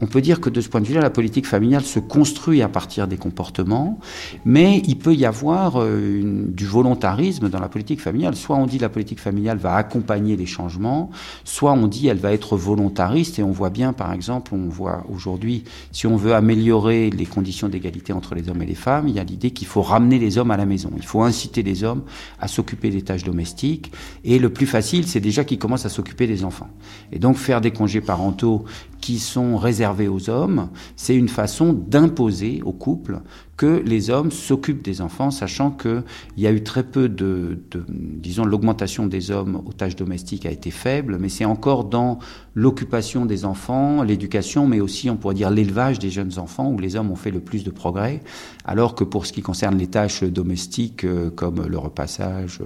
[0.00, 2.68] On peut dire que de ce point de vue-là, la politique familiale se construit à
[2.68, 3.98] partir des comportements,
[4.44, 8.36] mais il peut y avoir euh, du volontarisme dans la politique familiale.
[8.36, 11.10] Soit on dit la politique familiale va accompagner les changements,
[11.44, 15.04] soit on dit elle va être volontariste, et on voit bien, par exemple, on voit
[15.08, 19.14] aujourd'hui, si on veut améliorer les conditions d'égalité entre les hommes et les femmes, il
[19.14, 20.90] y a l'idée qu'il faut ramener les hommes à la maison.
[20.96, 22.02] Il faut inciter les hommes
[22.40, 23.92] à s'occuper des tâches domestiques,
[24.24, 26.68] et le plus facile, c'est déjà qu'ils commencent à s'occuper des enfants.
[27.12, 28.64] Et donc faire des congés parentaux
[29.00, 33.20] qui sont réservés aux hommes, c'est une façon d'imposer au couple
[33.56, 36.02] que les hommes s'occupent des enfants, sachant qu'il
[36.36, 40.50] y a eu très peu de, de disons, l'augmentation des hommes aux tâches domestiques a
[40.50, 42.18] été faible, mais c'est encore dans
[42.54, 46.96] l'occupation des enfants, l'éducation, mais aussi, on pourrait dire, l'élevage des jeunes enfants, où les
[46.96, 48.22] hommes ont fait le plus de progrès,
[48.64, 52.60] alors que pour ce qui concerne les tâches domestiques, euh, comme le repassage,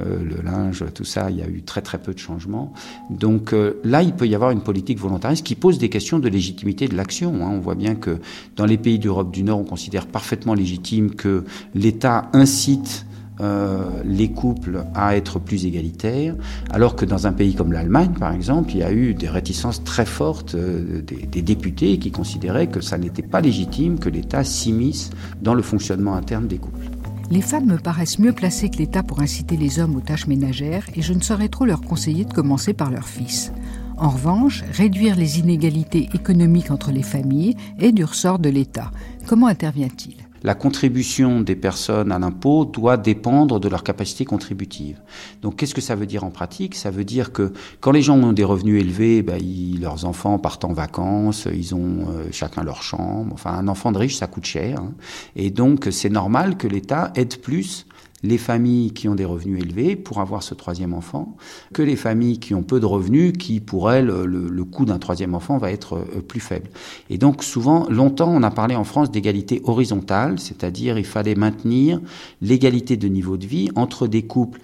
[0.00, 2.72] euh, le linge, tout ça, il y a eu très très peu de changements.
[3.08, 6.28] Donc euh, là, il peut y avoir une politique volontariste qui pose des questions de
[6.28, 7.46] légitimité de l'action.
[7.46, 7.50] Hein.
[7.52, 8.18] On voit bien que
[8.56, 11.44] dans les pays d'Europe du Nord, on considère parfaitement légitime que
[11.74, 13.06] l'État incite
[13.40, 16.34] euh, les couples à être plus égalitaires,
[16.68, 19.82] alors que dans un pays comme l'Allemagne, par exemple, il y a eu des réticences
[19.82, 25.08] très fortes euh, des, députés qui considéraient que ça n'était pas légitime que l'État s'immisce
[25.40, 26.84] dans le fonctionnement interne des couples.
[27.30, 30.84] Les femmes me paraissent mieux placées que l'État pour inciter les hommes aux tâches ménagères
[30.94, 33.52] et je ne saurais trop leur conseiller de commencer par leur fils.
[34.00, 38.90] En revanche, réduire les inégalités économiques entre les familles est du ressort de l'État.
[39.26, 40.16] Comment intervient-il?
[40.42, 44.98] La contribution des personnes à l'impôt doit dépendre de leur capacité contributive.
[45.42, 46.74] Donc qu'est-ce que ça veut dire en pratique?
[46.74, 49.38] Ça veut dire que quand les gens ont des revenus élevés, ben,
[49.78, 53.34] leurs enfants partent en vacances, ils ont euh, chacun leur chambre.
[53.34, 54.80] Enfin, un enfant de riche, ça coûte cher.
[54.80, 54.92] Hein.
[55.36, 57.86] Et donc c'est normal que l'État aide plus
[58.22, 61.36] les familles qui ont des revenus élevés pour avoir ce troisième enfant
[61.72, 65.34] que les familles qui ont peu de revenus, qui pour elles, le, coût d'un troisième
[65.34, 66.68] enfant va être euh, plus faible.
[67.08, 72.00] Et donc souvent, longtemps, on a parlé en France d'égalité horizontale, c'est-à-dire il fallait maintenir
[72.42, 74.60] l'égalité de niveau de vie entre des couples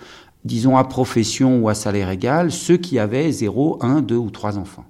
[0.46, 4.58] disons à profession ou à salaire égal, ceux qui avaient 0, 1, 2 ou 3
[4.58, 4.84] enfants.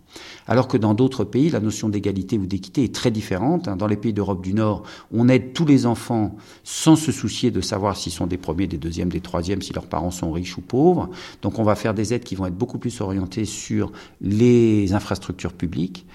[0.46, 3.68] Alors que dans d'autres pays, la notion d'égalité ou d'équité est très différente.
[3.68, 7.60] Dans les pays d'Europe du Nord, on aide tous les enfants sans se soucier de
[7.60, 10.60] savoir s'ils sont des premiers, des deuxièmes, des troisièmes, si leurs parents sont riches ou
[10.60, 11.10] pauvres.
[11.42, 15.52] Donc on va faire des aides qui vont être beaucoup plus orientées sur les infrastructures
[15.52, 16.06] publiques.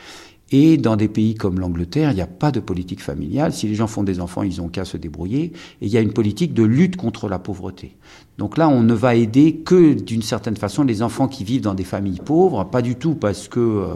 [0.54, 3.54] Et dans des pays comme l'Angleterre, il n'y a pas de politique familiale.
[3.54, 5.54] Si les gens font des enfants, ils ont qu'à se débrouiller.
[5.82, 7.96] Et il y a une politique de lutte contre la pauvreté.
[8.38, 11.74] Donc là, on ne va aider que d'une certaine façon les enfants qui vivent dans
[11.74, 13.96] des familles pauvres, pas du tout parce que euh,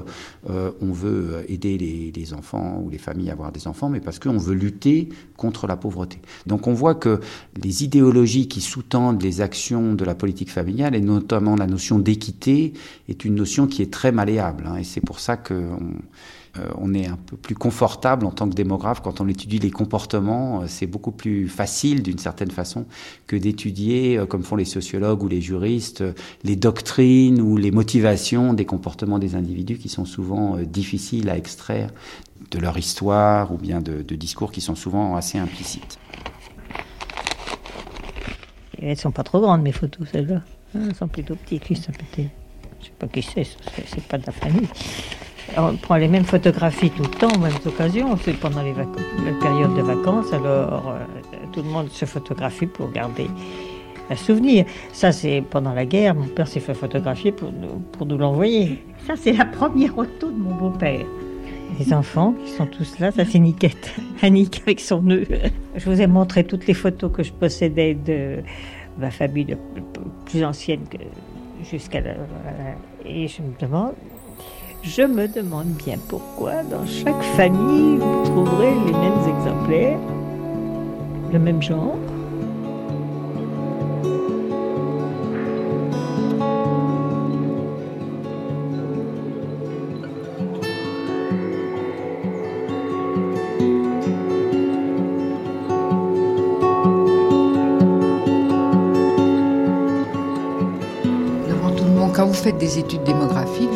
[0.49, 4.19] euh on veut aider les, enfants ou les familles à avoir des enfants, mais parce
[4.19, 6.19] qu'on veut lutter contre la pauvreté.
[6.47, 7.19] Donc on voit que
[7.61, 12.73] les idéologies qui sous-tendent les actions de la politique familiale, et notamment la notion d'équité,
[13.09, 14.65] est une notion qui est très malléable.
[14.67, 15.69] Hein, et c'est pour ça que
[16.77, 20.61] on est un peu plus confortable en tant que démographe quand on étudie les comportements.
[20.61, 22.85] Euh, c'est beaucoup plus facile d'une certaine façon
[23.27, 26.03] que d'étudier, euh, comme font les sociologues ou les juristes,
[26.43, 31.91] les doctrines ou les motivations des comportements des individus qui sont souvent difficiles à extraire
[32.51, 35.99] de leur histoire ou bien de, de discours qui sont souvent assez implicites.
[38.81, 40.41] Elles sont pas trop grandes mes photos celles-là.
[40.75, 41.67] Elles sont plutôt petites.
[41.69, 42.29] Lui, ça peut-être.
[42.81, 43.47] Je sais pas qui c'est.
[43.87, 44.67] C'est pas de la famille
[45.57, 48.15] on prend les mêmes photographies tout le temps, aux mêmes occasions.
[48.17, 51.05] C'est pendant les la période de vacances, alors euh,
[51.51, 53.27] tout le monde se photographie pour garder
[54.09, 54.65] un souvenir.
[54.93, 56.15] Ça, c'est pendant la guerre.
[56.15, 58.83] Mon père s'est fait photographier pour nous, pour nous l'envoyer.
[59.07, 61.05] Ça, c'est la première photo de mon beau-père.
[61.79, 63.95] Les enfants qui sont tous là, ça c'est Niquette.
[64.21, 65.25] Annick avec son nœud.
[65.75, 68.37] Je vous ai montré toutes les photos que je possédais de
[68.97, 69.57] ma famille
[70.25, 70.83] plus ancienne
[71.69, 72.13] jusqu'à la,
[73.05, 73.93] Et je me demande,
[74.87, 79.97] je me demande bien pourquoi dans chaque famille vous trouverez les mêmes exemplaires,
[81.33, 81.95] le même genre.
[101.49, 103.15] Avant tout le monde, quand vous faites des études des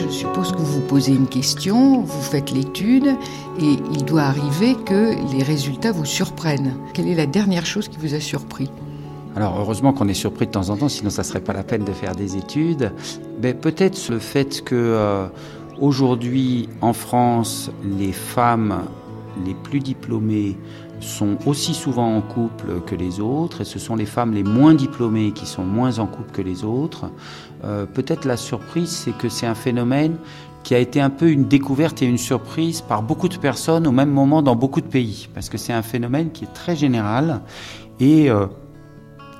[0.10, 3.16] je suppose que vous posez une question, vous faites l'étude
[3.60, 6.74] et il doit arriver que les résultats vous surprennent.
[6.94, 8.72] Quelle est la dernière chose qui vous a surpris?
[9.36, 11.86] Alors heureusement qu'on est surpris de temps en temps, sinon ça serait pas la peine
[11.86, 12.92] de faire des études.
[13.42, 15.28] Mais peut-être le fait que euh,
[16.82, 18.82] en France, les femmes
[19.46, 20.58] les plus diplômées
[21.00, 24.74] sont aussi souvent en couple que les autres, et ce sont les femmes les moins
[24.74, 27.10] diplômées qui sont moins en couple que les autres.
[27.64, 30.18] Euh, peut-être la surprise, c'est que c'est un phénomène
[30.64, 33.92] qui a été un peu une découverte et une surprise par beaucoup de personnes au
[33.92, 37.42] même moment dans beaucoup de pays, parce que c'est un phénomène qui est très général
[38.00, 38.48] et euh,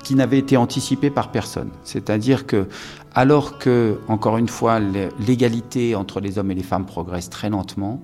[0.02, 1.70] qui n'avait été anticipé par personne.
[1.84, 2.68] C'est-à-dire que,
[3.14, 8.02] alors que, encore une fois, l'égalité entre les hommes et les femmes progresse très lentement,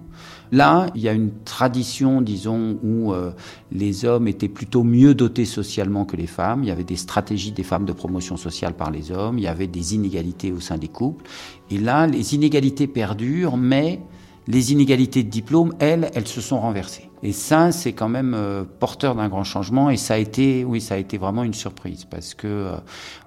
[0.53, 3.33] Là, il y a une tradition, disons, où euh,
[3.73, 6.63] les hommes étaient plutôt mieux dotés socialement que les femmes.
[6.63, 9.39] Il y avait des stratégies des femmes de promotion sociale par les hommes.
[9.39, 11.25] Il y avait des inégalités au sein des couples.
[11.71, 14.01] Et là, les inégalités perdurent, mais
[14.47, 17.06] les inégalités de diplôme, elles, elles se sont renversées.
[17.27, 19.91] Et ça, c'est quand même euh, porteur d'un grand changement.
[19.91, 22.77] Et ça a été, oui, ça a été vraiment une surprise parce que euh,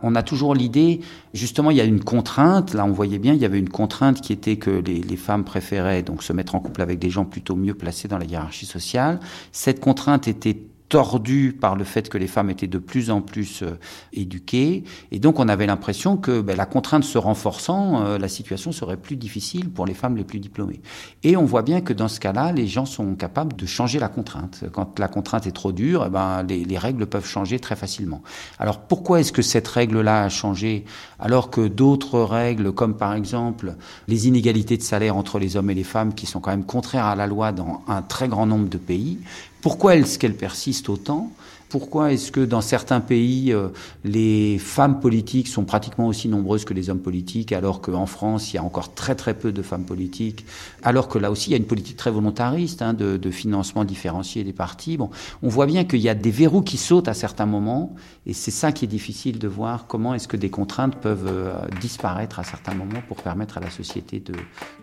[0.01, 1.01] on a toujours l'idée,
[1.33, 2.73] justement, il y a une contrainte.
[2.73, 5.43] Là, on voyait bien, il y avait une contrainte qui était que les, les, femmes
[5.43, 8.65] préféraient donc se mettre en couple avec des gens plutôt mieux placés dans la hiérarchie
[8.65, 9.19] sociale.
[9.51, 13.61] Cette contrainte était tordu par le fait que les femmes étaient de plus en plus
[13.61, 13.77] euh,
[14.11, 14.83] éduquées.
[15.11, 18.97] Et donc on avait l'impression que ben, la contrainte se renforçant, euh, la situation serait
[18.97, 20.81] plus difficile pour les femmes les plus diplômées.
[21.23, 24.09] Et on voit bien que dans ce cas-là, les gens sont capables de changer la
[24.09, 24.65] contrainte.
[24.73, 28.23] Quand la contrainte est trop dure, eh ben, les, les, règles peuvent changer très facilement.
[28.57, 30.85] Alors pourquoi est-ce que cette règle-là a changé
[31.19, 33.75] alors que d'autres règles, comme par exemple
[34.07, 37.05] les inégalités de salaire entre les hommes et les femmes, qui sont quand même contraires
[37.05, 39.19] à la loi dans un très grand nombre de pays,
[39.61, 41.31] pourquoi est-ce qu'elle persiste autant?
[41.69, 43.67] Pourquoi est-ce que dans certains pays, euh,
[44.03, 48.55] les femmes politiques sont pratiquement aussi nombreuses que les hommes politiques, alors qu'en France, il
[48.55, 50.45] y a encore très très peu de femmes politiques,
[50.81, 53.85] alors que là aussi, il y a une politique très volontariste hein, de, de, financement
[53.85, 54.97] différencié des partis?
[54.97, 55.11] Bon,
[55.43, 57.93] on voit bien qu'il y a des verrous qui sautent à certains moments,
[58.25, 61.53] et c'est ça qui est difficile de voir comment est-ce que des contraintes peuvent euh,
[61.79, 64.33] disparaître à certains moments pour permettre à la société de,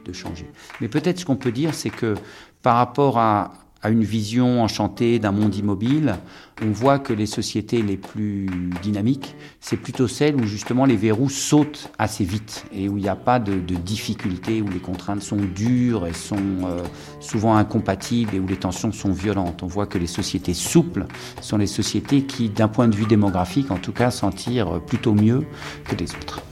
[0.05, 0.49] de changer.
[0.81, 2.15] Mais peut-être ce qu'on peut dire, c'est que
[2.63, 6.17] par rapport à à une vision enchantée d'un monde immobile,
[6.63, 8.49] on voit que les sociétés les plus
[8.83, 13.09] dynamiques, c'est plutôt celles où justement les verrous sautent assez vite et où il n'y
[13.09, 16.83] a pas de, difficultés, où les contraintes sont dures et sont euh,
[17.21, 19.63] souvent incompatibles et où les tensions sont violentes.
[19.63, 21.07] On voit que les sociétés souples
[21.41, 25.15] sont les sociétés qui, d'un point de vue démographique en tout cas, s'en tirent plutôt
[25.15, 25.45] mieux
[25.85, 26.43] que les autres.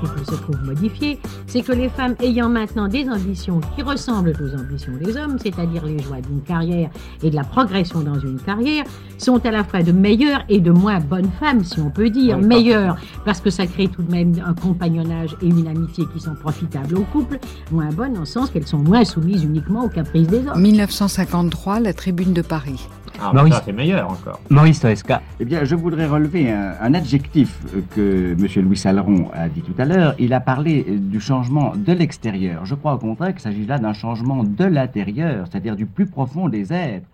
[0.00, 4.58] Couple se trouvent modifiés, c'est que les femmes ayant maintenant des ambitions qui ressemblent aux
[4.58, 6.90] ambitions des hommes, c'est-à-dire les joies d'une carrière
[7.22, 8.84] et de la progression dans une carrière,
[9.18, 12.38] sont à la fois de meilleures et de moins bonnes femmes, si on peut dire.
[12.38, 16.20] Oui, meilleures parce que ça crée tout de même un compagnonnage et une amitié qui
[16.20, 17.38] sont profitables au couple,
[17.70, 20.60] moins bonnes en sens qu'elles sont moins soumises uniquement aux caprices des hommes.
[20.60, 22.88] 1953, la tribune de Paris.
[23.20, 24.40] Ah, Maurice, c'est meilleur encore.
[24.50, 25.22] Maurice Toesca.
[25.40, 27.58] Eh bien, je voudrais relever un, un adjectif
[27.94, 28.64] que M.
[28.64, 30.14] Louis Saleron a dit tout à l'heure.
[30.18, 32.66] Il a parlé du changement de l'extérieur.
[32.66, 36.48] Je crois au contraire qu'il s'agit là d'un changement de l'intérieur, c'est-à-dire du plus profond
[36.48, 37.06] des êtres.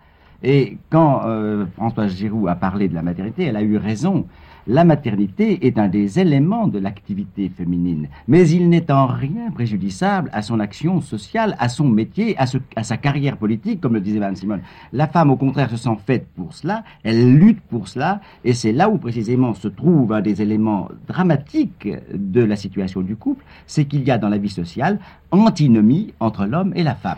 [0.43, 4.25] Et quand euh, Françoise Giroud a parlé de la maternité, elle a eu raison.
[4.65, 10.29] La maternité est un des éléments de l'activité féminine, mais il n'est en rien préjudiciable
[10.31, 13.99] à son action sociale, à son métier, à, ce, à sa carrière politique, comme le
[13.99, 14.61] disait Mme Simone.
[14.93, 18.71] La femme, au contraire, se sent faite pour cela, elle lutte pour cela, et c'est
[18.71, 23.83] là où précisément se trouve un des éléments dramatiques de la situation du couple, c'est
[23.83, 24.99] qu'il y a dans la vie sociale
[25.31, 27.17] antinomie entre l'homme et la femme.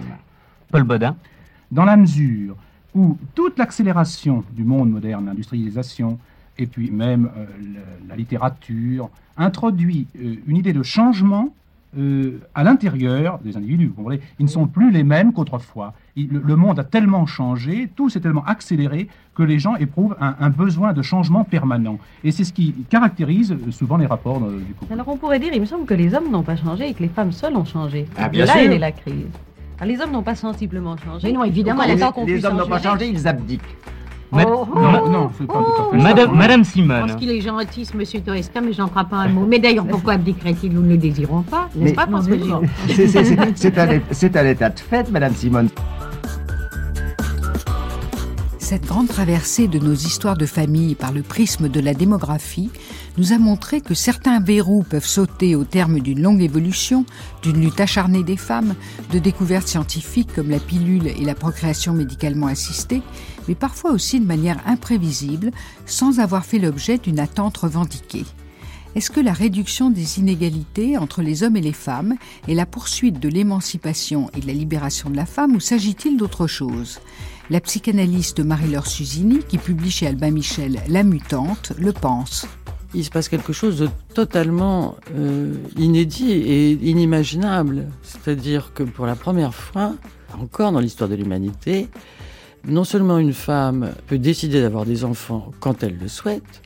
[0.71, 1.15] Paul Bodin.
[1.71, 2.55] Dans la mesure
[2.95, 6.17] où toute l'accélération du monde moderne, l'industrialisation,
[6.57, 11.49] et puis même euh, le, la littérature, introduit euh, une idée de changement
[11.97, 13.87] euh, à l'intérieur des individus.
[13.87, 15.93] Vous comprenez Ils ne sont plus les mêmes qu'autrefois.
[16.17, 20.35] Le, le, monde a tellement changé, tout s'est tellement accéléré que les gens éprouvent un,
[20.39, 21.97] un, besoin de changement permanent.
[22.23, 24.91] Et c'est ce qui caractérise souvent les rapports du couple.
[24.91, 27.03] Alors on pourrait dire, il me semble que les hommes n'ont pas changé et que
[27.03, 28.07] les femmes seules ont changé.
[28.17, 28.71] Ah, bien là sûr.
[28.71, 29.27] est la crise.
[29.79, 31.27] Alors, les hommes n'ont pas sensiblement changé.
[31.27, 33.61] Mais non, évidemment, les, qu'on les hommes n'ont pas changé, ils abdiquent.
[34.47, 36.33] Oh, oh, non, non, c'est pas tout à fait Madame, ça.
[36.35, 37.01] Madame Je Simone.
[37.07, 39.45] pense qu'il est gentil, ce monsieur Toesca, mais j'en crois pas un mot.
[39.47, 42.35] Mais d'ailleurs, pourquoi abdiquerait-il Nous ne le désirons pas, n'est-ce pas, François
[42.87, 45.69] C'est- c'est- c'est- C'est un, c'est un état de fait, Madame Simone.
[48.57, 52.71] Cette grande traversée de nos histoires de famille par le prisme de la démographie
[53.19, 57.05] nous a montré que certains verrous peuvent sauter au terme d'une longue évolution,
[57.43, 58.73] d'une lutte acharnée des femmes,
[59.13, 63.03] de découvertes scientifiques comme la pilule et la procréation médicalement assistée,
[63.47, 65.51] mais parfois aussi de manière imprévisible,
[65.85, 68.25] sans avoir fait l'objet d'une attente revendiquée.
[68.95, 72.15] Est-ce que la réduction des inégalités entre les hommes et les femmes
[72.47, 76.47] est la poursuite de l'émancipation et de la libération de la femme ou s'agit-il d'autre
[76.47, 76.99] chose?
[77.49, 82.47] La psychanalyste Marie-Laure Susini, qui publie chez Albin Michel La Mutante, le pense.
[82.93, 87.87] Il se passe quelque chose de totalement euh, inédit et inimaginable.
[88.01, 89.93] C'est-à-dire que pour la première fois,
[90.39, 91.89] encore dans l'histoire de l'humanité,
[92.67, 96.61] non seulement une femme peut décider d'avoir des enfants quand elle le souhaite,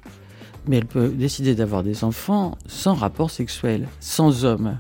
[0.68, 4.78] mais elle peut décider d'avoir des enfants sans rapport sexuel, sans homme.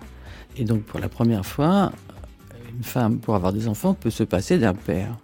[0.57, 1.91] Et donc pour la première fois,
[2.75, 5.17] une femme, pour avoir des enfants, peut se passer d'un père.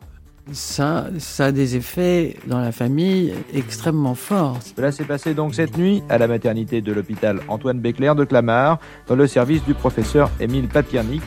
[0.51, 4.59] Ça, ça a des effets dans la famille extrêmement forts.
[4.76, 8.80] Cela s'est passé donc cette nuit à la maternité de l'hôpital Antoine Béclair de Clamart,
[9.07, 11.23] dans le service du professeur Émile Papiernik.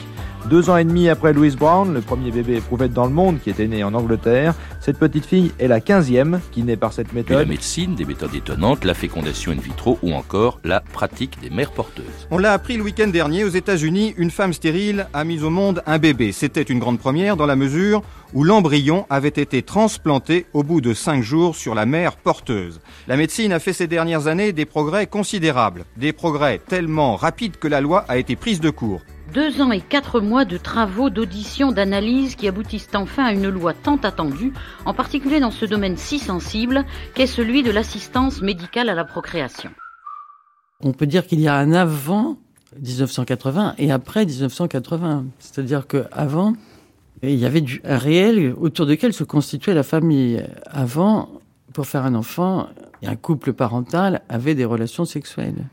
[0.49, 3.51] Deux ans et demi après Louise Brown, le premier bébé éprouvette dans le monde qui
[3.51, 7.37] était né en Angleterre, cette petite fille est la quinzième qui naît par cette méthode.
[7.37, 11.73] la médecine, des méthodes étonnantes, la fécondation in vitro ou encore la pratique des mères
[11.73, 12.27] porteuses.
[12.31, 15.83] On l'a appris le week-end dernier aux États-Unis, une femme stérile a mis au monde
[15.85, 16.33] un bébé.
[16.33, 18.03] C'était une grande première dans la mesure
[18.33, 22.81] où l'embryon avait été transplanté au bout de cinq jours sur la mère porteuse.
[23.07, 27.69] La médecine a fait ces dernières années des progrès considérables, des progrès tellement rapides que
[27.69, 29.03] la loi a été prise de court.
[29.35, 33.75] Deux ans et quatre mois de travaux, d'audition, d'analyse qui aboutissent enfin à une loi
[33.75, 34.55] tant attendue,
[34.87, 36.85] en particulier dans ce domaine si sensible
[37.15, 39.71] qu'est celui de l'assistance médicale à la procréation.
[40.81, 42.39] On peut dire qu'il y a un avant
[42.81, 45.27] 1980 et après 1980.
[45.41, 46.55] C'est-à-dire qu'avant,
[47.23, 50.43] il y avait un réel autour duquel se constituait la famille.
[50.67, 51.29] Avant,
[51.75, 52.69] pour faire un enfant,
[53.05, 55.67] un couple parental avait des relations sexuelles.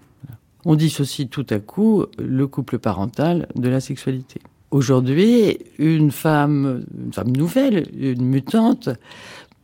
[0.65, 4.41] On dissocie tout à coup le couple parental de la sexualité.
[4.71, 8.89] Aujourd'hui, une femme, une femme nouvelle, une mutante,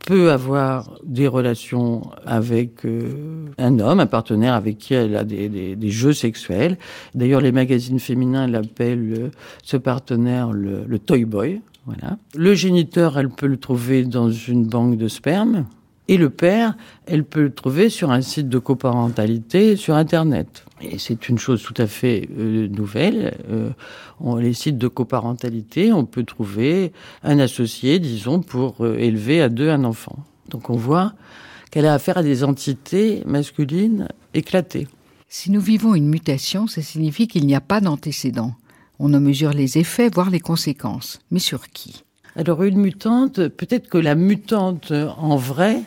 [0.06, 5.76] peut avoir des relations avec euh, un homme, un partenaire avec qui elle a des,
[5.90, 6.76] jeux sexuels.
[7.14, 9.30] D'ailleurs, les magazines féminins l'appellent euh,
[9.62, 11.60] ce partenaire le, le toy boy.
[11.86, 12.16] Voilà.
[12.36, 15.66] Le géniteur, elle peut le trouver dans une banque de sperme.
[16.12, 16.76] Et le père,
[17.06, 20.66] elle peut le trouver sur un site de coparentalité sur Internet.
[20.82, 23.38] Et c'est une chose tout à fait euh, nouvelle.
[23.50, 23.70] Euh,
[24.38, 29.70] les sites de coparentalité, on peut trouver un associé, disons, pour euh, élever à deux
[29.70, 30.16] un enfant.
[30.50, 31.14] Donc on voit
[31.70, 34.88] qu'elle a affaire à des entités masculines éclatées.
[35.30, 38.52] Si nous vivons une mutation, ça signifie qu'il n'y a pas d'antécédent.
[38.98, 41.20] On en mesure les effets, voire les conséquences.
[41.30, 42.04] Mais sur qui?
[42.36, 45.82] Alors une mutante, peut-être que la mutante en vrai,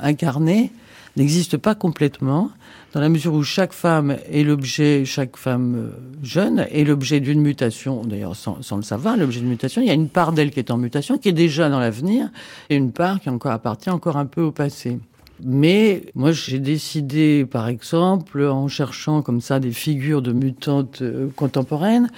[0.00, 0.72] incarnée,
[1.16, 2.50] n'existe pas complètement,
[2.92, 5.90] dans la mesure où chaque femme est l'objet, chaque femme euh,
[6.22, 9.82] jeune est l'objet d'une mutation, d'ailleurs sans, le savoir, l'objet d'une mutation.
[9.82, 12.30] Il y a une part d'elle qui est en mutation, qui est déjà dans l'avenir,
[12.70, 14.98] et une part qui encore appartient encore un peu au passé.
[15.42, 21.28] Mais moi, j'ai décidé, par exemple, en cherchant comme ça des figures de mutantes euh,
[21.36, 22.10] contemporaines,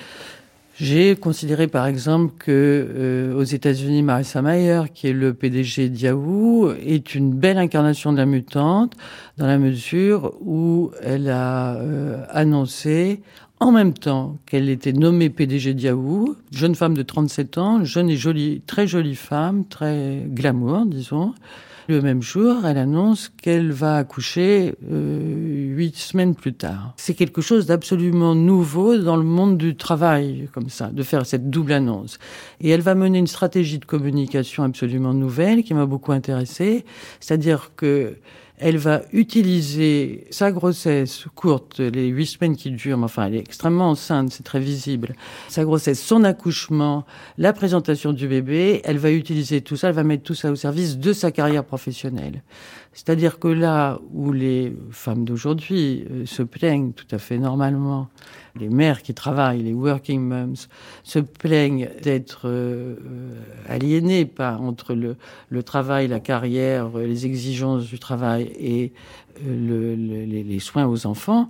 [0.80, 6.72] j'ai considéré par exemple que euh, aux États-Unis, Marissa Mayer, qui est le PDG d'Yahoo,
[6.72, 8.92] est une belle incarnation de la mutante
[9.38, 13.22] dans la mesure où elle a euh, annoncé
[13.58, 18.08] en même temps qu'elle était nommée PDG de Yahoo, jeune femme de 37 ans, jeune
[18.08, 21.34] et jolie, très jolie femme, très glamour, disons.
[21.88, 26.92] Le même jour, elle annonce qu'elle va accoucher euh, huit semaines plus tard.
[26.98, 31.48] C'est quelque chose d'absolument nouveau dans le monde du travail, comme ça, de faire cette
[31.48, 32.18] double annonce.
[32.60, 36.84] Et elle va mener une stratégie de communication absolument nouvelle qui m'a beaucoup intéressée,
[37.20, 38.16] c'est-à-dire que
[38.60, 43.40] elle va utiliser sa grossesse courte, les huit semaines qui durent, mais enfin, elle est
[43.40, 45.14] extrêmement enceinte, c'est très visible.
[45.48, 47.04] Sa grossesse, son accouchement,
[47.36, 50.56] la présentation du bébé, elle va utiliser tout ça, elle va mettre tout ça au
[50.56, 52.42] service de sa carrière professionnelle.
[52.92, 58.08] C'est-à-dire que là où les femmes d'aujourd'hui euh, se plaignent tout à fait normalement,
[58.58, 60.68] les mères qui travaillent, les working moms,
[61.02, 62.96] se plaignent d'être euh,
[63.68, 68.92] aliénées par entre le, travail, la carrière, les exigences du travail et
[69.46, 71.48] euh, le, le, les soins aux enfants.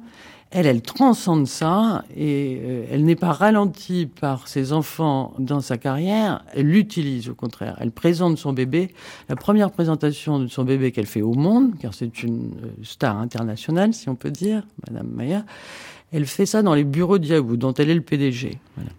[0.51, 5.77] Elle, elle transcende ça et euh, elle n'est pas ralentie par ses enfants dans sa
[5.77, 6.43] carrière.
[6.55, 7.77] Elle l'utilise au contraire.
[7.81, 8.95] Elle présente son bébé.
[9.29, 12.53] La première présentation de son bébé qu'elle fait au monde, car c'est une
[12.83, 15.45] star internationale, si on peut dire, Madame Maya,
[16.13, 18.59] elle fait ça dans les bureaux de Yahoo, dont elle est le PDG.
[18.77, 18.91] Voilà.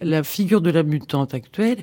[0.00, 1.78] La figure de la mutante actuelle,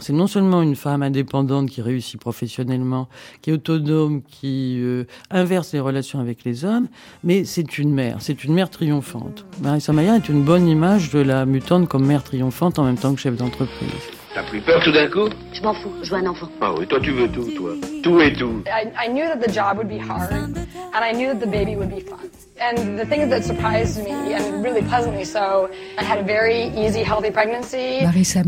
[0.00, 3.08] c'est non seulement une femme indépendante qui réussit professionnellement,
[3.42, 6.88] qui est autonome, qui euh, inverse les relations avec les hommes,
[7.22, 9.46] mais c'est une mère, c'est une mère triomphante.
[9.62, 13.14] Marissa Mayer est une bonne image de la mutante comme mère triomphante en même temps
[13.14, 13.88] que chef d'entreprise.
[14.34, 15.28] T'as pris peur tout d'un coup?
[15.52, 16.48] Je m'en fous, je veux un enfant.
[16.60, 17.74] Ah oui, toi tu veux tout, toi.
[18.02, 18.64] Tout et tout.
[18.66, 21.76] I, I knew that the job would be hard, and I knew that the baby
[21.76, 22.18] would be fun.
[22.60, 27.02] And the things that surprised me, and really pleasantly so, I had a very easy,
[27.02, 28.00] healthy pregnancy.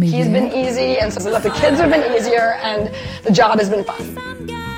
[0.08, 2.94] He's been easy, and so the kids have been easier, and
[3.24, 4.71] the job has been fun.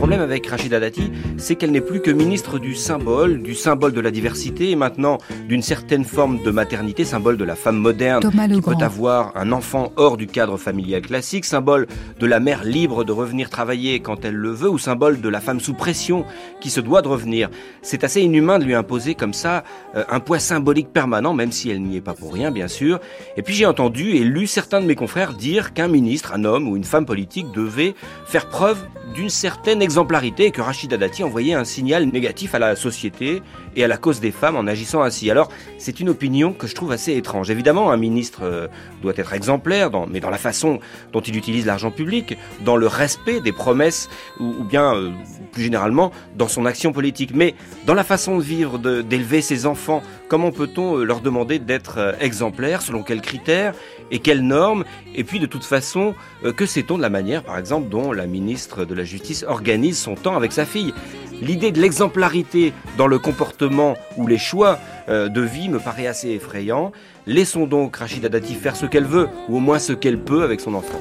[0.00, 4.00] Problème avec Rachida Dati, c'est qu'elle n'est plus que ministre du symbole, du symbole de
[4.00, 8.60] la diversité et maintenant d'une certaine forme de maternité, symbole de la femme moderne qui
[8.62, 11.86] peut avoir un enfant hors du cadre familial classique, symbole
[12.18, 15.38] de la mère libre de revenir travailler quand elle le veut ou symbole de la
[15.38, 16.24] femme sous pression
[16.62, 17.50] qui se doit de revenir.
[17.82, 19.64] C'est assez inhumain de lui imposer comme ça
[19.96, 23.00] euh, un poids symbolique permanent, même si elle n'y est pas pour rien, bien sûr.
[23.36, 26.68] Et puis j'ai entendu et lu certains de mes confrères dire qu'un ministre, un homme
[26.68, 27.94] ou une femme politique devait
[28.24, 28.78] faire preuve
[29.14, 33.42] d'une certaine exemplarité et que Rachida Dati envoyait un signal négatif à la société
[33.76, 35.30] et à la cause des femmes en agissant ainsi.
[35.30, 37.50] Alors, c'est une opinion que je trouve assez étrange.
[37.50, 38.68] Évidemment, un ministre euh,
[39.02, 40.80] doit être exemplaire, mais dans la façon
[41.12, 44.08] dont il utilise l'argent public, dans le respect des promesses,
[44.38, 45.10] ou, bien, euh,
[45.52, 47.32] plus généralement, dans son action politique.
[47.34, 47.54] Mais
[47.86, 52.82] dans la façon de vivre, d'élever ses enfants, comment peut-on euh, leur demander d'être exemplaires
[52.82, 53.74] Selon quels critères?
[54.10, 54.84] Et quelles normes
[55.14, 56.14] Et puis, de toute façon,
[56.44, 59.98] euh, que sait-on de la manière, par exemple, dont la ministre de la Justice organise
[59.98, 60.94] son temps avec sa fille?
[61.42, 64.78] L'idée de l'exemplarité dans le comportement ou les choix
[65.08, 66.92] euh, de vie me paraît assez effrayant.
[67.26, 70.60] Laissons donc Rachida Dati faire ce qu'elle veut, ou au moins ce qu'elle peut avec
[70.60, 71.00] son enfant.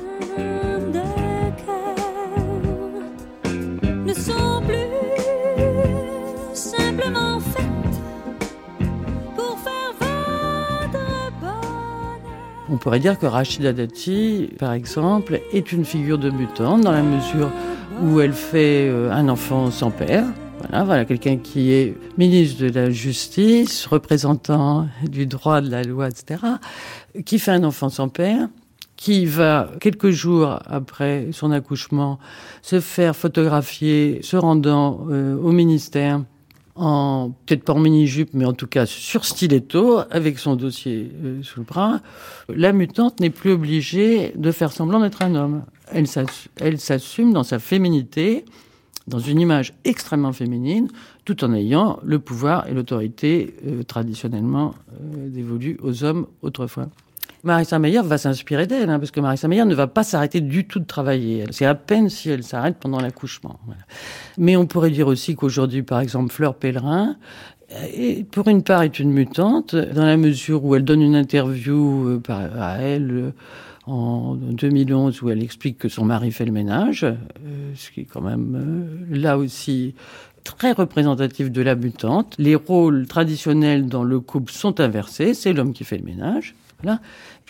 [12.72, 17.02] On pourrait dire que Rachida Dati, par exemple, est une figure de mutante dans la
[17.02, 17.50] mesure
[18.04, 20.26] où elle fait euh, un enfant sans père.
[20.60, 26.10] Voilà, voilà quelqu'un qui est ministre de la Justice, représentant du droit de la loi,
[26.10, 26.44] etc.,
[27.26, 28.48] qui fait un enfant sans père,
[28.98, 32.20] qui va, quelques jours après son accouchement,
[32.62, 36.22] se faire photographier se rendant euh, au ministère
[36.80, 41.44] en peut-être pas en mini-jupe, mais en tout cas sur stiletto, avec son dossier euh,
[41.44, 42.00] sous le bras,
[42.48, 45.64] la mutante n'est plus obligée de faire semblant d'être un homme.
[45.92, 48.46] Elle s'ass- elle s'assume dans sa féminité,
[49.08, 50.88] dans une image extrêmement féminine,
[51.26, 56.88] tout en ayant le pouvoir et l'autorité euh, traditionnellement euh, aux hommes autrefois.
[57.44, 60.68] Marissa Meyer va s'inspirer d'elle, hein, parce que Marissa Meyer ne va pas s'arrêter du
[60.68, 61.46] tout de travailler.
[61.52, 63.60] C'est à peine si elle s'arrête pendant l'accouchement.
[64.38, 67.16] Mais on pourrait dire aussi qu'aujourd'hui, par exemple, Fleur Pellerin,
[67.72, 72.08] euh, pour une part, est une mutante, dans la mesure où elle donne une interview
[72.08, 73.32] euh, à elle euh,
[73.86, 77.08] en 2011 où elle explique que son mari fait le ménage,
[77.74, 79.96] ce qui est quand même là aussi
[80.44, 82.36] très représentatif de la mutante.
[82.38, 86.54] Les rôles traditionnels dans le couple sont inversés, c'est l'homme qui fait le ménage.
[86.82, 87.02] Voilà,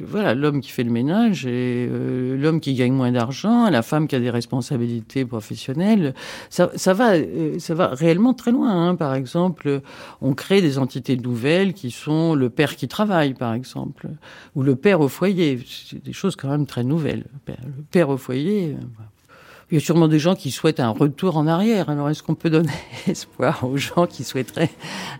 [0.01, 4.07] voilà l'homme qui fait le ménage et euh, l'homme qui gagne moins d'argent, la femme
[4.07, 6.15] qui a des responsabilités professionnelles.
[6.49, 8.89] Ça, ça va, euh, ça va réellement très loin.
[8.89, 8.95] hein.
[8.95, 9.81] Par exemple,
[10.21, 14.07] on crée des entités nouvelles qui sont le père qui travaille, par exemple,
[14.55, 15.59] ou le père au foyer.
[15.67, 17.25] C'est des choses quand même très nouvelles.
[17.47, 18.75] Le père, au foyer.
[18.79, 18.83] euh.
[19.71, 21.89] Il y a sûrement des gens qui souhaitent un retour en arrière.
[21.91, 22.71] Alors, est-ce qu'on peut donner
[23.07, 24.71] espoir aux gens qui souhaiteraient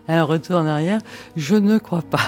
[0.08, 1.00] un retour en arrière?
[1.36, 2.18] Je ne crois pas.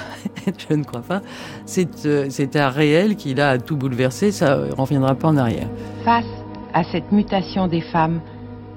[0.68, 1.20] Je ne crois pas.
[1.66, 4.30] C'est euh, c'est un réel qui, là, a tout bouleversé.
[4.30, 5.66] Ça ne reviendra pas en arrière.
[6.04, 6.24] Face
[6.72, 8.20] à cette mutation des femmes,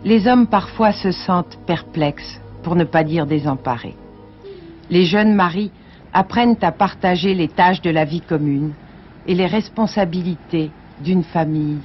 [0.04, 3.96] les hommes parfois se sentent perplexes, pour ne pas dire désemparés.
[4.90, 5.70] Les jeunes maris
[6.14, 8.72] apprennent à partager les tâches de la vie commune
[9.28, 10.72] et les responsabilités
[11.04, 11.78] d'une famille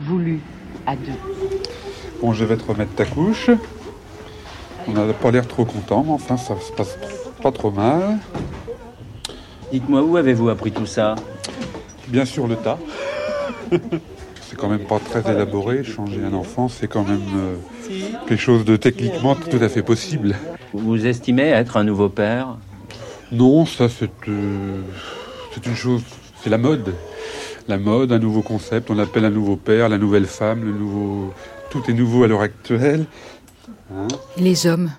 [0.00, 0.40] voulue
[0.86, 1.12] à deux.
[2.20, 3.50] Bon, je vais te remettre ta couche.
[4.88, 6.98] On n'a pas l'air trop content, mais enfin, ça se passe
[7.42, 8.18] pas trop mal.
[9.72, 11.14] Dites-moi, où avez-vous appris tout ça?
[12.08, 12.78] Bien sûr, le tas.
[13.70, 15.82] c'est quand même pas très élaboré.
[15.82, 17.56] Changer un enfant, c'est quand même euh,
[18.28, 20.36] quelque chose de techniquement tout à fait possible.
[20.72, 22.58] Vous estimez être un nouveau père?
[23.30, 24.82] Non, ça, c'est euh,
[25.54, 26.02] c'est une chose.
[26.42, 26.94] C'est la mode.
[27.68, 28.90] La mode, un nouveau concept.
[28.90, 31.32] On appelle un nouveau père, la nouvelle femme, le nouveau.
[31.70, 33.06] Tout est nouveau à l'heure actuelle.
[33.94, 34.90] Hein Les hommes,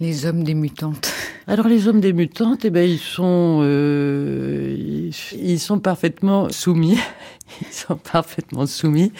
[0.00, 1.12] les hommes des mutantes.
[1.48, 6.98] Alors les hommes des mutantes, eh ben ils sont, euh, ils, ils sont parfaitement soumis.
[7.60, 9.12] Ils sont parfaitement soumis.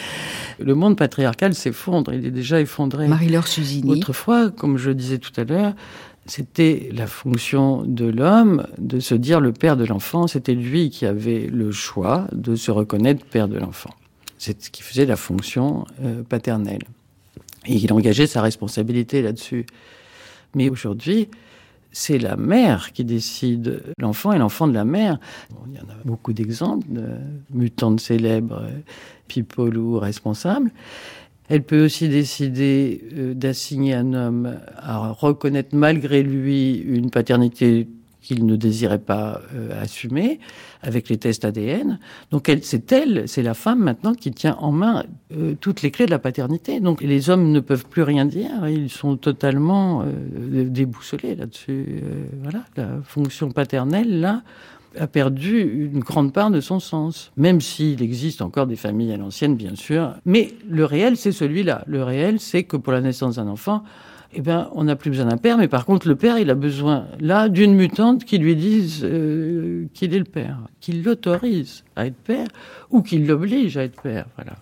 [0.58, 2.12] Le monde patriarcal s'effondre.
[2.12, 3.06] Il est déjà effondré.
[3.06, 3.88] Marie-Laure Susini.
[3.90, 5.74] Autrefois, comme je disais tout à l'heure,
[6.26, 10.26] c'était la fonction de l'homme de se dire le père de l'enfant.
[10.26, 13.90] C'était lui qui avait le choix de se reconnaître père de l'enfant.
[14.38, 16.82] C'est ce qui faisait la fonction euh, paternelle.
[17.66, 19.66] Et il engageait sa responsabilité là-dessus.
[20.54, 21.28] Mais aujourd'hui,
[21.92, 25.18] c'est la mère qui décide, l'enfant et l'enfant de la mère.
[25.68, 27.06] Il y en a beaucoup d'exemples de
[27.50, 28.70] mutantes célèbres, euh,
[29.28, 30.70] people ou responsables.
[31.48, 37.89] Elle peut aussi décider euh, d'assigner un homme à reconnaître malgré lui une paternité
[38.20, 40.40] qu'il ne désirait pas euh, assumer
[40.82, 42.01] avec les tests ADN.
[42.32, 46.06] Donc c'est elle, c'est la femme maintenant qui tient en main euh, toutes les clés
[46.06, 46.81] de la paternité.
[46.81, 50.05] Donc les hommes ne peuvent plus rien dire, ils sont totalement
[50.35, 52.02] déboussolés là-dessus.
[52.43, 54.43] Voilà, la fonction paternelle là
[54.98, 59.16] a perdu une grande part de son sens, même s'il existe encore des familles à
[59.16, 60.14] l'ancienne, bien sûr.
[60.24, 61.85] Mais le réel, c'est celui-là.
[61.86, 63.82] Le réel, c'est que pour la naissance d'un enfant,
[64.32, 66.55] eh ben, on n'a plus besoin d'un père, mais par contre, le père, il a
[66.55, 72.06] besoin, là, d'une mutante qui lui dise euh, qu'il est le père, qu'il l'autorise à
[72.06, 72.48] être père,
[72.90, 74.56] ou qu'il l'oblige à être père, voilà.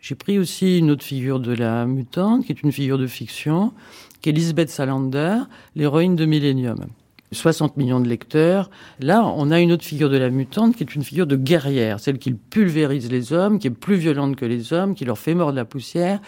[0.00, 3.72] J'ai pris aussi une autre figure de la mutante, qui est une figure de fiction,
[4.20, 5.38] qui est Lisbeth Salander,
[5.76, 6.86] l'héroïne de Millennium.
[7.32, 8.70] 60 millions de lecteurs.
[8.98, 12.00] Là, on a une autre figure de la mutante qui est une figure de guerrière,
[12.00, 15.34] celle qui pulvérise les hommes, qui est plus violente que les hommes, qui leur fait
[15.34, 16.20] mordre la poussière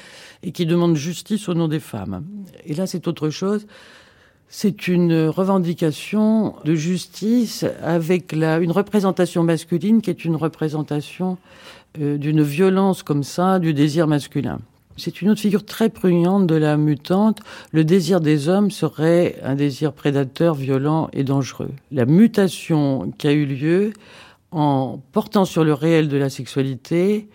[0.43, 2.25] et qui demande justice au nom des femmes.
[2.65, 3.67] Et là, c'est autre chose.
[4.49, 11.39] C'est une revendication de justice avec la, une représentation masculine qui est une représentation
[12.01, 14.61] euh, d'une violence comme ça, du désir masculin.
[14.97, 17.41] C'est une autre figure très prégnante de la mutante.
[17.73, 21.71] Le désir des hommes serait un désir prédateur, violent et dangereux.
[21.91, 23.93] La mutation qui a eu lieu
[24.51, 27.29] en portant sur le réel de la sexualité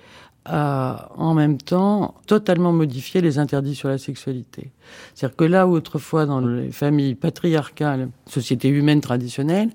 [0.45, 4.71] a en même temps totalement modifié les interdits sur la sexualité.
[5.13, 9.71] C'est-à-dire que là où autrefois dans les familles patriarcales, sociétés humaines traditionnelles,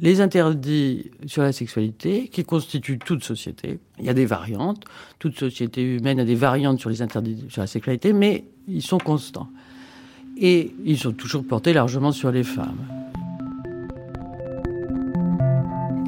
[0.00, 3.78] les interdits sur la sexualité, qui constituent toute société.
[3.98, 4.84] Il y a des variantes.
[5.18, 8.98] Toute société humaine a des variantes sur les interdits sur la sexualité, mais ils sont
[8.98, 9.48] constants.
[10.38, 12.78] Et ils sont toujours portés largement sur les femmes.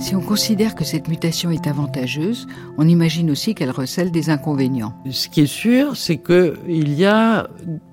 [0.01, 2.47] Si on considère que cette mutation est avantageuse,
[2.77, 4.93] on imagine aussi qu'elle recèle des inconvénients.
[5.11, 7.49] Ce qui est sûr, c'est que il y a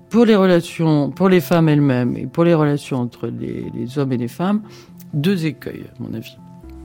[0.10, 4.12] pour les relations, pour les femmes elles-mêmes et pour les relations entre les, les hommes
[4.12, 4.62] et les femmes,
[5.14, 6.38] deux écueils, à mon avis.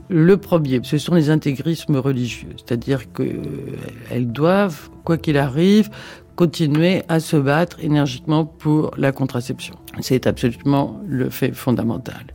[0.09, 5.89] Le premier, ce sont les intégrismes religieux, c'est-à-dire qu'elles doivent, quoi qu'il arrive,
[6.37, 9.75] continuer à se battre énergiquement pour la contraception.
[9.99, 12.27] C'est absolument le fait fondamental.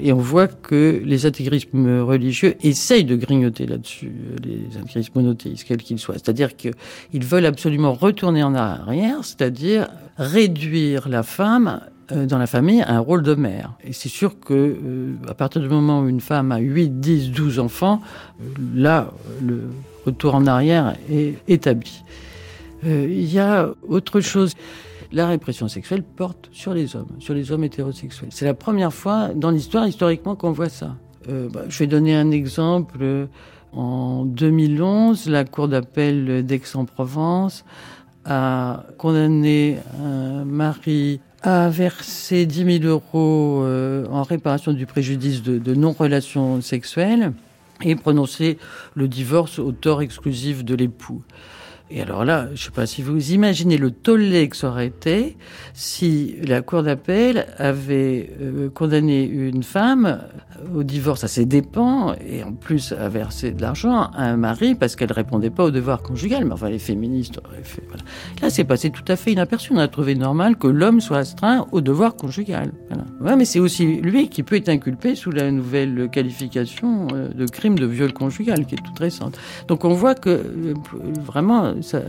[0.00, 5.82] Et on voit que les intégrismes religieux essayent de grignoter là-dessus, les intégrismes monothéistes, quels
[5.82, 6.14] qu'ils soient.
[6.14, 6.72] C'est-à-dire qu'ils
[7.12, 13.22] veulent absolument retourner en arrière, c'est-à-dire réduire la femme euh, dans la famille un rôle
[13.22, 13.72] de mère.
[13.84, 17.30] Et c'est sûr que euh, à partir du moment où une femme a 8, 10,
[17.30, 18.00] 12 enfants,
[18.40, 19.10] euh, là,
[19.40, 19.70] le
[20.04, 22.02] retour en arrière est établi.
[22.84, 24.54] Euh, il y a autre chose.
[25.12, 28.30] La répression sexuelle porte sur les hommes, sur les hommes hétérosexuels.
[28.32, 30.96] C'est la première fois dans l'histoire, historiquement, qu'on voit ça.
[31.28, 33.28] Euh, bah, je vais donner un exemple.
[33.72, 37.64] En 2011, la Cour d'appel d'Aix-en-Provence
[38.24, 45.58] a condamné un mari à verser 10 000 euros euh, en réparation du préjudice de,
[45.58, 47.32] de non-relation sexuelle
[47.84, 48.58] et prononcé
[48.94, 51.22] le divorce au tort exclusif de l'époux.
[51.94, 54.86] Et alors là, je ne sais pas si vous imaginez le tollé que ça aurait
[54.86, 55.36] été
[55.74, 60.20] si la cour d'appel avait euh, condamné une femme
[60.74, 64.74] au divorce à ses dépens et en plus à verser de l'argent à un mari
[64.74, 66.44] parce qu'elle répondait pas au devoir conjugal.
[66.46, 67.82] Mais enfin, les féministes auraient fait.
[68.40, 69.72] Là, c'est passé tout à fait inaperçu.
[69.74, 72.72] On a trouvé normal que l'homme soit astreint au devoir conjugal.
[73.20, 73.36] Voilà.
[73.36, 77.78] Mais c'est aussi lui qui peut être inculpé sous la nouvelle qualification euh, de crime
[77.78, 79.38] de viol conjugal qui est toute récente.
[79.68, 80.74] Donc on voit que euh,
[81.20, 82.00] vraiment sa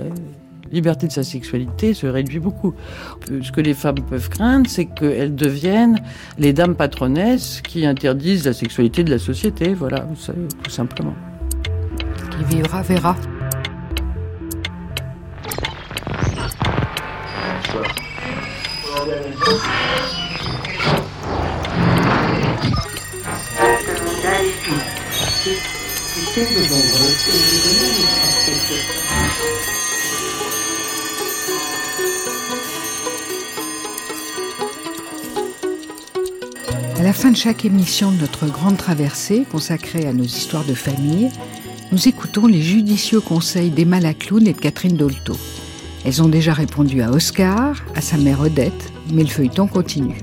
[0.72, 2.74] liberté de sa sexualité se réduit beaucoup.
[3.41, 6.00] Ce que les femmes peuvent craindre, c'est qu'elles deviennent
[6.38, 10.08] les dames patronesses qui interdisent la sexualité de la société, voilà,
[10.64, 11.16] tout simplement.
[12.32, 13.16] Qui vivra verra.
[37.04, 40.74] À la fin de chaque émission de notre grande traversée consacrée à nos histoires de
[40.74, 41.30] famille,
[41.92, 45.36] nous écoutons les judicieux conseils d'Emma Lacloune et de Catherine Dolto.
[46.06, 50.20] Elles ont déjà répondu à Oscar, à sa mère Odette, mais le feuilleton continue.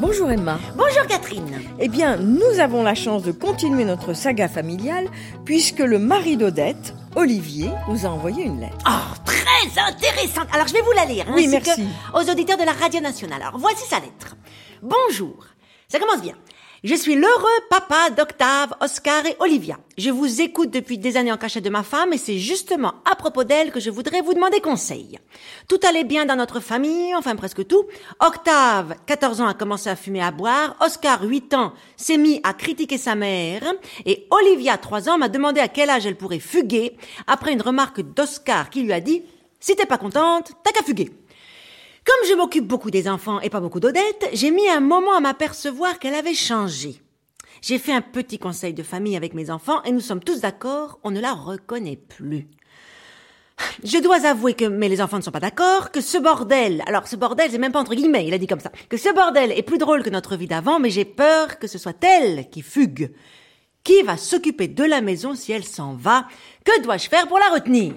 [0.00, 0.58] Bonjour Emma.
[0.74, 1.60] Bonjour Catherine.
[1.78, 5.04] Eh bien, nous avons la chance de continuer notre saga familiale
[5.44, 8.76] puisque le mari d'Odette, Olivier, nous a envoyé une lettre.
[8.86, 10.48] Oh, très intéressante.
[10.52, 11.24] Alors je vais vous la lire.
[11.30, 11.86] Oui, ainsi merci.
[12.12, 13.40] que aux auditeurs de la radio nationale.
[13.40, 14.36] Alors voici sa lettre.
[14.82, 15.46] Bonjour.
[15.88, 16.34] Ça commence bien.
[16.86, 19.76] Je suis l'heureux papa d'Octave, Oscar et Olivia.
[19.98, 23.16] Je vous écoute depuis des années en cachette de ma femme et c'est justement à
[23.16, 25.18] propos d'elle que je voudrais vous demander conseil.
[25.66, 27.86] Tout allait bien dans notre famille, enfin presque tout.
[28.20, 30.76] Octave, 14 ans, a commencé à fumer, à boire.
[30.80, 33.64] Oscar, 8 ans, s'est mis à critiquer sa mère.
[34.04, 36.96] Et Olivia, 3 ans, m'a demandé à quel âge elle pourrait fuguer
[37.26, 39.24] après une remarque d'Oscar qui lui a dit
[39.58, 41.10] «Si t'es pas contente, t'as qu'à fuguer».
[42.06, 45.20] Comme je m'occupe beaucoup des enfants et pas beaucoup d'Odette, j'ai mis un moment à
[45.20, 47.02] m'apercevoir qu'elle avait changé.
[47.62, 51.00] J'ai fait un petit conseil de famille avec mes enfants et nous sommes tous d'accord,
[51.02, 52.46] on ne la reconnaît plus.
[53.82, 57.08] Je dois avouer que, mais les enfants ne sont pas d'accord, que ce bordel, alors
[57.08, 59.50] ce bordel, c'est même pas entre guillemets, il a dit comme ça, que ce bordel
[59.50, 62.62] est plus drôle que notre vie d'avant, mais j'ai peur que ce soit elle qui
[62.62, 63.12] fugue.
[63.82, 66.28] Qui va s'occuper de la maison si elle s'en va?
[66.64, 67.94] Que dois-je faire pour la retenir?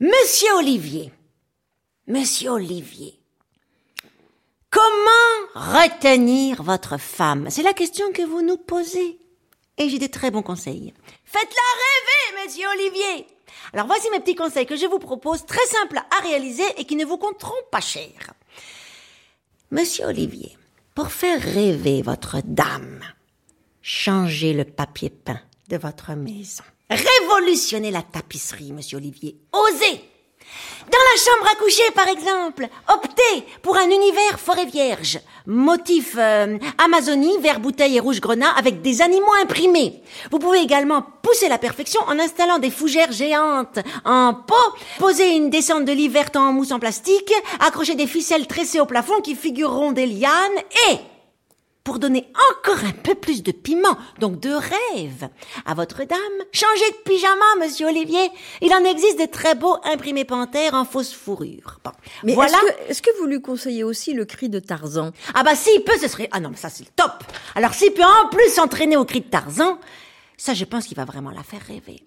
[0.00, 1.12] Monsieur Olivier,
[2.08, 3.20] Monsieur Olivier,
[4.70, 4.80] comment
[5.54, 7.48] retenir votre femme?
[7.50, 9.18] C'est la question que vous nous posez.
[9.76, 10.94] Et j'ai des très bons conseils.
[11.26, 13.26] Faites-la rêver, Monsieur Olivier
[13.74, 16.96] Alors voici mes petits conseils que je vous propose, très simples à réaliser et qui
[16.96, 18.32] ne vous coûteront pas cher.
[19.70, 20.56] Monsieur Olivier,
[20.94, 23.04] pour faire rêver votre dame,
[23.82, 26.64] changez le papier peint de votre maison.
[26.88, 29.36] Révolutionnez la tapisserie, Monsieur Olivier.
[29.52, 30.07] Osez
[30.90, 36.58] dans la chambre à coucher, par exemple, optez pour un univers forêt vierge, motif euh,
[36.78, 40.02] Amazonie, vert bouteille et rouge grenat avec des animaux imprimés.
[40.30, 44.54] Vous pouvez également pousser la perfection en installant des fougères géantes en pot,
[44.98, 48.86] poser une descente de lit verte en mousse en plastique, accrocher des ficelles tressées au
[48.86, 50.30] plafond qui figureront des lianes
[50.90, 50.96] et
[51.88, 55.30] pour donner encore un peu plus de piment, donc de rêve,
[55.64, 56.18] à votre dame,
[56.52, 58.28] changez de pyjama, monsieur Olivier.
[58.60, 61.78] Il en existe de très beaux imprimés panthères en fausse fourrure.
[61.82, 61.90] Bon,
[62.24, 62.50] Mais voilà.
[62.58, 65.12] est-ce que, est-ce que vous lui conseillez aussi le cri de Tarzan?
[65.32, 66.28] Ah bah s'il peut, ce serait...
[66.30, 67.24] Ah non, mais ça c'est le top.
[67.54, 69.78] Alors s'il peut en plus s'entraîner au cri de Tarzan,
[70.36, 72.02] ça je pense qu'il va vraiment la faire rêver.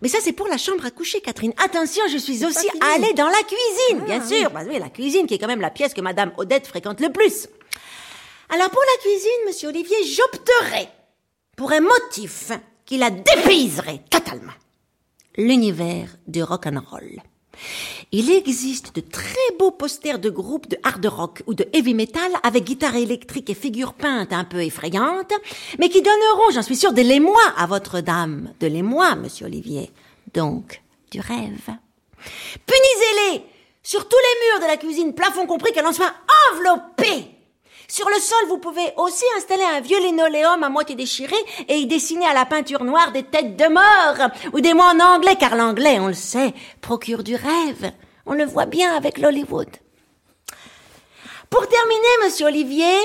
[0.00, 1.52] Mais ça c'est pour la chambre à coucher, Catherine.
[1.64, 4.40] Attention, je suis aussi allée dans la cuisine, Ah, bien oui.
[4.40, 4.50] sûr.
[4.50, 7.12] Bah oui, la cuisine qui est quand même la pièce que Madame Odette fréquente le
[7.12, 7.46] plus.
[8.54, 10.86] Alors pour la cuisine, monsieur Olivier, j'opterai
[11.56, 12.52] pour un motif
[12.84, 14.52] qui la dépayserait totalement.
[15.38, 17.22] L'univers du rock'n'roll.
[18.12, 22.30] Il existe de très beaux posters de groupes de hard rock ou de heavy metal
[22.42, 25.32] avec guitare électrique et figures peintes un peu effrayantes,
[25.78, 28.52] mais qui donneront, j'en suis sûre, de l'émoi à votre dame.
[28.60, 29.90] De l'émoi, monsieur Olivier.
[30.34, 31.70] Donc, du rêve.
[32.66, 33.44] Punisez-les
[33.82, 36.12] sur tous les murs de la cuisine, plafond compris, qu'elle en soit
[36.52, 37.30] enveloppée.
[37.92, 41.36] Sur le sol, vous pouvez aussi installer un vieux linoléum à moitié déchiré
[41.68, 44.98] et y dessiner à la peinture noire des têtes de mort ou des mots en
[44.98, 47.92] anglais, car l'anglais, on le sait, procure du rêve.
[48.24, 49.68] On le voit bien avec l'Hollywood.
[51.50, 52.96] Pour terminer, monsieur Olivier,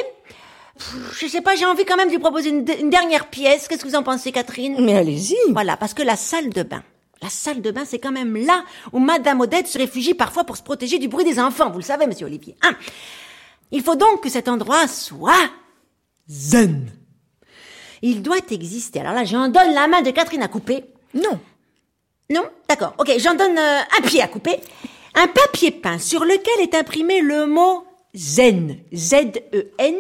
[1.19, 3.67] je sais pas, j'ai envie quand même de lui proposer une, une dernière pièce.
[3.67, 4.77] Qu'est-ce que vous en pensez, Catherine?
[4.79, 5.35] Mais allez-y.
[5.51, 6.83] Voilà, parce que la salle de bain.
[7.21, 10.55] La salle de bain, c'est quand même là où Madame Odette se réfugie parfois pour
[10.55, 11.71] se protéger du bruit des enfants.
[11.71, 12.55] Vous le savez, monsieur Olivier.
[12.61, 12.71] Hein?
[13.71, 15.49] Il faut donc que cet endroit soit
[16.27, 16.91] zen.
[18.01, 18.99] Il doit exister.
[18.99, 20.85] Alors là, j'en donne la main de Catherine à couper.
[21.13, 21.39] Non.
[22.29, 22.43] Non?
[22.69, 22.93] D'accord.
[22.97, 24.59] Ok, j'en donne euh, un pied à couper.
[25.15, 28.77] Un papier peint sur lequel est imprimé le mot zen.
[28.93, 29.95] Z-E-N.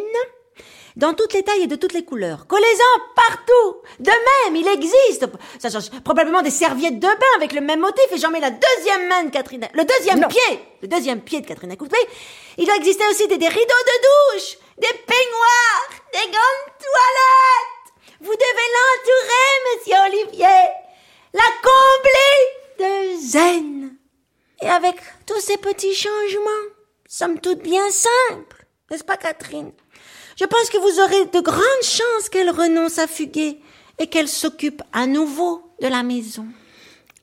[0.97, 2.47] Dans toutes les tailles et de toutes les couleurs.
[2.47, 3.81] Collez-en partout.
[3.99, 5.27] De même, il existe.
[5.59, 8.49] Ça change probablement des serviettes de bain avec le même motif et j'en mets la
[8.49, 9.67] deuxième main de Catherine.
[9.75, 10.27] Le deuxième Non.
[10.27, 10.59] pied.
[10.81, 11.99] Le deuxième pied de Catherine couper.
[12.57, 18.17] Il doit exister aussi des, des rideaux de douche, des peignoirs, des grandes toilettes.
[18.21, 20.63] Vous devez l'entourer, monsieur Olivier.
[21.35, 23.97] La combler de zen.
[24.63, 24.95] Et avec
[25.27, 26.71] tous ces petits changements,
[27.07, 29.71] somme toute bien simples, n'est-ce pas, Catherine?
[30.39, 33.57] Je pense que vous aurez de grandes chances qu'elle renonce à fuguer
[33.99, 36.45] et qu'elle s'occupe à nouveau de la maison.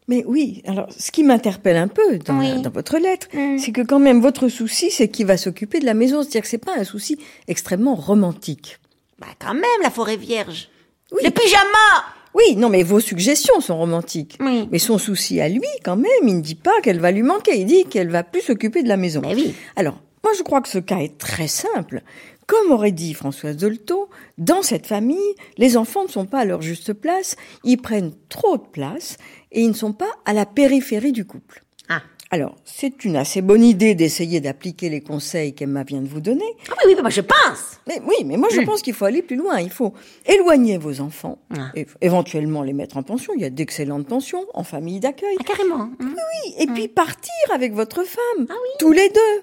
[0.09, 2.61] Mais oui, alors ce qui m'interpelle un peu dans, Oui.
[2.61, 3.29] dans votre lettre,
[3.59, 6.23] c'est que quand même votre souci, c'est qui va s'occuper de la maison.
[6.23, 7.19] C'est-à-dire que c'est pas un souci
[7.49, 8.79] extrêmement romantique.
[9.19, 10.69] Bah quand même, la forêt vierge.
[11.13, 12.05] Le pyjama
[12.35, 14.37] Oui, non, mais vos suggestions sont romantiques.
[14.41, 14.69] Oui.
[14.73, 17.57] Mais son souci à lui, quand même, il ne dit pas qu'elle va lui manquer.
[17.61, 19.21] Il dit qu'elle va plus s'occuper de la maison.
[19.23, 19.55] Mais oui.
[19.77, 22.03] Alors, Moi, je crois que ce cas est très simple.
[22.47, 24.09] Comme aurait dit Françoise Dolto,
[24.39, 28.57] dans cette famille, les enfants ne sont pas à leur juste place, ils prennent trop
[28.59, 29.17] de place
[29.53, 31.63] et ils ne sont pas à la périphérie du couple.
[31.89, 32.03] Ah.
[32.31, 36.45] Alors, c'est une assez bonne idée d'essayer d'appliquer les conseils qu'Emma vient de vous donner.
[36.69, 37.79] Ah oui, oui, mais moi je pense.
[37.87, 38.65] Mais oui, mais moi je Mm.
[38.67, 39.61] pense qu'il faut aller plus loin.
[39.61, 39.93] Il faut
[40.27, 41.71] éloigner vos enfants, Ah.
[41.77, 43.33] et éventuellement les mettre en pension.
[43.37, 45.37] Il y a d'excellentes pensions en famille d'accueil.
[45.39, 45.91] Ah, carrément.
[46.01, 46.55] Oui, oui.
[46.59, 48.47] Et puis partir avec votre femme,
[48.81, 49.43] tous les deux,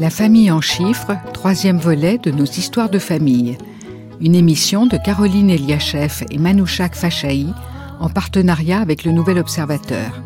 [0.00, 3.58] La famille en chiffres, troisième volet de nos histoires de famille.
[4.18, 7.52] Une émission de Caroline Eliachev et Manouchak Fachaï
[8.00, 10.22] en partenariat avec le Nouvel Observateur.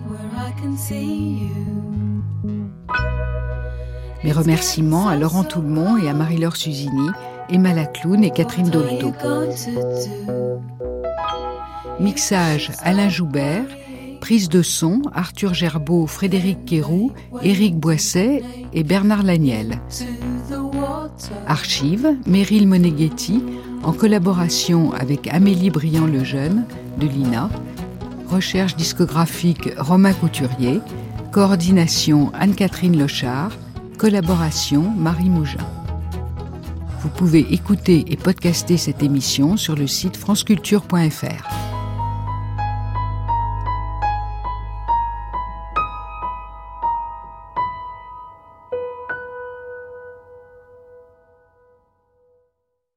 [4.22, 7.08] Mes remerciements à Laurent Toulmont et à Marie-Laure Suzini,
[7.50, 9.12] Emma Lacloun et Catherine Dolto.
[11.98, 13.66] Mixage Alain Joubert,
[14.24, 18.42] prise de son Arthur Gerbeau, Frédéric Quéroux, Éric Boisset
[18.72, 19.82] et Bernard Laniel.
[21.46, 23.42] Archives Meryl Moneghetti
[23.82, 26.64] en collaboration avec Amélie Briand-Lejeune
[26.98, 27.50] de l'INA.
[28.26, 30.80] Recherche discographique Romain Couturier.
[31.30, 33.50] Coordination Anne-Catherine Lochard.
[33.98, 35.66] Collaboration Marie Mougin.
[37.02, 41.63] Vous pouvez écouter et podcaster cette émission sur le site franceculture.fr.